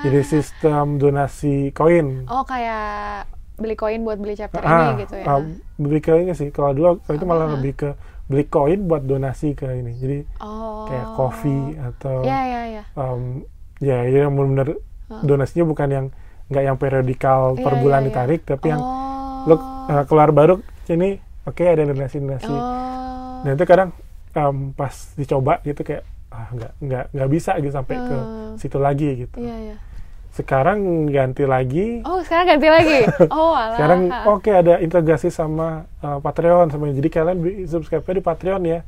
[0.00, 3.28] jadi sistem donasi koin Oh kayak
[3.58, 5.24] beli koin buat beli chapter ah, ini gitu ya?
[5.26, 5.42] ah,
[5.76, 7.52] beli koinnya sih kalau dulu itu malah Ah.
[7.54, 7.90] lebih ke
[8.24, 10.86] beli koin buat donasi ke ini jadi oh.
[10.86, 12.82] kayak kopi atau Ya ya ya.
[12.94, 13.42] um,
[13.78, 14.78] ya yang benar-benar
[15.08, 15.20] Ah.
[15.20, 16.06] donasinya bukan yang
[16.46, 18.06] nggak yang periodikal per Iya, bulan iya.
[18.06, 19.44] ditarik tapi yang oh.
[19.44, 23.42] lo uh, keluar baru ini oke ada donasi donasi Oh.
[23.42, 23.90] dan itu kadang
[24.32, 28.54] um, pas dicoba gitu kayak ah nggak nggak nggak bisa gitu sampai ke Hmm.
[28.54, 29.76] situ lagi gitu Iya iya.
[30.38, 32.98] Sekarang ganti lagi Oh sekarang ganti lagi.
[33.34, 33.74] Oh alah.
[33.74, 38.80] sekarang oke ada integrasi sama uh, Patreon sama jadi kalian subscribe di Patreon ya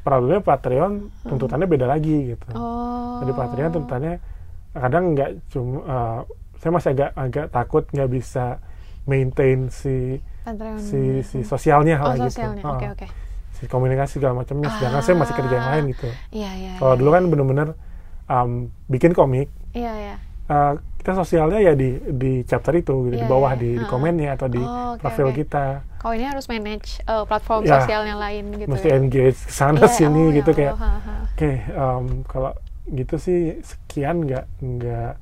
[0.00, 0.92] problemnya Patreon
[1.24, 3.24] tuntutannya beda lagi gitu Oh.
[3.24, 4.14] Jadi Patreon tuntutannya
[4.70, 6.20] kadang nggak cuma uh,
[6.60, 8.60] saya masih agak agak takut nggak bisa
[9.04, 10.76] maintain si Patreon.
[10.78, 12.62] si si sosialnya Oh lah gitu sosialnya.
[12.62, 13.06] Uh, Oke oke.
[13.56, 16.72] si komunikasi segala macamnya sedangkan saya masih kerja yang lain gitu Iya iya.
[16.76, 17.00] kalau iya.
[17.00, 17.68] dulu kan bener-bener
[18.26, 18.50] um,
[18.86, 20.16] bikin komik Iya iya.
[20.50, 23.60] Uh, kita sosialnya ya di di chapter itu gitu, di Iya, bawah iya.
[23.62, 25.36] di, di komennya atau di Oh, oke, profil oke.
[25.40, 25.64] kita
[25.96, 28.68] Kau ini harus manage uh, platform Ya, sosial yang lain gitu.
[28.68, 28.96] mesti ya?
[29.00, 30.74] engage sana Iya, sini oh, gitu ya kayak
[31.30, 32.52] oke um, kalau
[32.90, 35.12] gitu sih sekian nggak nggak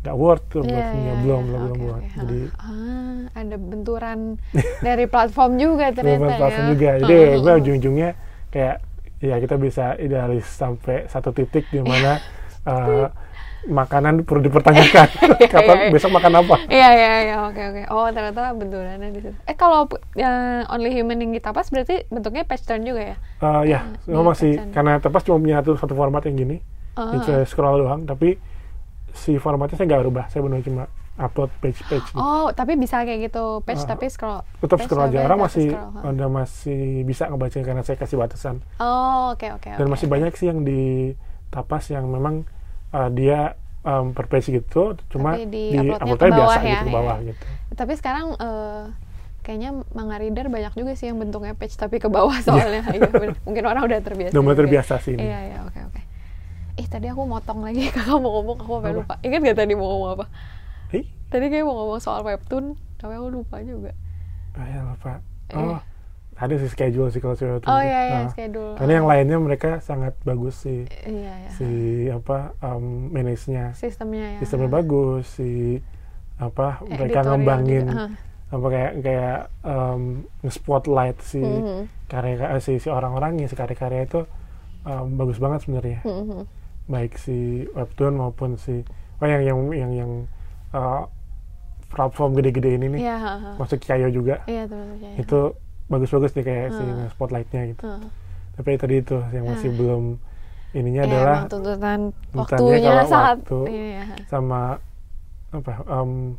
[0.00, 1.20] nggak worth tuh punya iya, belum iya.
[1.20, 2.16] belum belum buat oke.
[2.24, 4.18] jadi ah, ada benturan
[4.86, 6.38] dari platform juga ternyata ya.
[6.40, 7.60] platform juga jadi Oh, gue oh.
[7.60, 8.10] ujung-ujungnya
[8.48, 8.76] kayak
[9.20, 12.16] ya kita bisa idealis sampai satu titik di mana
[12.64, 13.12] uh,
[13.62, 15.08] makanan perlu dipertanyakan
[15.52, 15.92] kapan iya, iya.
[15.92, 17.82] besok makan apa Iya iya iya oke oke.
[17.88, 19.36] Oh ternyata benturannya di situ.
[19.44, 23.16] Eh kalau uh, only human yang kita pas berarti bentuknya patch turn juga ya?
[23.38, 24.72] Uh, ya, Iya, memang masih pesan.
[24.72, 26.56] karena tepas cuma punya satu, satu format yang gini,
[26.96, 28.04] Oh, yang saya scroll doang.
[28.04, 28.40] Tapi
[29.12, 30.84] si formatnya saya nggak rubah, saya benar cuma
[31.20, 32.06] upload page-page.
[32.10, 32.16] gitu.
[32.16, 34.40] Oh tapi bisa kayak gitu patch Ah, tapi scroll.
[34.58, 35.28] Tetap scroll aja.
[35.28, 36.08] Orang masih scroll, ha.
[36.08, 38.56] ada masih bisa ngebaca karena saya kasih batasan.
[38.80, 39.68] Oh oke oke.
[39.76, 40.14] Dan oke, masih oke.
[40.16, 41.12] banyak sih yang di
[41.50, 42.48] tapas yang memang
[42.92, 46.90] uh, dia um, per page gitu, cuma Tapi di, di uploadnya biasa ya, gitu ke
[46.90, 46.94] ya.
[46.94, 47.44] bawah gitu.
[47.70, 48.82] Tapi sekarang eh,
[49.40, 52.84] kayaknya Manga Reader banyak juga sih yang bentuknya patch tapi ke bawah soalnya.
[52.94, 53.08] Iya.
[53.46, 54.32] Mungkin orang udah terbiasa.
[54.34, 54.62] Udah mulai juga.
[54.66, 55.24] terbiasa sih ini.
[55.24, 56.00] Iya iya oke oke.
[56.76, 59.14] Ih tadi aku motong lagi kakak mau ngomong aku sampai lupa.
[59.24, 60.26] Ingat gak tadi mau ngomong apa?
[60.90, 63.94] Hei, Tadi kayak mau ngomong soal webtoon, tapi aku lupa juga.
[64.58, 65.22] ah, ya lupa.
[65.54, 65.78] Iya.
[65.78, 65.78] Oh,
[66.40, 68.72] ada sih schedule sih kalau Oh iya iya schedule.
[68.74, 70.88] Karena yang lainnya mereka sangat bagus sih.
[71.04, 71.50] Iya iya.
[71.52, 71.68] si
[72.08, 74.38] apa um, manage-nya Sistemnya ya.
[74.38, 75.78] sistemnya bagus si
[76.36, 78.10] apa Eh, mereka editorial ngembangin juga, hah.
[78.50, 80.02] apa kayak kayak um,
[80.40, 81.80] nge-spotlight si Mhm.
[82.08, 84.24] karya eh, si si orang-orangnya si karya-karya itu
[84.82, 86.40] um, bagus banget sebenarnya Mhm.
[86.88, 87.36] baik si
[87.70, 88.80] webtoon maupun si
[89.20, 90.12] oh yang yang yang yang
[90.72, 91.04] uh,
[91.86, 93.30] platform gede-gede ini nih Iya, ha.
[93.54, 94.64] masuk Kiayo juga Iya
[94.96, 95.20] ya.
[95.20, 95.40] itu
[95.90, 97.10] bagus-bagus nih kayak si Hmm.
[97.10, 98.08] spotlightnya gitu Heeh.
[98.54, 99.76] tapi tadi itu yang masih Ah.
[99.76, 100.04] belum
[100.70, 104.04] ininya Iya, adalah tuntutan waktunya kalau sangat waktu ini ya.
[104.30, 104.78] sama
[105.50, 106.38] apa um,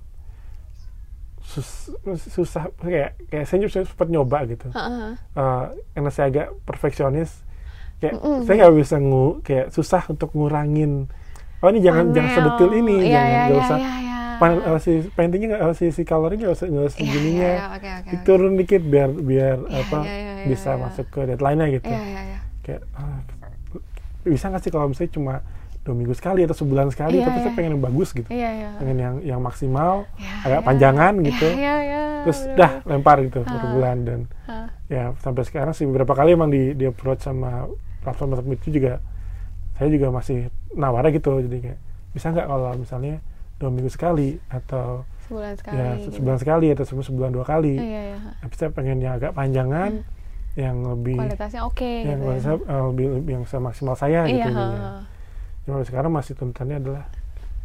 [1.42, 1.92] sus-
[2.32, 5.10] susah kayak kayak saya juga sempat nyoba gitu Heeh.
[5.36, 7.44] Eh, karena saya agak perfeksionis
[8.00, 8.46] kayak Mm-mm.
[8.46, 11.12] saya nggak bisa ngu kayak susah untuk ngurangin
[11.60, 14.11] oh ini jangan jangan sedetil ini Iya, jangan iya, nggak iya, usah iya, iya.
[14.42, 17.30] Pan- eh, si paintingnya nggak eh, si si colornya nggak usah nggak usah Iya, iya,
[17.30, 18.10] iya, oke, oke.
[18.12, 20.82] diturun dikit biar biar Iya, apa iya, iya, iya, bisa iya.
[20.82, 22.40] masuk ke deadline-nya gitu Iya, iya, iya.
[22.62, 23.20] kayak ah,
[24.24, 25.36] bisa nggak sih kalau misalnya cuma
[25.82, 27.58] dua minggu sekali atau sebulan sekali Iya, tapi saya iya.
[27.58, 28.70] pengen yang bagus gitu Iya, iya.
[28.78, 30.66] pengen yang yang maksimal Iya, agak iya.
[30.66, 32.02] panjangan gitu Iya, iya, iya.
[32.22, 33.66] terus bener, dah lempar gitu per Ah.
[33.68, 34.68] bulan dan Hah.
[34.88, 37.66] ya sampai sekarang sih beberapa kali emang di di approach sama
[38.00, 39.02] platform platform itu juga
[39.74, 40.38] saya juga masih
[40.72, 41.80] nawarnya gitu jadi kayak
[42.12, 43.16] bisa nggak kalau misalnya
[43.62, 45.78] dua minggu sekali atau Sebulan sekali.
[45.78, 46.10] ya gitu.
[46.18, 48.18] sebulan sekali atau sebulan, sebulan dua kali Iya, iya.
[48.42, 50.02] tapi saya pengen yang agak panjangan
[50.52, 52.74] yang lebih Kualitasnya oke yang gitu kualitasnya, ya.
[52.74, 54.64] eh, lebih, lebih yang semaksimal saya Iya, gitu
[55.62, 57.06] cuma sekarang masih tuntutannya adalah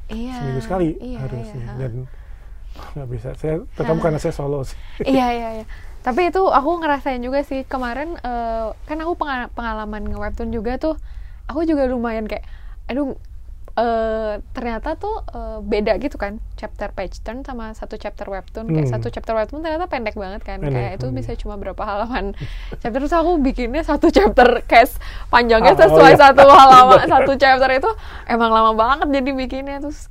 [0.07, 0.32] Iya.
[0.36, 1.92] seminggu sekali iya, harusnya iya, dan
[2.92, 4.76] nggak bisa saya terutama karena saya solo sih
[5.09, 5.66] iya iya iya
[6.05, 10.76] tapi itu aku ngerasain juga sih kemarin eh, kan aku penga- pengalaman nge webtoon juga
[10.76, 10.94] tuh
[11.47, 12.44] aku juga lumayan kayak
[12.86, 13.18] aduh
[13.77, 18.89] uh, ternyata tuh uh, beda gitu kan chapter page turn sama satu chapter webtoon kayak
[18.89, 18.95] hmm.
[18.97, 22.33] satu chapter webtoon ternyata pendek banget kan pendek, kayak itu bisa cuma berapa halaman
[22.81, 24.97] chapter terus aku bikinnya satu chapter case
[25.29, 26.20] panjangnya ah, sesuai oh, iya.
[26.20, 27.91] satu halaman satu chapter itu
[28.27, 30.09] emang lama banget jadi bikinnya terus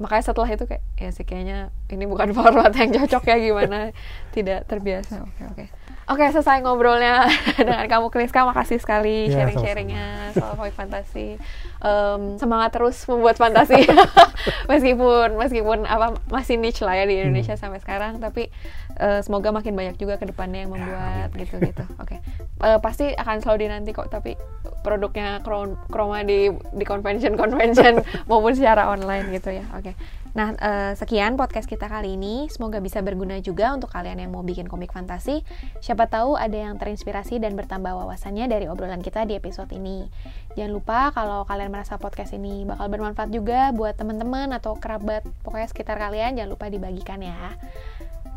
[0.00, 3.92] makanya setelah itu kayak ya sih kayaknya ini bukan format yang cocok ya gimana
[4.32, 5.68] tidak terbiasa oke okay, oke okay.
[6.10, 8.42] Oke, selesai ngobrolnya dengan kamu Kriska.
[8.42, 11.38] Makasih sekali ya, sharing-sharingnya soal komik fantasi.
[11.80, 13.88] Um, semangat terus membuat fantasi
[14.70, 17.62] meskipun meskipun apa masih niche lah ya di Indonesia hmm.
[17.64, 18.20] sampai sekarang.
[18.20, 18.52] Tapi
[18.98, 21.84] uh, semoga makin banyak juga ke depannya yang ya, membuat gitu-gitu.
[22.02, 22.18] Oke, okay.
[22.64, 24.10] uh, pasti akan selalu dinanti kok.
[24.10, 24.34] Tapi
[24.80, 29.64] produknya Chroma di di convention convention maupun secara online gitu ya.
[29.76, 29.92] Oke.
[29.92, 29.94] Okay.
[30.30, 32.46] Nah, uh, sekian podcast kita kali ini.
[32.46, 35.42] Semoga bisa berguna juga untuk kalian yang mau bikin komik fantasi.
[35.82, 40.06] Siapa tahu ada yang terinspirasi dan bertambah wawasannya dari obrolan kita di episode ini.
[40.54, 45.68] Jangan lupa kalau kalian merasa podcast ini bakal bermanfaat juga buat teman-teman atau kerabat pokoknya
[45.70, 47.58] sekitar kalian, jangan lupa dibagikan ya.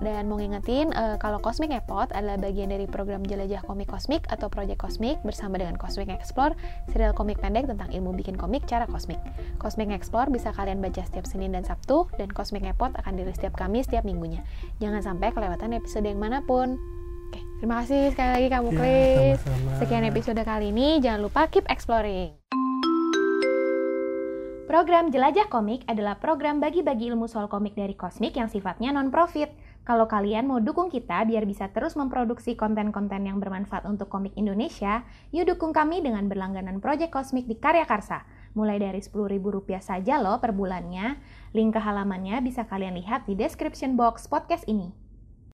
[0.04, 4.51] Dan mau ngingetin, uh, kalau Cosmic Epot adalah bagian dari program Jelajah Komik Kosmik atau
[4.51, 6.60] Project Kosmik bersama dengan Cosmic Explore,
[6.91, 9.18] serial komik pendek tentang ilmu bikin komik cara kosmik.
[9.64, 13.56] Cosmic Explore bisa kalian baca setiap Senin dan Sabtu, dan Cosmic Epot akan dirilis setiap
[13.56, 14.43] Kamis setiap minggunya.
[14.84, 16.76] Jangan sampai kelewatan episode yang mana pun.
[17.32, 19.39] Oke, terima kasih sekali lagi kamu, ya, Chris.
[19.80, 22.36] Sekian episode kali ini, jangan lupa keep exploring.
[24.64, 29.54] Program Jelajah Komik adalah program bagi-bagi ilmu soal komik dari Kosmik yang sifatnya non-profit.
[29.84, 35.03] Kalau kalian mau dukung kita biar bisa terus memproduksi konten-konten yang bermanfaat untuk komik Indonesia,
[35.36, 38.23] yuk dukung kami dengan berlangganan Project Kosmik di Karya Karsa.
[38.55, 41.19] Mulai dari Rp10.000 saja loh per bulannya.
[41.51, 45.03] Link ke halamannya bisa kalian lihat di description box podcast ini.